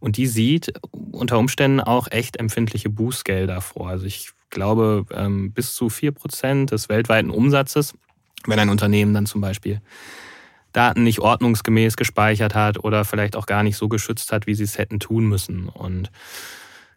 und 0.00 0.16
die 0.18 0.26
sieht 0.26 0.72
unter 1.12 1.38
Umständen 1.38 1.80
auch 1.80 2.08
echt 2.10 2.38
empfindliche 2.38 2.90
Bußgelder 2.90 3.60
vor. 3.60 3.88
Also 3.88 4.06
ich 4.06 4.30
glaube, 4.50 5.04
ähm, 5.12 5.52
bis 5.52 5.74
zu 5.74 5.88
vier 5.88 6.12
Prozent 6.12 6.72
des 6.72 6.88
weltweiten 6.88 7.30
Umsatzes, 7.30 7.94
wenn 8.46 8.58
ein 8.58 8.70
Unternehmen 8.70 9.12
dann 9.12 9.26
zum 9.26 9.40
Beispiel 9.40 9.80
Daten 10.72 11.02
nicht 11.02 11.20
ordnungsgemäß 11.20 11.96
gespeichert 11.96 12.54
hat 12.54 12.82
oder 12.82 13.04
vielleicht 13.04 13.36
auch 13.36 13.46
gar 13.46 13.62
nicht 13.62 13.76
so 13.76 13.88
geschützt 13.88 14.32
hat, 14.32 14.46
wie 14.46 14.54
sie 14.54 14.64
es 14.64 14.78
hätten 14.78 15.00
tun 15.00 15.26
müssen. 15.26 15.68
Und 15.68 16.10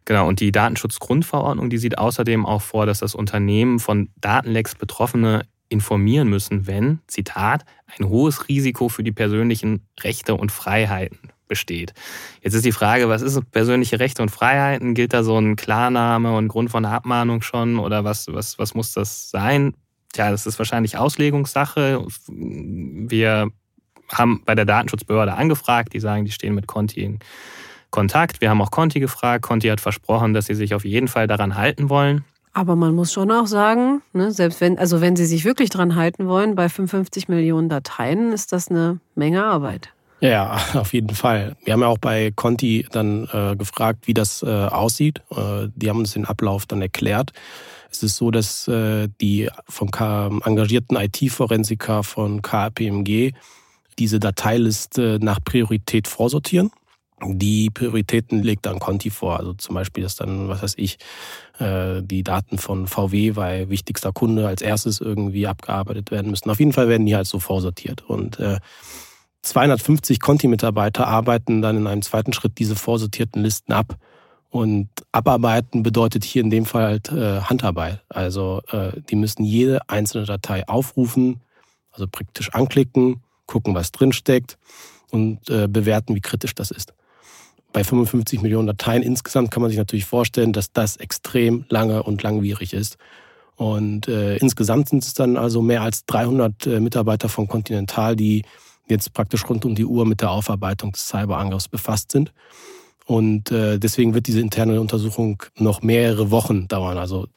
Genau, 0.05 0.27
und 0.27 0.41
die 0.41 0.51
Datenschutzgrundverordnung, 0.51 1.69
die 1.69 1.77
sieht 1.77 1.97
außerdem 1.97 2.45
auch 2.45 2.61
vor, 2.61 2.85
dass 2.85 2.99
das 2.99 3.15
Unternehmen 3.15 3.79
von 3.79 4.09
Datenlecks 4.17 4.75
Betroffene 4.75 5.45
informieren 5.69 6.29
müssen, 6.29 6.67
wenn, 6.67 6.99
Zitat, 7.07 7.63
ein 7.97 8.09
hohes 8.09 8.47
Risiko 8.47 8.89
für 8.89 9.03
die 9.03 9.11
persönlichen 9.11 9.87
Rechte 10.01 10.35
und 10.35 10.51
Freiheiten 10.51 11.19
besteht. 11.47 11.93
Jetzt 12.41 12.53
ist 12.53 12.65
die 12.65 12.71
Frage, 12.71 13.09
was 13.09 13.21
ist 13.21 13.39
persönliche 13.51 13.99
Rechte 13.99 14.21
und 14.21 14.29
Freiheiten? 14.29 14.93
Gilt 14.93 15.13
da 15.13 15.23
so 15.23 15.37
ein 15.37 15.55
Klarname 15.55 16.35
und 16.35 16.47
Grund 16.47 16.69
von 16.69 16.85
Abmahnung 16.85 17.41
schon 17.41 17.79
oder 17.79 18.03
was, 18.03 18.27
was, 18.27 18.59
was 18.59 18.73
muss 18.75 18.93
das 18.93 19.29
sein? 19.29 19.73
Tja, 20.13 20.31
das 20.31 20.45
ist 20.45 20.59
wahrscheinlich 20.59 20.97
Auslegungssache. 20.97 22.05
Wir 22.27 23.49
haben 24.13 24.41
bei 24.45 24.55
der 24.55 24.65
Datenschutzbehörde 24.65 25.33
angefragt, 25.33 25.93
die 25.93 25.99
sagen, 25.99 26.25
die 26.25 26.31
stehen 26.31 26.55
mit 26.55 26.67
Conti 26.67 27.01
in 27.01 27.19
Kontakt. 27.89 28.41
Wir 28.41 28.49
haben 28.49 28.61
auch 28.61 28.71
Conti 28.71 28.99
gefragt. 28.99 29.43
Conti 29.43 29.67
hat 29.67 29.81
versprochen, 29.81 30.33
dass 30.33 30.47
sie 30.47 30.55
sich 30.55 30.73
auf 30.73 30.85
jeden 30.85 31.07
Fall 31.07 31.27
daran 31.27 31.55
halten 31.55 31.89
wollen. 31.89 32.25
Aber 32.53 32.75
man 32.75 32.93
muss 32.93 33.11
schon 33.11 33.31
auch 33.31 33.47
sagen, 33.47 34.03
ne, 34.13 34.31
selbst 34.31 34.61
wenn, 34.61 34.77
also 34.77 35.01
wenn 35.01 35.15
Sie 35.15 35.25
sich 35.25 35.43
wirklich 35.43 35.71
dran 35.71 35.95
halten 35.95 36.27
wollen, 36.27 36.53
bei 36.53 36.69
55 36.69 37.27
Millionen 37.27 37.67
Dateien 37.67 38.31
ist 38.31 38.51
das 38.51 38.69
eine 38.69 38.99
Menge 39.15 39.43
Arbeit. 39.43 39.89
Ja, 40.19 40.57
auf 40.75 40.93
jeden 40.93 41.15
Fall. 41.15 41.55
Wir 41.65 41.73
haben 41.73 41.81
ja 41.81 41.87
auch 41.87 41.97
bei 41.97 42.31
Conti 42.35 42.85
dann 42.91 43.27
äh, 43.33 43.55
gefragt, 43.55 44.07
wie 44.07 44.13
das 44.13 44.43
äh, 44.43 44.47
aussieht. 44.47 45.21
Äh, 45.31 45.67
die 45.75 45.89
haben 45.89 45.99
uns 45.99 46.13
den 46.13 46.25
Ablauf 46.25 46.67
dann 46.67 46.81
erklärt. 46.81 47.33
Es 47.91 48.03
ist 48.03 48.17
so, 48.17 48.31
dass 48.31 48.67
äh, 48.67 49.07
die 49.19 49.49
vom 49.67 49.91
K 49.91 50.29
engagierten 50.45 50.95
IT-Forensiker 50.95 52.03
von 52.03 52.41
KPMG 52.41 53.33
diese 53.95 54.19
Dateiliste 54.19 55.19
nach 55.21 55.39
Priorität 55.43 56.07
vorsortieren. 56.07 56.71
Die 57.25 57.69
Prioritäten 57.69 58.43
legt 58.43 58.65
dann 58.65 58.79
Conti 58.79 59.09
vor. 59.09 59.39
Also 59.39 59.53
zum 59.53 59.75
Beispiel, 59.75 60.03
dass 60.03 60.15
dann, 60.15 60.49
was 60.49 60.61
weiß 60.61 60.73
ich, 60.77 60.97
äh, 61.59 62.01
die 62.01 62.23
Daten 62.23 62.57
von 62.57 62.87
VW, 62.87 63.35
weil 63.35 63.69
wichtigster 63.69 64.11
Kunde 64.11 64.47
als 64.47 64.61
erstes 64.61 64.99
irgendwie 64.99 65.47
abgearbeitet 65.47 66.11
werden 66.11 66.31
müssen. 66.31 66.49
Auf 66.49 66.59
jeden 66.59 66.73
Fall 66.73 66.89
werden 66.89 67.05
die 67.05 67.15
halt 67.15 67.27
so 67.27 67.39
vorsortiert. 67.39 68.03
Und 68.07 68.39
äh, 68.39 68.59
250 69.43 70.19
Conti-Mitarbeiter 70.19 71.07
arbeiten 71.07 71.61
dann 71.61 71.77
in 71.77 71.87
einem 71.87 72.01
zweiten 72.01 72.33
Schritt 72.33 72.59
diese 72.59 72.75
vorsortierten 72.75 73.41
Listen 73.41 73.73
ab. 73.73 73.97
Und 74.49 74.89
abarbeiten 75.11 75.81
bedeutet 75.81 76.23
hier 76.23 76.43
in 76.43 76.51
dem 76.51 76.65
Fall 76.65 76.83
halt 76.83 77.11
äh, 77.11 77.41
Handarbeit. 77.41 78.03
Also 78.07 78.61
äh, 78.71 79.01
die 79.09 79.15
müssen 79.15 79.43
jede 79.43 79.89
einzelne 79.89 80.25
Datei 80.25 80.67
aufrufen, 80.67 81.41
also 81.91 82.05
praktisch 82.07 82.53
anklicken, 82.53 83.23
gucken, 83.45 83.75
was 83.75 83.91
drin 83.91 84.13
steckt 84.13 84.57
und 85.11 85.49
äh, 85.49 85.67
bewerten, 85.67 86.15
wie 86.15 86.21
kritisch 86.21 86.55
das 86.55 86.71
ist. 86.71 86.93
Bei 87.71 87.83
55 87.83 88.41
Millionen 88.41 88.67
Dateien 88.67 89.01
insgesamt 89.01 89.51
kann 89.51 89.61
man 89.61 89.69
sich 89.69 89.79
natürlich 89.79 90.05
vorstellen, 90.05 90.53
dass 90.53 90.71
das 90.71 90.97
extrem 90.97 91.65
lange 91.69 92.03
und 92.03 92.21
langwierig 92.21 92.73
ist. 92.73 92.97
Und 93.55 94.07
äh, 94.07 94.37
insgesamt 94.37 94.89
sind 94.89 95.03
es 95.03 95.13
dann 95.13 95.37
also 95.37 95.61
mehr 95.61 95.81
als 95.81 96.05
300 96.05 96.67
äh, 96.67 96.79
Mitarbeiter 96.79 97.29
von 97.29 97.47
Continental, 97.47 98.15
die 98.15 98.43
jetzt 98.87 99.13
praktisch 99.13 99.47
rund 99.49 99.65
um 99.65 99.75
die 99.75 99.85
Uhr 99.85 100.05
mit 100.05 100.21
der 100.21 100.31
Aufarbeitung 100.31 100.91
des 100.91 101.07
Cyberangriffs 101.07 101.67
befasst 101.67 102.11
sind. 102.11 102.33
Und 103.05 103.51
äh, 103.51 103.79
deswegen 103.79 104.13
wird 104.13 104.27
diese 104.27 104.39
interne 104.39 104.79
Untersuchung 104.79 105.41
noch 105.57 105.81
mehrere 105.81 106.31
Wochen 106.31 106.67
dauern. 106.67 106.97
Also 106.97 107.27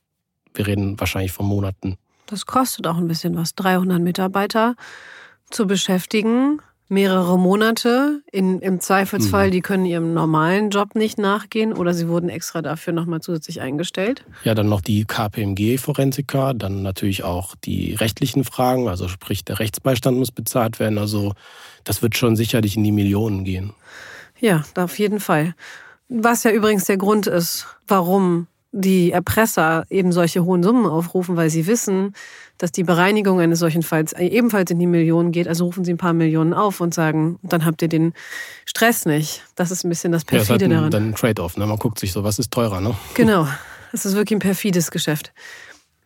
wir 0.54 0.66
reden 0.66 0.98
wahrscheinlich 0.98 1.32
von 1.32 1.46
Monaten. 1.46 1.96
Das 2.26 2.46
kostet 2.46 2.86
auch 2.86 2.96
ein 2.96 3.08
bisschen 3.08 3.36
was, 3.36 3.54
300 3.54 4.00
Mitarbeiter 4.00 4.74
zu 5.50 5.66
beschäftigen. 5.66 6.60
mehrere 6.88 7.36
Monate. 7.36 8.22
In, 8.30 8.60
Im 8.60 8.78
Zweifelsfall, 8.78 9.48
Mhm. 9.48 9.50
die 9.50 9.60
können 9.60 9.86
ihrem 9.86 10.14
normalen 10.14 10.70
Job 10.70 10.94
nicht 10.94 11.18
nachgehen 11.18 11.72
oder 11.72 11.92
sie 11.92 12.06
wurden 12.06 12.28
extra 12.28 12.62
dafür 12.62 12.92
nochmal 12.92 13.20
zusätzlich 13.20 13.60
eingestellt. 13.60 14.24
Ja, 14.44 14.54
dann 14.54 14.68
noch 14.68 14.80
die 14.82 15.04
KPMG-Forensiker, 15.04 16.54
dann 16.54 16.82
natürlich 16.82 17.24
auch 17.24 17.56
die 17.56 17.94
rechtlichen 17.94 18.44
Fragen, 18.44 18.88
also 18.88 19.08
sprich 19.08 19.44
der 19.44 19.58
Rechtsbeistand 19.58 20.16
muss 20.16 20.30
bezahlt 20.30 20.78
werden. 20.78 20.98
Also 20.98 21.32
das 21.82 22.02
wird 22.02 22.16
schon 22.16 22.36
sicherlich 22.36 22.76
in 22.76 22.84
die 22.84 22.92
Millionen 22.92 23.42
gehen. 23.42 23.72
Ja, 24.38 24.62
auf 24.76 24.96
jeden 25.00 25.18
Fall. 25.18 25.56
Was 26.08 26.44
ja 26.44 26.52
übrigens 26.52 26.84
der 26.84 26.98
Grund 26.98 27.26
ist, 27.26 27.66
warum 27.88 28.46
die 28.78 29.10
Erpresser 29.10 29.84
eben 29.88 30.12
solche 30.12 30.44
hohen 30.44 30.62
Summen 30.62 30.86
aufrufen, 30.86 31.36
weil 31.36 31.48
sie 31.50 31.66
wissen, 31.66 32.12
dass 32.58 32.72
die 32.72 32.84
Bereinigung 32.84 33.40
eines 33.40 33.58
solchen 33.58 33.82
Falls 33.82 34.12
ebenfalls 34.12 34.70
in 34.70 34.78
die 34.78 34.86
Millionen 34.86 35.32
geht. 35.32 35.48
Also 35.48 35.64
rufen 35.64 35.84
sie 35.84 35.92
ein 35.94 35.98
paar 35.98 36.12
Millionen 36.12 36.52
auf 36.54 36.80
und 36.80 36.92
sagen, 36.92 37.38
dann 37.42 37.64
habt 37.64 37.80
ihr 37.82 37.88
den 37.88 38.12
Stress 38.66 39.06
nicht. 39.06 39.42
Das 39.54 39.70
ist 39.70 39.84
ein 39.84 39.88
bisschen 39.88 40.12
das 40.12 40.22
Ja, 40.30 40.38
halt 40.38 40.46
Perfide 40.46 40.64
ein, 40.66 40.70
daran. 40.70 40.90
dann 40.90 41.08
ein 41.10 41.14
Trade-off. 41.14 41.56
Ne? 41.56 41.66
Man 41.66 41.78
guckt 41.78 41.98
sich 41.98 42.12
so, 42.12 42.22
was 42.22 42.38
ist 42.38 42.50
teurer. 42.50 42.80
Ne? 42.80 42.94
Genau. 43.14 43.48
Das 43.92 44.04
ist 44.04 44.14
wirklich 44.14 44.36
ein 44.36 44.40
perfides 44.40 44.90
Geschäft. 44.90 45.32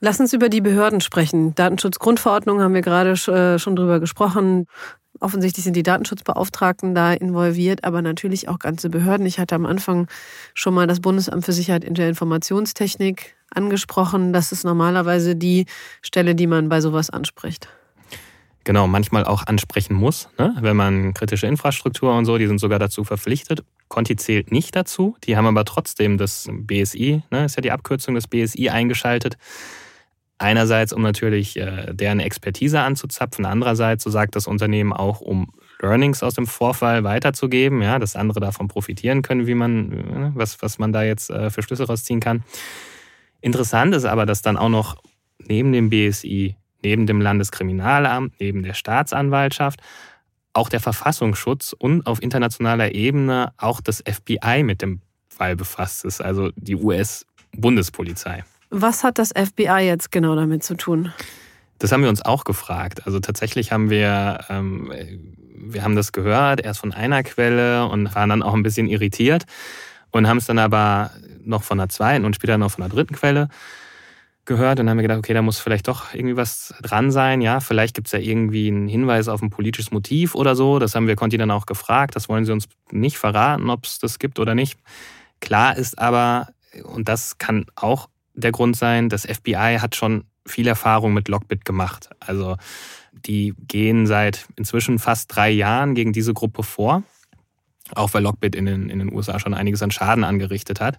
Lass 0.00 0.18
uns 0.20 0.32
über 0.32 0.48
die 0.48 0.60
Behörden 0.60 1.00
sprechen. 1.00 1.54
Datenschutzgrundverordnung 1.56 2.60
haben 2.60 2.72
wir 2.72 2.80
gerade 2.82 3.10
äh, 3.12 3.58
schon 3.58 3.76
drüber 3.76 4.00
gesprochen. 4.00 4.66
Offensichtlich 5.20 5.64
sind 5.64 5.76
die 5.76 5.82
Datenschutzbeauftragten 5.82 6.94
da 6.94 7.12
involviert, 7.12 7.84
aber 7.84 8.00
natürlich 8.00 8.48
auch 8.48 8.58
ganze 8.58 8.88
Behörden. 8.88 9.26
Ich 9.26 9.38
hatte 9.38 9.54
am 9.54 9.66
Anfang 9.66 10.08
schon 10.54 10.72
mal 10.72 10.86
das 10.86 11.00
Bundesamt 11.00 11.44
für 11.44 11.52
Sicherheit 11.52 11.84
in 11.84 11.94
der 11.94 12.08
Informationstechnik 12.08 13.36
angesprochen. 13.50 14.32
Das 14.32 14.50
ist 14.50 14.64
normalerweise 14.64 15.36
die 15.36 15.66
Stelle, 16.00 16.34
die 16.34 16.46
man 16.46 16.70
bei 16.70 16.80
sowas 16.80 17.10
anspricht. 17.10 17.68
Genau, 18.64 18.86
manchmal 18.86 19.24
auch 19.24 19.46
ansprechen 19.46 19.94
muss, 19.94 20.28
ne? 20.38 20.54
wenn 20.60 20.76
man 20.76 21.14
kritische 21.14 21.46
Infrastruktur 21.46 22.14
und 22.14 22.26
so, 22.26 22.36
die 22.36 22.46
sind 22.46 22.58
sogar 22.58 22.78
dazu 22.78 23.04
verpflichtet. 23.04 23.64
Conti 23.88 24.16
zählt 24.16 24.52
nicht 24.52 24.76
dazu, 24.76 25.16
die 25.24 25.36
haben 25.36 25.46
aber 25.46 25.64
trotzdem 25.64 26.18
das 26.18 26.48
BSI, 26.50 27.22
ne, 27.30 27.46
ist 27.46 27.56
ja 27.56 27.62
die 27.62 27.72
Abkürzung 27.72 28.14
des 28.14 28.28
BSI 28.28 28.68
eingeschaltet. 28.68 29.38
Einerseits, 30.40 30.94
um 30.94 31.02
natürlich 31.02 31.58
äh, 31.58 31.92
deren 31.92 32.18
Expertise 32.18 32.80
anzuzapfen, 32.80 33.44
andererseits, 33.44 34.02
so 34.02 34.08
sagt 34.08 34.36
das 34.36 34.46
Unternehmen 34.46 34.94
auch, 34.94 35.20
um 35.20 35.52
Learnings 35.80 36.22
aus 36.22 36.32
dem 36.32 36.46
Vorfall 36.46 37.04
weiterzugeben, 37.04 37.82
ja, 37.82 37.98
dass 37.98 38.16
andere 38.16 38.40
davon 38.40 38.66
profitieren 38.66 39.20
können, 39.20 39.46
wie 39.46 39.54
man, 39.54 39.92
äh, 39.92 40.30
was, 40.34 40.62
was 40.62 40.78
man 40.78 40.94
da 40.94 41.02
jetzt 41.02 41.28
äh, 41.28 41.50
für 41.50 41.62
Schlüsse 41.62 41.86
rausziehen 41.86 42.20
kann. 42.20 42.42
Interessant 43.42 43.94
ist 43.94 44.06
aber, 44.06 44.24
dass 44.24 44.40
dann 44.40 44.56
auch 44.56 44.70
noch 44.70 45.02
neben 45.38 45.72
dem 45.72 45.90
BSI, 45.90 46.56
neben 46.82 47.06
dem 47.06 47.20
Landeskriminalamt, 47.20 48.32
neben 48.40 48.62
der 48.62 48.72
Staatsanwaltschaft 48.72 49.80
auch 50.54 50.70
der 50.70 50.80
Verfassungsschutz 50.80 51.74
und 51.78 52.06
auf 52.06 52.22
internationaler 52.22 52.94
Ebene 52.94 53.52
auch 53.58 53.82
das 53.82 54.02
FBI 54.10 54.62
mit 54.62 54.80
dem 54.80 55.02
Fall 55.28 55.54
befasst 55.54 56.06
ist, 56.06 56.22
also 56.22 56.48
die 56.56 56.76
US-Bundespolizei. 56.76 58.42
Was 58.70 59.04
hat 59.04 59.18
das 59.18 59.30
FBI 59.30 59.80
jetzt 59.80 60.12
genau 60.12 60.36
damit 60.36 60.62
zu 60.62 60.76
tun? 60.76 61.12
Das 61.78 61.92
haben 61.92 62.02
wir 62.02 62.08
uns 62.08 62.24
auch 62.24 62.44
gefragt. 62.44 63.06
Also 63.06 63.20
tatsächlich 63.20 63.72
haben 63.72 63.90
wir, 63.90 64.44
ähm, 64.48 64.92
wir 65.54 65.82
haben 65.82 65.96
das 65.96 66.12
gehört, 66.12 66.60
erst 66.60 66.80
von 66.80 66.92
einer 66.92 67.22
Quelle 67.22 67.86
und 67.86 68.14
waren 68.14 68.30
dann 68.30 68.42
auch 68.42 68.54
ein 68.54 68.62
bisschen 68.62 68.86
irritiert 68.86 69.44
und 70.10 70.28
haben 70.28 70.36
es 70.36 70.46
dann 70.46 70.58
aber 70.58 71.10
noch 71.42 71.62
von 71.62 71.78
der 71.78 71.88
zweiten 71.88 72.24
und 72.24 72.36
später 72.36 72.58
noch 72.58 72.70
von 72.70 72.82
der 72.82 72.90
dritten 72.90 73.14
Quelle 73.14 73.48
gehört 74.44 74.80
und 74.80 74.88
haben 74.88 74.98
wir 74.98 75.02
gedacht, 75.02 75.18
okay, 75.18 75.34
da 75.34 75.42
muss 75.42 75.58
vielleicht 75.58 75.88
doch 75.88 76.14
irgendwie 76.14 76.36
was 76.36 76.74
dran 76.82 77.10
sein. 77.10 77.40
Ja, 77.40 77.60
vielleicht 77.60 77.94
gibt 77.94 78.08
es 78.08 78.12
ja 78.12 78.18
irgendwie 78.18 78.68
einen 78.68 78.88
Hinweis 78.88 79.28
auf 79.28 79.42
ein 79.42 79.50
politisches 79.50 79.90
Motiv 79.90 80.34
oder 80.34 80.54
so. 80.56 80.78
Das 80.78 80.94
haben 80.94 81.06
wir 81.06 81.16
Conti 81.16 81.38
dann 81.38 81.50
auch 81.50 81.66
gefragt. 81.66 82.16
Das 82.16 82.28
wollen 82.28 82.44
sie 82.44 82.52
uns 82.52 82.68
nicht 82.90 83.18
verraten, 83.18 83.70
ob 83.70 83.84
es 83.84 83.98
das 83.98 84.18
gibt 84.18 84.38
oder 84.38 84.54
nicht. 84.54 84.78
Klar 85.40 85.76
ist 85.76 85.98
aber, 85.98 86.48
und 86.84 87.08
das 87.08 87.38
kann 87.38 87.66
auch 87.74 88.08
der 88.44 88.52
Grund 88.52 88.76
sein, 88.76 89.08
das 89.08 89.26
FBI 89.26 89.78
hat 89.80 89.96
schon 89.96 90.24
viel 90.46 90.66
Erfahrung 90.66 91.14
mit 91.14 91.28
Lockbit 91.28 91.64
gemacht. 91.64 92.10
Also 92.20 92.56
die 93.12 93.54
gehen 93.68 94.06
seit 94.06 94.46
inzwischen 94.56 94.98
fast 94.98 95.34
drei 95.34 95.50
Jahren 95.50 95.94
gegen 95.94 96.12
diese 96.12 96.34
Gruppe 96.34 96.62
vor, 96.62 97.02
auch 97.94 98.14
weil 98.14 98.22
Lockbit 98.22 98.54
in 98.54 98.66
den, 98.66 98.90
in 98.90 98.98
den 98.98 99.12
USA 99.12 99.38
schon 99.38 99.54
einiges 99.54 99.82
an 99.82 99.90
Schaden 99.90 100.24
angerichtet 100.24 100.80
hat. 100.80 100.98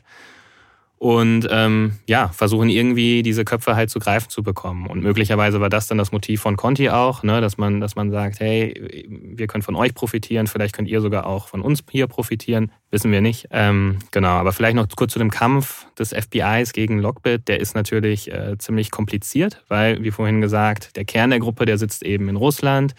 Und 1.02 1.48
ähm, 1.50 1.94
ja, 2.08 2.28
versuchen 2.28 2.70
irgendwie 2.70 3.24
diese 3.24 3.44
Köpfe 3.44 3.76
halt 3.76 3.90
zu 3.90 3.98
greifen 3.98 4.30
zu 4.30 4.44
bekommen. 4.44 4.86
Und 4.86 5.02
möglicherweise 5.02 5.60
war 5.60 5.70
das 5.70 5.88
dann 5.88 5.98
das 5.98 6.12
Motiv 6.12 6.42
von 6.42 6.58
Conti 6.58 6.92
auch, 6.92 7.24
ne, 7.24 7.42
dass 7.42 7.58
man, 7.58 7.82
dass 7.82 7.96
man 7.96 8.12
sagt, 8.12 8.40
hey, 8.40 9.10
wir 9.10 9.48
können 9.48 9.64
von 9.64 9.76
euch 9.76 9.96
profitieren, 9.96 10.46
vielleicht 10.46 10.76
könnt 10.76 10.88
ihr 10.88 11.02
sogar 11.02 11.26
auch 11.26 11.48
von 11.48 11.62
uns 11.62 11.84
hier 11.90 12.06
profitieren, 12.06 12.72
wissen 12.92 13.12
wir 13.12 13.22
nicht. 13.22 13.48
Ähm, 13.50 13.98
genau, 14.12 14.34
aber 14.34 14.54
vielleicht 14.54 14.76
noch 14.76 14.88
kurz 14.96 15.14
zu 15.14 15.18
dem 15.18 15.32
Kampf 15.32 15.88
des 15.98 16.14
FBIs 16.14 16.72
gegen 16.72 17.00
Lockbit, 17.00 17.48
der 17.48 17.62
ist 17.62 17.74
natürlich 17.74 18.32
äh, 18.32 18.60
ziemlich 18.60 18.92
kompliziert, 18.92 19.64
weil, 19.70 20.04
wie 20.04 20.12
vorhin 20.12 20.40
gesagt, 20.40 20.96
der 20.98 21.06
Kern 21.06 21.32
der 21.32 21.40
Gruppe, 21.40 21.66
der 21.66 21.80
sitzt 21.80 22.04
eben 22.04 22.30
in 22.30 22.36
Russland. 22.36 22.94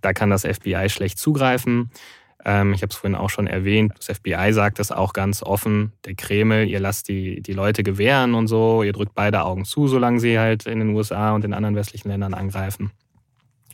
Da 0.00 0.14
kann 0.14 0.30
das 0.30 0.46
FBI 0.46 0.88
schlecht 0.88 1.18
zugreifen. 1.18 1.90
Ähm, 2.46 2.72
ich 2.72 2.82
habe 2.82 2.90
es 2.90 2.96
vorhin 2.96 3.16
auch 3.16 3.28
schon 3.28 3.48
erwähnt. 3.48 3.92
Das 3.98 4.16
FBI 4.16 4.52
sagt 4.52 4.78
das 4.78 4.92
auch 4.92 5.12
ganz 5.12 5.42
offen. 5.42 5.92
Der 6.04 6.14
Kreml, 6.14 6.68
ihr 6.68 6.78
lasst 6.78 7.08
die, 7.08 7.42
die 7.42 7.52
Leute 7.52 7.82
gewähren 7.82 8.34
und 8.34 8.46
so. 8.46 8.84
Ihr 8.84 8.92
drückt 8.92 9.14
beide 9.14 9.42
Augen 9.42 9.64
zu, 9.64 9.88
solange 9.88 10.20
sie 10.20 10.38
halt 10.38 10.64
in 10.64 10.78
den 10.78 10.90
USA 10.90 11.32
und 11.34 11.44
in 11.44 11.52
anderen 11.52 11.74
westlichen 11.74 12.08
Ländern 12.08 12.34
angreifen. 12.34 12.92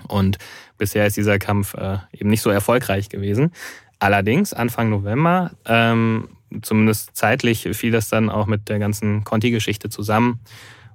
Und 0.09 0.39
bisher 0.79 1.07
ist 1.07 1.18
dieser 1.18 1.39
Kampf 1.39 1.75
äh, 1.75 1.99
eben 2.12 2.31
nicht 2.31 2.41
so 2.41 2.49
erfolgreich 2.49 3.11
gewesen. 3.11 3.53
Allerdings, 3.99 4.55
Anfang 4.55 4.89
November, 4.89 5.53
ähm, 5.66 6.31
zumindest 6.62 7.14
zeitlich, 7.14 7.68
fiel 7.73 7.93
das 7.93 8.09
dann 8.09 8.31
auch 8.31 8.47
mit 8.47 8.70
der 8.70 8.79
ganzen 8.79 9.23
Conti-Geschichte 9.23 9.91
zusammen, 9.91 10.41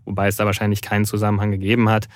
wobei 0.04 0.28
es 0.28 0.36
da 0.36 0.46
wahrscheinlich 0.46 0.82
keinen 0.82 1.06
Zusammenhang 1.06 1.52
gegeben 1.52 1.90
hat. 1.90 2.10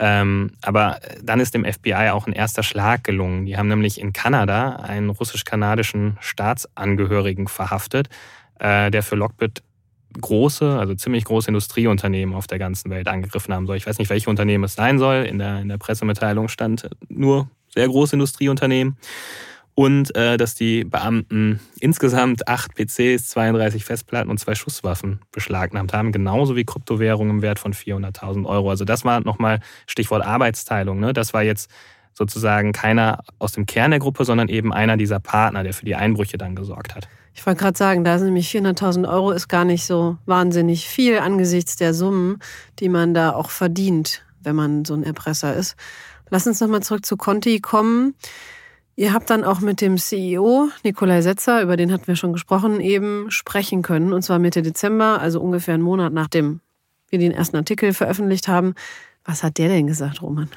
Ähm, 0.00 0.52
aber 0.62 1.00
dann 1.22 1.40
ist 1.40 1.54
dem 1.54 1.64
FBI 1.64 2.10
auch 2.12 2.28
ein 2.28 2.32
erster 2.32 2.62
Schlag 2.62 3.02
gelungen. 3.02 3.46
Die 3.46 3.56
haben 3.56 3.66
nämlich 3.66 4.00
in 4.00 4.12
Kanada 4.12 4.76
einen 4.76 5.10
russisch-kanadischen 5.10 6.16
Staatsangehörigen 6.20 7.48
verhaftet, 7.48 8.08
äh, 8.60 8.92
der 8.92 9.02
für 9.02 9.16
Lockbit 9.16 9.62
große, 10.20 10.78
also 10.78 10.94
ziemlich 10.94 11.24
große 11.24 11.48
Industrieunternehmen 11.48 12.34
auf 12.34 12.46
der 12.46 12.58
ganzen 12.58 12.90
Welt 12.90 13.08
angegriffen 13.08 13.52
haben 13.52 13.66
soll. 13.66 13.76
Ich 13.76 13.86
weiß 13.86 13.98
nicht, 13.98 14.08
welche 14.08 14.30
Unternehmen 14.30 14.64
es 14.64 14.74
sein 14.74 14.98
soll. 14.98 15.24
In 15.24 15.38
der, 15.38 15.60
in 15.60 15.68
der 15.68 15.78
Pressemitteilung 15.78 16.48
stand 16.48 16.88
nur 17.08 17.50
sehr 17.74 17.88
große 17.88 18.14
Industrieunternehmen. 18.14 18.96
Und 19.78 20.12
äh, 20.16 20.36
dass 20.36 20.56
die 20.56 20.82
Beamten 20.82 21.60
insgesamt 21.78 22.48
acht 22.48 22.74
PCs, 22.74 23.28
32 23.28 23.84
Festplatten 23.84 24.28
und 24.28 24.38
zwei 24.38 24.56
Schusswaffen 24.56 25.20
beschlagnahmt 25.30 25.92
haben, 25.92 26.10
genauso 26.10 26.56
wie 26.56 26.64
Kryptowährungen 26.64 27.36
im 27.36 27.42
Wert 27.42 27.60
von 27.60 27.72
400.000 27.72 28.44
Euro. 28.44 28.70
Also 28.70 28.84
das 28.84 29.04
war 29.04 29.20
nochmal 29.20 29.60
Stichwort 29.86 30.26
Arbeitsteilung. 30.26 30.98
Ne? 30.98 31.12
Das 31.12 31.32
war 31.32 31.44
jetzt 31.44 31.70
sozusagen 32.12 32.72
keiner 32.72 33.22
aus 33.38 33.52
dem 33.52 33.66
Kern 33.66 33.92
der 33.92 34.00
Gruppe, 34.00 34.24
sondern 34.24 34.48
eben 34.48 34.72
einer 34.72 34.96
dieser 34.96 35.20
Partner, 35.20 35.62
der 35.62 35.74
für 35.74 35.84
die 35.84 35.94
Einbrüche 35.94 36.38
dann 36.38 36.56
gesorgt 36.56 36.96
hat. 36.96 37.06
Ich 37.32 37.46
wollte 37.46 37.60
gerade 37.60 37.78
sagen, 37.78 38.02
da 38.02 38.18
sind 38.18 38.26
nämlich 38.26 38.50
400.000 38.50 39.08
Euro 39.08 39.30
ist 39.30 39.46
gar 39.46 39.64
nicht 39.64 39.84
so 39.86 40.18
wahnsinnig 40.26 40.88
viel 40.88 41.20
angesichts 41.20 41.76
der 41.76 41.94
Summen, 41.94 42.40
die 42.80 42.88
man 42.88 43.14
da 43.14 43.32
auch 43.32 43.50
verdient, 43.50 44.24
wenn 44.42 44.56
man 44.56 44.84
so 44.84 44.94
ein 44.94 45.04
Erpresser 45.04 45.54
ist. 45.54 45.76
Lass 46.30 46.48
uns 46.48 46.60
nochmal 46.60 46.82
zurück 46.82 47.06
zu 47.06 47.16
Conti 47.16 47.60
kommen. 47.60 48.16
Ihr 48.98 49.12
habt 49.12 49.30
dann 49.30 49.44
auch 49.44 49.60
mit 49.60 49.80
dem 49.80 49.96
CEO 49.96 50.70
Nikolai 50.82 51.22
Setzer, 51.22 51.62
über 51.62 51.76
den 51.76 51.92
hatten 51.92 52.08
wir 52.08 52.16
schon 52.16 52.32
gesprochen, 52.32 52.80
eben 52.80 53.30
sprechen 53.30 53.82
können. 53.82 54.12
Und 54.12 54.22
zwar 54.22 54.40
Mitte 54.40 54.60
Dezember, 54.60 55.20
also 55.20 55.40
ungefähr 55.40 55.74
einen 55.74 55.84
Monat 55.84 56.12
nachdem 56.12 56.58
wir 57.08 57.20
den 57.20 57.30
ersten 57.30 57.56
Artikel 57.56 57.94
veröffentlicht 57.94 58.48
haben. 58.48 58.74
Was 59.24 59.44
hat 59.44 59.58
der 59.58 59.68
denn 59.68 59.86
gesagt, 59.86 60.20
Roman? 60.20 60.50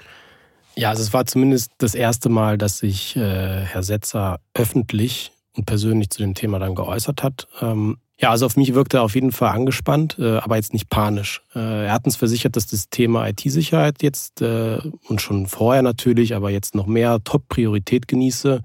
Ja, 0.73 0.89
also 0.89 1.03
es 1.03 1.13
war 1.13 1.27
zumindest 1.27 1.73
das 1.77 1.93
erste 1.93 2.29
Mal, 2.29 2.57
dass 2.57 2.79
sich 2.79 3.15
äh, 3.15 3.19
Herr 3.59 3.83
Setzer 3.83 4.39
öffentlich 4.55 5.31
und 5.55 5.65
persönlich 5.67 6.09
zu 6.09 6.23
dem 6.23 6.33
Thema 6.33 6.57
dann 6.57 6.73
geäußert 6.73 7.21
hat. 7.21 7.47
Ähm, 7.61 7.99
ja, 8.21 8.29
also 8.29 8.45
auf 8.45 8.55
mich 8.55 8.75
wirkte 8.75 8.97
er 8.97 9.03
auf 9.03 9.15
jeden 9.15 9.31
Fall 9.31 9.49
angespannt, 9.49 10.17
äh, 10.19 10.37
aber 10.37 10.55
jetzt 10.55 10.73
nicht 10.73 10.89
panisch. 10.89 11.41
Äh, 11.55 11.87
er 11.87 11.93
hat 11.93 12.05
uns 12.05 12.15
versichert, 12.15 12.55
dass 12.55 12.67
das 12.67 12.89
Thema 12.89 13.27
IT-Sicherheit 13.27 14.03
jetzt 14.03 14.41
äh, 14.41 14.77
und 15.07 15.21
schon 15.21 15.47
vorher 15.47 15.81
natürlich, 15.81 16.35
aber 16.35 16.51
jetzt 16.51 16.75
noch 16.75 16.85
mehr 16.85 17.23
Top-Priorität 17.23 18.07
genieße 18.07 18.61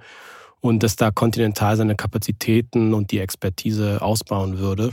und 0.61 0.82
dass 0.82 0.96
da 0.96 1.11
Continental 1.11 1.74
seine 1.76 1.94
Kapazitäten 1.94 2.92
und 2.92 3.12
die 3.12 3.18
Expertise 3.18 4.02
ausbauen 4.02 4.59
würde. 4.59 4.92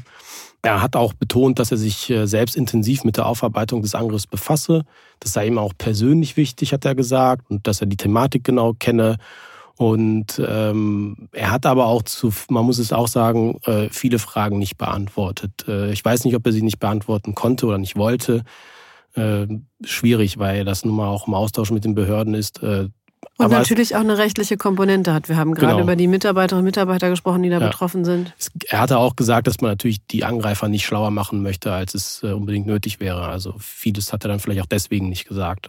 Er 0.61 0.82
hat 0.82 0.95
auch 0.95 1.14
betont, 1.14 1.59
dass 1.59 1.72
er 1.72 1.78
sich 1.78 2.14
selbst 2.24 2.55
intensiv 2.55 3.03
mit 3.03 3.18
der 3.18 3.26
Aufarbeitung 3.26 3.82
des 3.82 3.95
Angriffs 3.95 4.28
befasse. 4.28 4.86
Das 5.20 5.34
sei 5.34 5.47
ihm 5.47 5.57
auch 5.57 5.74
persönlich 5.78 6.38
wichtig, 6.38 6.72
hat 6.72 6.86
er 6.86 6.95
gesagt, 6.95 7.49
und 7.49 7.68
dass 7.68 7.82
er 7.82 7.88
die 7.88 7.97
Thematik 7.97 8.45
genau 8.45 8.74
kenne. 8.74 9.18
Und 9.76 10.39
ähm, 10.45 11.30
er 11.32 11.51
hat 11.51 11.65
aber 11.65 11.88
auch 11.88 12.03
zu, 12.03 12.32
man 12.49 12.65
muss 12.65 12.78
es 12.78 12.93
auch 12.93 13.07
sagen, 13.07 13.59
äh, 13.65 13.89
viele 13.89 14.19
Fragen 14.19 14.59
nicht 14.59 14.78
beantwortet. 14.78 15.65
Äh, 15.67 15.91
ich 15.91 16.05
weiß 16.05 16.26
nicht, 16.26 16.36
ob 16.36 16.45
er 16.45 16.51
sie 16.51 16.61
nicht 16.61 16.80
beantworten 16.80 17.34
konnte 17.34 17.65
oder 17.65 17.80
nicht 17.80 17.95
wollte. 17.95 18.43
Äh, 19.15 19.47
schwierig, 19.84 20.38
weil 20.38 20.63
das 20.63 20.86
nun 20.86 20.95
mal 20.95 21.07
auch 21.07 21.28
im 21.28 21.34
Austausch 21.34 21.71
mit 21.71 21.86
den 21.86 21.95
Behörden 21.95 22.36
ist. 22.36 22.61
Äh, 22.61 22.89
Und 23.38 23.45
Aber 23.45 23.57
natürlich 23.57 23.95
auch 23.95 24.01
eine 24.01 24.19
rechtliche 24.19 24.57
Komponente 24.57 25.11
hat. 25.11 25.28
Wir 25.28 25.38
haben 25.38 25.55
gerade 25.55 25.74
genau. 25.74 25.84
über 25.84 25.95
die 25.95 26.07
Mitarbeiterinnen 26.07 26.61
und 26.61 26.65
Mitarbeiter 26.65 27.09
gesprochen, 27.09 27.41
die 27.41 27.49
da 27.49 27.59
ja. 27.59 27.67
betroffen 27.67 28.05
sind. 28.05 28.34
Er 28.67 28.80
hatte 28.80 28.99
auch 28.99 29.15
gesagt, 29.15 29.47
dass 29.47 29.59
man 29.59 29.71
natürlich 29.71 30.05
die 30.05 30.24
Angreifer 30.24 30.67
nicht 30.67 30.86
schlauer 30.86 31.09
machen 31.09 31.41
möchte, 31.41 31.71
als 31.74 31.95
es 31.95 32.21
äh, 32.21 32.28
unbedingt 32.32 32.67
nötig 32.67 32.99
wäre. 32.99 33.28
Also 33.28 33.55
vieles 33.57 34.13
hat 34.13 34.24
er 34.24 34.30
dann 34.30 34.39
vielleicht 34.39 34.61
auch 34.61 34.67
deswegen 34.67 35.09
nicht 35.09 35.28
gesagt. 35.28 35.67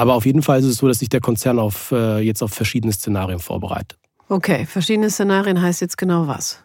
Aber 0.00 0.14
auf 0.14 0.24
jeden 0.24 0.40
Fall 0.40 0.60
ist 0.60 0.64
es 0.64 0.78
so, 0.78 0.88
dass 0.88 1.00
sich 1.00 1.10
der 1.10 1.20
Konzern 1.20 1.58
auf, 1.58 1.92
äh, 1.92 2.20
jetzt 2.20 2.42
auf 2.42 2.54
verschiedene 2.54 2.90
Szenarien 2.90 3.38
vorbereitet. 3.38 3.98
Okay, 4.30 4.64
verschiedene 4.64 5.10
Szenarien 5.10 5.60
heißt 5.60 5.82
jetzt 5.82 5.98
genau 5.98 6.26
was? 6.26 6.64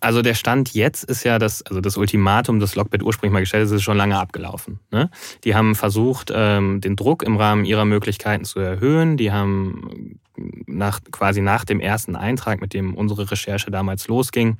Also 0.00 0.22
der 0.22 0.32
Stand 0.32 0.72
jetzt 0.72 1.04
ist 1.04 1.24
ja, 1.24 1.38
dass, 1.38 1.60
also 1.66 1.82
das 1.82 1.98
Ultimatum, 1.98 2.60
das 2.60 2.76
Lockbit 2.76 3.02
ursprünglich 3.02 3.34
mal 3.34 3.40
gestellt 3.40 3.66
ist, 3.66 3.72
ist 3.72 3.82
schon 3.82 3.98
lange 3.98 4.18
abgelaufen. 4.18 4.80
Ne? 4.90 5.10
Die 5.44 5.54
haben 5.54 5.74
versucht, 5.74 6.32
ähm, 6.34 6.80
den 6.80 6.96
Druck 6.96 7.24
im 7.24 7.36
Rahmen 7.36 7.66
ihrer 7.66 7.84
Möglichkeiten 7.84 8.46
zu 8.46 8.58
erhöhen. 8.58 9.18
Die 9.18 9.30
haben 9.30 10.18
nach, 10.66 11.00
quasi 11.10 11.42
nach 11.42 11.66
dem 11.66 11.78
ersten 11.78 12.16
Eintrag, 12.16 12.62
mit 12.62 12.72
dem 12.72 12.94
unsere 12.94 13.30
Recherche 13.30 13.70
damals 13.70 14.08
losging, 14.08 14.56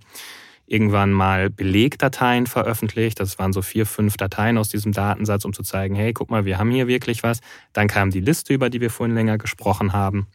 irgendwann 0.68 1.12
mal 1.12 1.48
Belegdateien 1.50 2.46
veröffentlicht. 2.46 3.18
Das 3.20 3.38
waren 3.38 3.52
so 3.52 3.62
vier, 3.62 3.86
fünf 3.86 4.16
Dateien 4.16 4.58
aus 4.58 4.68
diesem 4.68 4.92
Datensatz, 4.92 5.44
um 5.44 5.52
zu 5.52 5.62
zeigen, 5.62 5.94
hey, 5.94 6.12
guck 6.12 6.30
mal, 6.30 6.44
wir 6.44 6.58
haben 6.58 6.70
hier 6.70 6.86
wirklich 6.86 7.22
was. 7.22 7.40
Dann 7.72 7.88
kam 7.88 8.10
die 8.10 8.20
Liste, 8.20 8.52
über 8.52 8.68
die 8.68 8.80
wir 8.80 8.90
vorhin 8.90 9.14
länger 9.14 9.38
gesprochen 9.38 9.94
haben. 9.94 10.26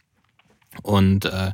Und 0.82 1.26
äh, 1.26 1.52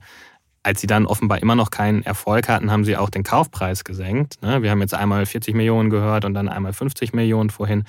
als 0.63 0.81
sie 0.81 0.87
dann 0.87 1.07
offenbar 1.07 1.43
immer 1.43 1.55
noch 1.55 1.71
keinen 1.71 2.03
Erfolg 2.03 2.49
hatten, 2.49 2.71
haben 2.71 2.85
sie 2.85 2.97
auch 2.97 3.11
den 3.11 3.23
Kaufpreis 3.23 3.85
gesenkt. 3.85 4.43
Ne? 4.43 4.63
Wir 4.63 4.71
haben 4.71 4.81
jetzt 4.81 4.95
einmal 4.95 5.25
40 5.27 5.55
Millionen 5.55 5.91
gehört 5.91 6.25
und 6.25 6.35
dann 6.35 6.49
einmal 6.49 6.73
50 6.73 7.13
Millionen 7.13 7.51
vorhin. 7.51 7.85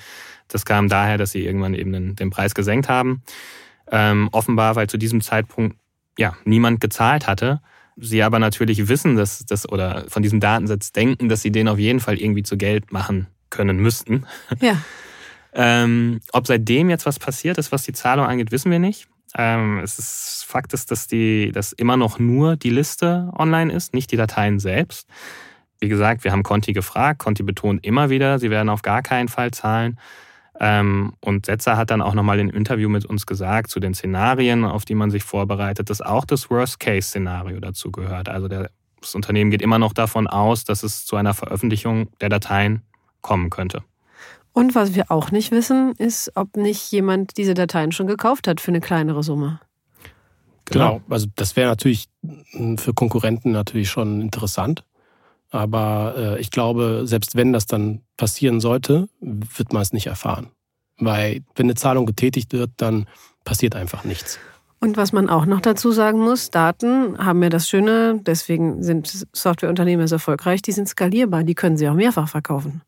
Das 0.48 0.64
kam 0.64 0.88
daher, 0.88 1.18
dass 1.18 1.32
sie 1.32 1.44
irgendwann 1.44 1.74
eben 1.74 2.16
den, 2.16 2.30
Preis 2.30 2.54
gesenkt 2.54 2.88
haben. 2.88 3.22
Ähm, 3.90 4.28
offenbar, 4.32 4.76
weil 4.76 4.88
zu 4.88 4.98
diesem 4.98 5.20
Zeitpunkt 5.20 5.76
ja 6.18 6.34
niemand 6.44 6.80
gezahlt 6.80 7.26
hatte. 7.26 7.60
Sie 7.96 8.22
aber 8.22 8.38
natürlich 8.38 8.88
wissen, 8.88 9.16
dass 9.16 9.44
das 9.44 9.68
oder 9.68 10.04
von 10.08 10.22
diesem 10.22 10.40
Datensatz 10.40 10.92
denken, 10.92 11.28
dass 11.28 11.42
sie 11.42 11.52
den 11.52 11.68
auf 11.68 11.78
jeden 11.78 12.00
Fall 12.00 12.18
irgendwie 12.18 12.42
zu 12.42 12.56
Geld 12.56 12.92
machen 12.92 13.26
können 13.50 13.78
müssten. 13.78 14.26
Ja. 14.60 14.76
ähm, 15.54 16.20
ob 16.32 16.46
seitdem 16.46 16.90
jetzt 16.90 17.06
was 17.06 17.18
passiert 17.18 17.58
ist, 17.58 17.72
was 17.72 17.82
die 17.82 17.92
Zahlung 17.92 18.26
angeht, 18.26 18.50
wissen 18.50 18.70
wir 18.70 18.78
nicht. 18.78 19.08
Ähm, 19.36 19.78
es 19.78 19.98
ist 19.98 20.44
Fakt 20.46 20.72
ist, 20.74 20.90
dass 20.90 21.06
die, 21.06 21.52
dass 21.52 21.72
immer 21.72 21.96
noch 21.96 22.18
nur 22.18 22.56
die 22.56 22.70
Liste 22.70 23.30
online 23.36 23.72
ist, 23.72 23.94
nicht 23.94 24.12
die 24.12 24.16
Dateien 24.16 24.58
selbst. 24.58 25.08
Wie 25.80 25.88
gesagt, 25.88 26.24
wir 26.24 26.32
haben 26.32 26.42
Conti 26.42 26.72
gefragt. 26.72 27.18
Conti 27.18 27.42
betont 27.42 27.84
immer 27.84 28.10
wieder, 28.10 28.38
sie 28.38 28.50
werden 28.50 28.68
auf 28.68 28.82
gar 28.82 29.02
keinen 29.02 29.28
Fall 29.28 29.50
zahlen. 29.50 29.98
Ähm, 30.64 31.14
und 31.20 31.46
Setzer 31.46 31.76
hat 31.76 31.90
dann 31.90 32.00
auch 32.00 32.14
nochmal 32.14 32.38
im 32.38 32.48
Interview 32.48 32.88
mit 32.88 33.04
uns 33.04 33.26
gesagt, 33.26 33.68
zu 33.68 33.80
den 33.80 33.94
Szenarien, 33.94 34.64
auf 34.64 34.84
die 34.84 34.94
man 34.94 35.10
sich 35.10 35.24
vorbereitet, 35.24 35.90
dass 35.90 36.00
auch 36.00 36.24
das 36.24 36.50
Worst-Case-Szenario 36.50 37.58
dazu 37.58 37.90
gehört. 37.90 38.28
Also 38.28 38.46
der, 38.46 38.70
das 39.00 39.16
Unternehmen 39.16 39.50
geht 39.50 39.60
immer 39.60 39.80
noch 39.80 39.92
davon 39.92 40.28
aus, 40.28 40.62
dass 40.62 40.84
es 40.84 41.04
zu 41.04 41.16
einer 41.16 41.34
Veröffentlichung 41.34 42.10
der 42.20 42.28
Dateien 42.28 42.82
kommen 43.22 43.50
könnte. 43.50 43.82
Und 44.52 44.76
was 44.76 44.94
wir 44.94 45.10
auch 45.10 45.32
nicht 45.32 45.50
wissen, 45.50 45.94
ist, 45.98 46.30
ob 46.36 46.56
nicht 46.56 46.92
jemand 46.92 47.36
diese 47.38 47.54
Dateien 47.54 47.90
schon 47.90 48.06
gekauft 48.06 48.46
hat 48.46 48.60
für 48.60 48.70
eine 48.70 48.80
kleinere 48.80 49.24
Summe. 49.24 49.58
Genau, 50.66 50.98
genau. 50.98 51.02
also 51.08 51.26
das 51.34 51.56
wäre 51.56 51.70
natürlich 51.70 52.08
für 52.76 52.94
Konkurrenten 52.94 53.50
natürlich 53.50 53.90
schon 53.90 54.20
interessant. 54.20 54.84
Aber 55.52 56.14
äh, 56.16 56.40
ich 56.40 56.50
glaube, 56.50 57.02
selbst 57.04 57.36
wenn 57.36 57.52
das 57.52 57.66
dann 57.66 58.00
passieren 58.16 58.58
sollte, 58.60 59.08
wird 59.20 59.72
man 59.72 59.82
es 59.82 59.92
nicht 59.92 60.06
erfahren. 60.06 60.48
Weil 60.98 61.42
wenn 61.54 61.66
eine 61.66 61.74
Zahlung 61.74 62.06
getätigt 62.06 62.52
wird, 62.52 62.70
dann 62.78 63.06
passiert 63.44 63.76
einfach 63.76 64.04
nichts. 64.04 64.38
Und 64.80 64.96
was 64.96 65.12
man 65.12 65.28
auch 65.28 65.44
noch 65.44 65.60
dazu 65.60 65.92
sagen 65.92 66.18
muss, 66.18 66.50
Daten 66.50 67.18
haben 67.18 67.42
ja 67.42 67.50
das 67.50 67.68
Schöne, 67.68 68.18
deswegen 68.22 68.82
sind 68.82 69.26
Softwareunternehmen 69.32 70.08
so 70.08 70.16
erfolgreich, 70.16 70.62
die 70.62 70.72
sind 70.72 70.88
skalierbar, 70.88 71.44
die 71.44 71.54
können 71.54 71.76
sie 71.76 71.88
auch 71.88 71.94
mehrfach 71.94 72.28
verkaufen. 72.28 72.80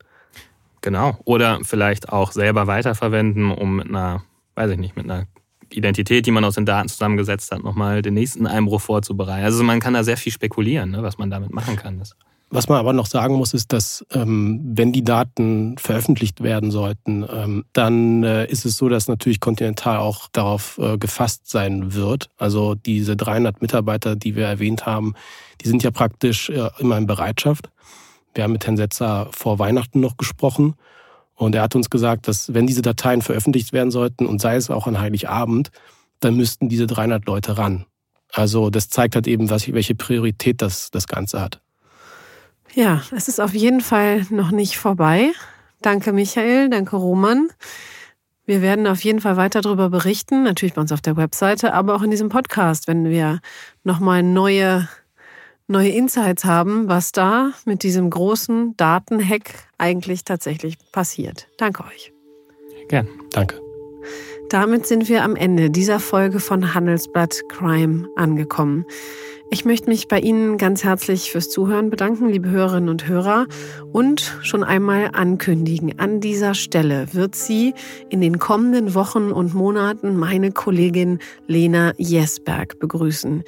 Genau. 0.81 1.19
Oder 1.25 1.61
vielleicht 1.63 2.09
auch 2.09 2.33
selber 2.33 2.67
weiterverwenden, 2.67 3.53
um 3.53 3.77
mit 3.77 3.89
einer, 3.89 4.25
weiß 4.55 4.71
ich 4.73 4.79
nicht, 4.79 4.97
mit 4.97 5.05
einer 5.05 5.27
Identität, 5.71 6.27
die 6.27 6.31
man 6.31 6.45
aus 6.45 6.55
den 6.55 6.67
Daten 6.67 6.89
zusammengesetzt 6.89 7.53
hat, 7.53 7.63
nochmal 7.63 8.03
den 8.03 8.15
nächsten 8.15 8.47
Einbruch 8.47 8.81
vorzubereiten. 8.81 9.45
Also 9.45 9.63
man 9.63 9.81
kann 9.81 9.95
da 9.95 10.03
sehr 10.03 10.17
viel 10.17 10.33
spekulieren, 10.33 10.91
ne, 10.91 11.03
was 11.03 11.19
man 11.19 11.31
damit 11.31 11.53
machen 11.53 11.77
kann. 11.77 12.03
Was 12.51 12.69
man 12.69 12.79
aber 12.79 12.93
noch 12.93 13.07
sagen 13.07 13.35
muss, 13.35 13.53
ist, 13.53 13.73
dass 13.73 14.05
ähm, 14.13 14.61
wenn 14.65 14.93
die 14.93 15.03
Daten 15.03 15.77
veröffentlicht 15.77 16.43
werden 16.43 16.71
sollten, 16.71 17.27
ähm, 17.29 17.65
dann 17.73 18.23
äh, 18.23 18.47
ist 18.47 18.65
es 18.65 18.77
so, 18.77 18.89
dass 18.89 19.09
natürlich 19.09 19.41
Continental 19.41 19.99
auch 19.99 20.29
darauf 20.31 20.79
äh, 20.79 20.97
gefasst 20.97 21.51
sein 21.51 21.95
wird. 21.95 22.31
Also 22.37 22.75
diese 22.75 23.17
300 23.17 23.61
Mitarbeiter, 23.61 24.15
die 24.15 24.37
wir 24.37 24.47
erwähnt 24.47 24.87
haben, 24.87 25.15
die 25.63 25.69
sind 25.69 25.83
ja 25.83 25.91
praktisch 25.91 26.49
äh, 26.51 26.71
immer 26.79 26.97
in 26.97 27.07
Bereitschaft. 27.07 27.71
Wir 28.35 28.45
haben 28.45 28.53
mit 28.53 28.67
Herrn 28.67 28.77
Setzer 28.77 29.29
vor 29.33 29.59
Weihnachten 29.59 30.01
noch 30.01 30.17
gesprochen 30.17 30.75
und 31.35 31.55
er 31.55 31.63
hat 31.63 31.75
uns 31.75 31.91
gesagt, 31.91 32.29
dass 32.29 32.55
wenn 32.55 32.67
diese 32.67 32.83
Dateien 32.83 33.23
veröffentlicht 33.23 33.73
werden 33.73 33.91
sollten 33.91 34.27
und 34.27 34.41
sei 34.41 34.57
es 34.57 34.71
auch 34.71 34.87
an 34.87 35.01
Heiligabend, 35.01 35.71
dann 36.21 36.37
müssten 36.37 36.69
diese 36.69 36.87
300 36.87 37.27
Leute 37.27 37.59
ran. 37.59 37.87
Also 38.33 38.71
das 38.71 38.89
zeigt 38.89 39.15
halt 39.15 39.27
eben, 39.27 39.51
was, 39.51 39.73
welche 39.73 39.95
Priorität 39.95 40.63
das, 40.63 40.91
das 40.91 41.07
Ganze 41.07 41.41
hat. 41.41 41.61
Ja, 42.75 43.03
es 43.15 43.29
ist 43.29 43.41
auf 43.41 43.55
jeden 43.55 43.81
Fall 43.81 44.27
noch 44.31 44.51
nicht 44.51 44.77
vorbei. 44.79 45.33
Danke 45.81 46.13
Michael, 46.13 46.71
danke 46.71 46.97
Roman. 46.97 47.49
Wir 48.47 48.63
werden 48.63 48.87
auf 48.87 49.03
jeden 49.03 49.21
Fall 49.21 49.37
weiter 49.37 49.61
darüber 49.61 49.89
berichten, 49.89 50.43
natürlich 50.43 50.75
bei 50.75 50.81
uns 50.81 50.93
auf 50.93 51.01
der 51.01 51.17
Webseite, 51.17 51.73
aber 51.73 51.95
auch 51.95 52.03
in 52.03 52.11
diesem 52.11 52.29
Podcast, 52.29 52.89
wenn 52.89 53.05
wir 53.07 53.41
nochmal 53.85 54.23
neue 54.23 54.89
neue 55.67 55.89
Insights 55.89 56.45
haben, 56.45 56.89
was 56.89 57.13
da 57.13 57.53
mit 57.65 57.83
diesem 57.83 58.11
großen 58.11 58.77
Datenhack 58.77 59.69
eigentlich 59.79 60.25
tatsächlich 60.25 60.77
passiert. 60.93 61.49
Danke 61.57 61.85
euch. 61.85 62.13
Gern, 62.89 63.09
danke. 63.31 63.61
Damit 64.51 64.87
sind 64.87 65.09
wir 65.09 65.25
am 65.25 65.37
Ende 65.37 65.71
dieser 65.71 66.01
Folge 66.01 66.39
von 66.39 66.75
Handelsblatt 66.75 67.49
Crime 67.49 68.09
angekommen. 68.17 68.85
Ich 69.51 69.65
möchte 69.65 69.89
mich 69.89 70.09
bei 70.09 70.19
Ihnen 70.19 70.59
ganz 70.59 70.85
herzlich 70.85 71.31
fürs 71.31 71.51
Zuhören 71.51 71.91
bedanken, 71.91 72.29
liebe 72.29 72.51
Hörerinnen 72.51 72.89
und 72.89 73.07
Hörer, 73.07 73.47
und 73.93 74.37
schon 74.43 74.65
einmal 74.65 75.11
ankündigen. 75.13 75.99
An 75.99 76.21
dieser 76.21 76.55
Stelle 76.55 77.13
wird 77.13 77.35
Sie 77.35 77.75
in 78.09 78.21
den 78.21 78.39
kommenden 78.39 78.95
Wochen 78.95 79.31
und 79.31 79.55
Monaten 79.55 80.17
meine 80.17 80.51
Kollegin 80.51 81.19
Lena 81.47 81.93
Jesberg 81.99 82.79
begrüßen. 82.79 83.45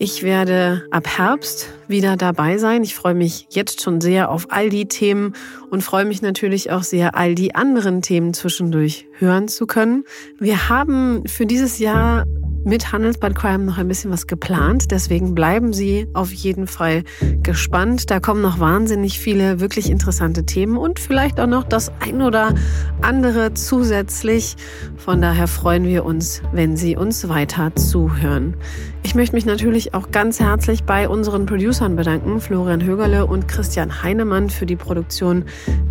Ich 0.00 0.22
werde 0.22 0.84
ab 0.92 1.08
Herbst 1.18 1.70
wieder 1.88 2.16
dabei 2.16 2.58
sein. 2.58 2.84
Ich 2.84 2.94
freue 2.94 3.14
mich 3.14 3.48
jetzt 3.50 3.82
schon 3.82 4.00
sehr 4.00 4.30
auf 4.30 4.46
all 4.50 4.68
die 4.68 4.86
Themen 4.86 5.34
und 5.70 5.82
freue 5.82 6.04
mich 6.04 6.22
natürlich 6.22 6.70
auch 6.70 6.84
sehr, 6.84 7.16
all 7.16 7.34
die 7.34 7.56
anderen 7.56 8.00
Themen 8.00 8.32
zwischendurch 8.32 9.08
hören 9.18 9.48
zu 9.48 9.66
können. 9.66 10.04
Wir 10.38 10.68
haben 10.68 11.24
für 11.26 11.46
dieses 11.46 11.80
Jahr 11.80 12.24
mit 12.64 12.92
Handelsbad 12.92 13.34
Crime 13.34 13.64
noch 13.64 13.78
ein 13.78 13.88
bisschen 13.88 14.10
was 14.10 14.26
geplant. 14.26 14.90
Deswegen 14.90 15.34
bleiben 15.34 15.72
Sie 15.72 16.08
auf 16.12 16.32
jeden 16.32 16.66
Fall 16.66 17.02
gespannt. 17.42 18.10
Da 18.10 18.20
kommen 18.20 18.42
noch 18.42 18.58
wahnsinnig 18.58 19.18
viele 19.18 19.60
wirklich 19.60 19.90
interessante 19.90 20.44
Themen 20.44 20.76
und 20.76 20.98
vielleicht 20.98 21.40
auch 21.40 21.46
noch 21.46 21.64
das 21.64 21.92
ein 22.00 22.22
oder 22.22 22.54
andere 23.00 23.54
zusätzlich. 23.54 24.56
Von 24.96 25.22
daher 25.22 25.48
freuen 25.48 25.84
wir 25.84 26.04
uns, 26.04 26.42
wenn 26.52 26.76
Sie 26.76 26.96
uns 26.96 27.28
weiter 27.28 27.74
zuhören. 27.76 28.56
Ich 29.02 29.14
möchte 29.14 29.36
mich 29.36 29.46
natürlich 29.46 29.94
auch 29.94 30.10
ganz 30.10 30.40
herzlich 30.40 30.84
bei 30.84 31.08
unseren 31.08 31.46
Producern 31.46 31.96
bedanken, 31.96 32.40
Florian 32.40 32.84
Högerle 32.84 33.24
und 33.26 33.48
Christian 33.48 34.02
Heinemann 34.02 34.50
für 34.50 34.66
die 34.66 34.76
Produktion 34.76 35.44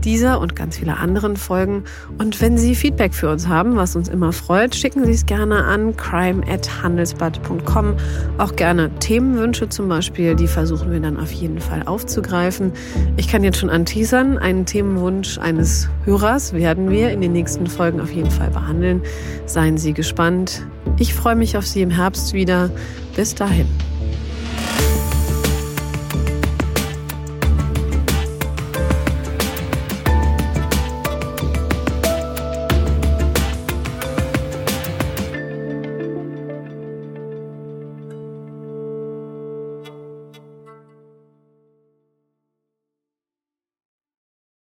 dieser 0.03 0.39
und 0.39 0.55
ganz 0.55 0.77
vieler 0.77 0.99
anderen 0.99 1.35
Folgen. 1.35 1.85
Und 2.17 2.39
wenn 2.41 2.57
Sie 2.57 2.75
Feedback 2.75 3.13
für 3.13 3.29
uns 3.31 3.47
haben, 3.47 3.75
was 3.75 3.95
uns 3.95 4.07
immer 4.07 4.33
freut, 4.33 4.75
schicken 4.75 5.05
Sie 5.05 5.13
es 5.13 5.25
gerne 5.25 5.63
an 5.63 5.95
crime@handelsblatt.com. 5.97 7.95
Auch 8.37 8.55
gerne 8.55 8.91
Themenwünsche 8.99 9.69
zum 9.69 9.89
Beispiel, 9.89 10.35
die 10.35 10.47
versuchen 10.47 10.91
wir 10.91 10.99
dann 10.99 11.17
auf 11.17 11.31
jeden 11.31 11.59
Fall 11.59 11.83
aufzugreifen. 11.85 12.73
Ich 13.15 13.27
kann 13.29 13.43
jetzt 13.43 13.57
schon 13.57 13.69
anteasern, 13.69 14.37
einen 14.37 14.65
Themenwunsch 14.65 15.39
eines 15.39 15.89
Hörers 16.03 16.53
werden 16.53 16.91
wir 16.91 17.09
in 17.09 17.21
den 17.21 17.33
nächsten 17.33 17.67
Folgen 17.67 17.99
auf 17.99 18.11
jeden 18.11 18.31
Fall 18.31 18.51
behandeln. 18.51 19.01
Seien 19.45 19.77
Sie 19.77 19.93
gespannt. 19.93 20.67
Ich 20.97 21.13
freue 21.13 21.35
mich 21.35 21.57
auf 21.57 21.65
Sie 21.65 21.81
im 21.81 21.89
Herbst 21.91 22.33
wieder. 22.33 22.69
Bis 23.15 23.35
dahin. 23.35 23.67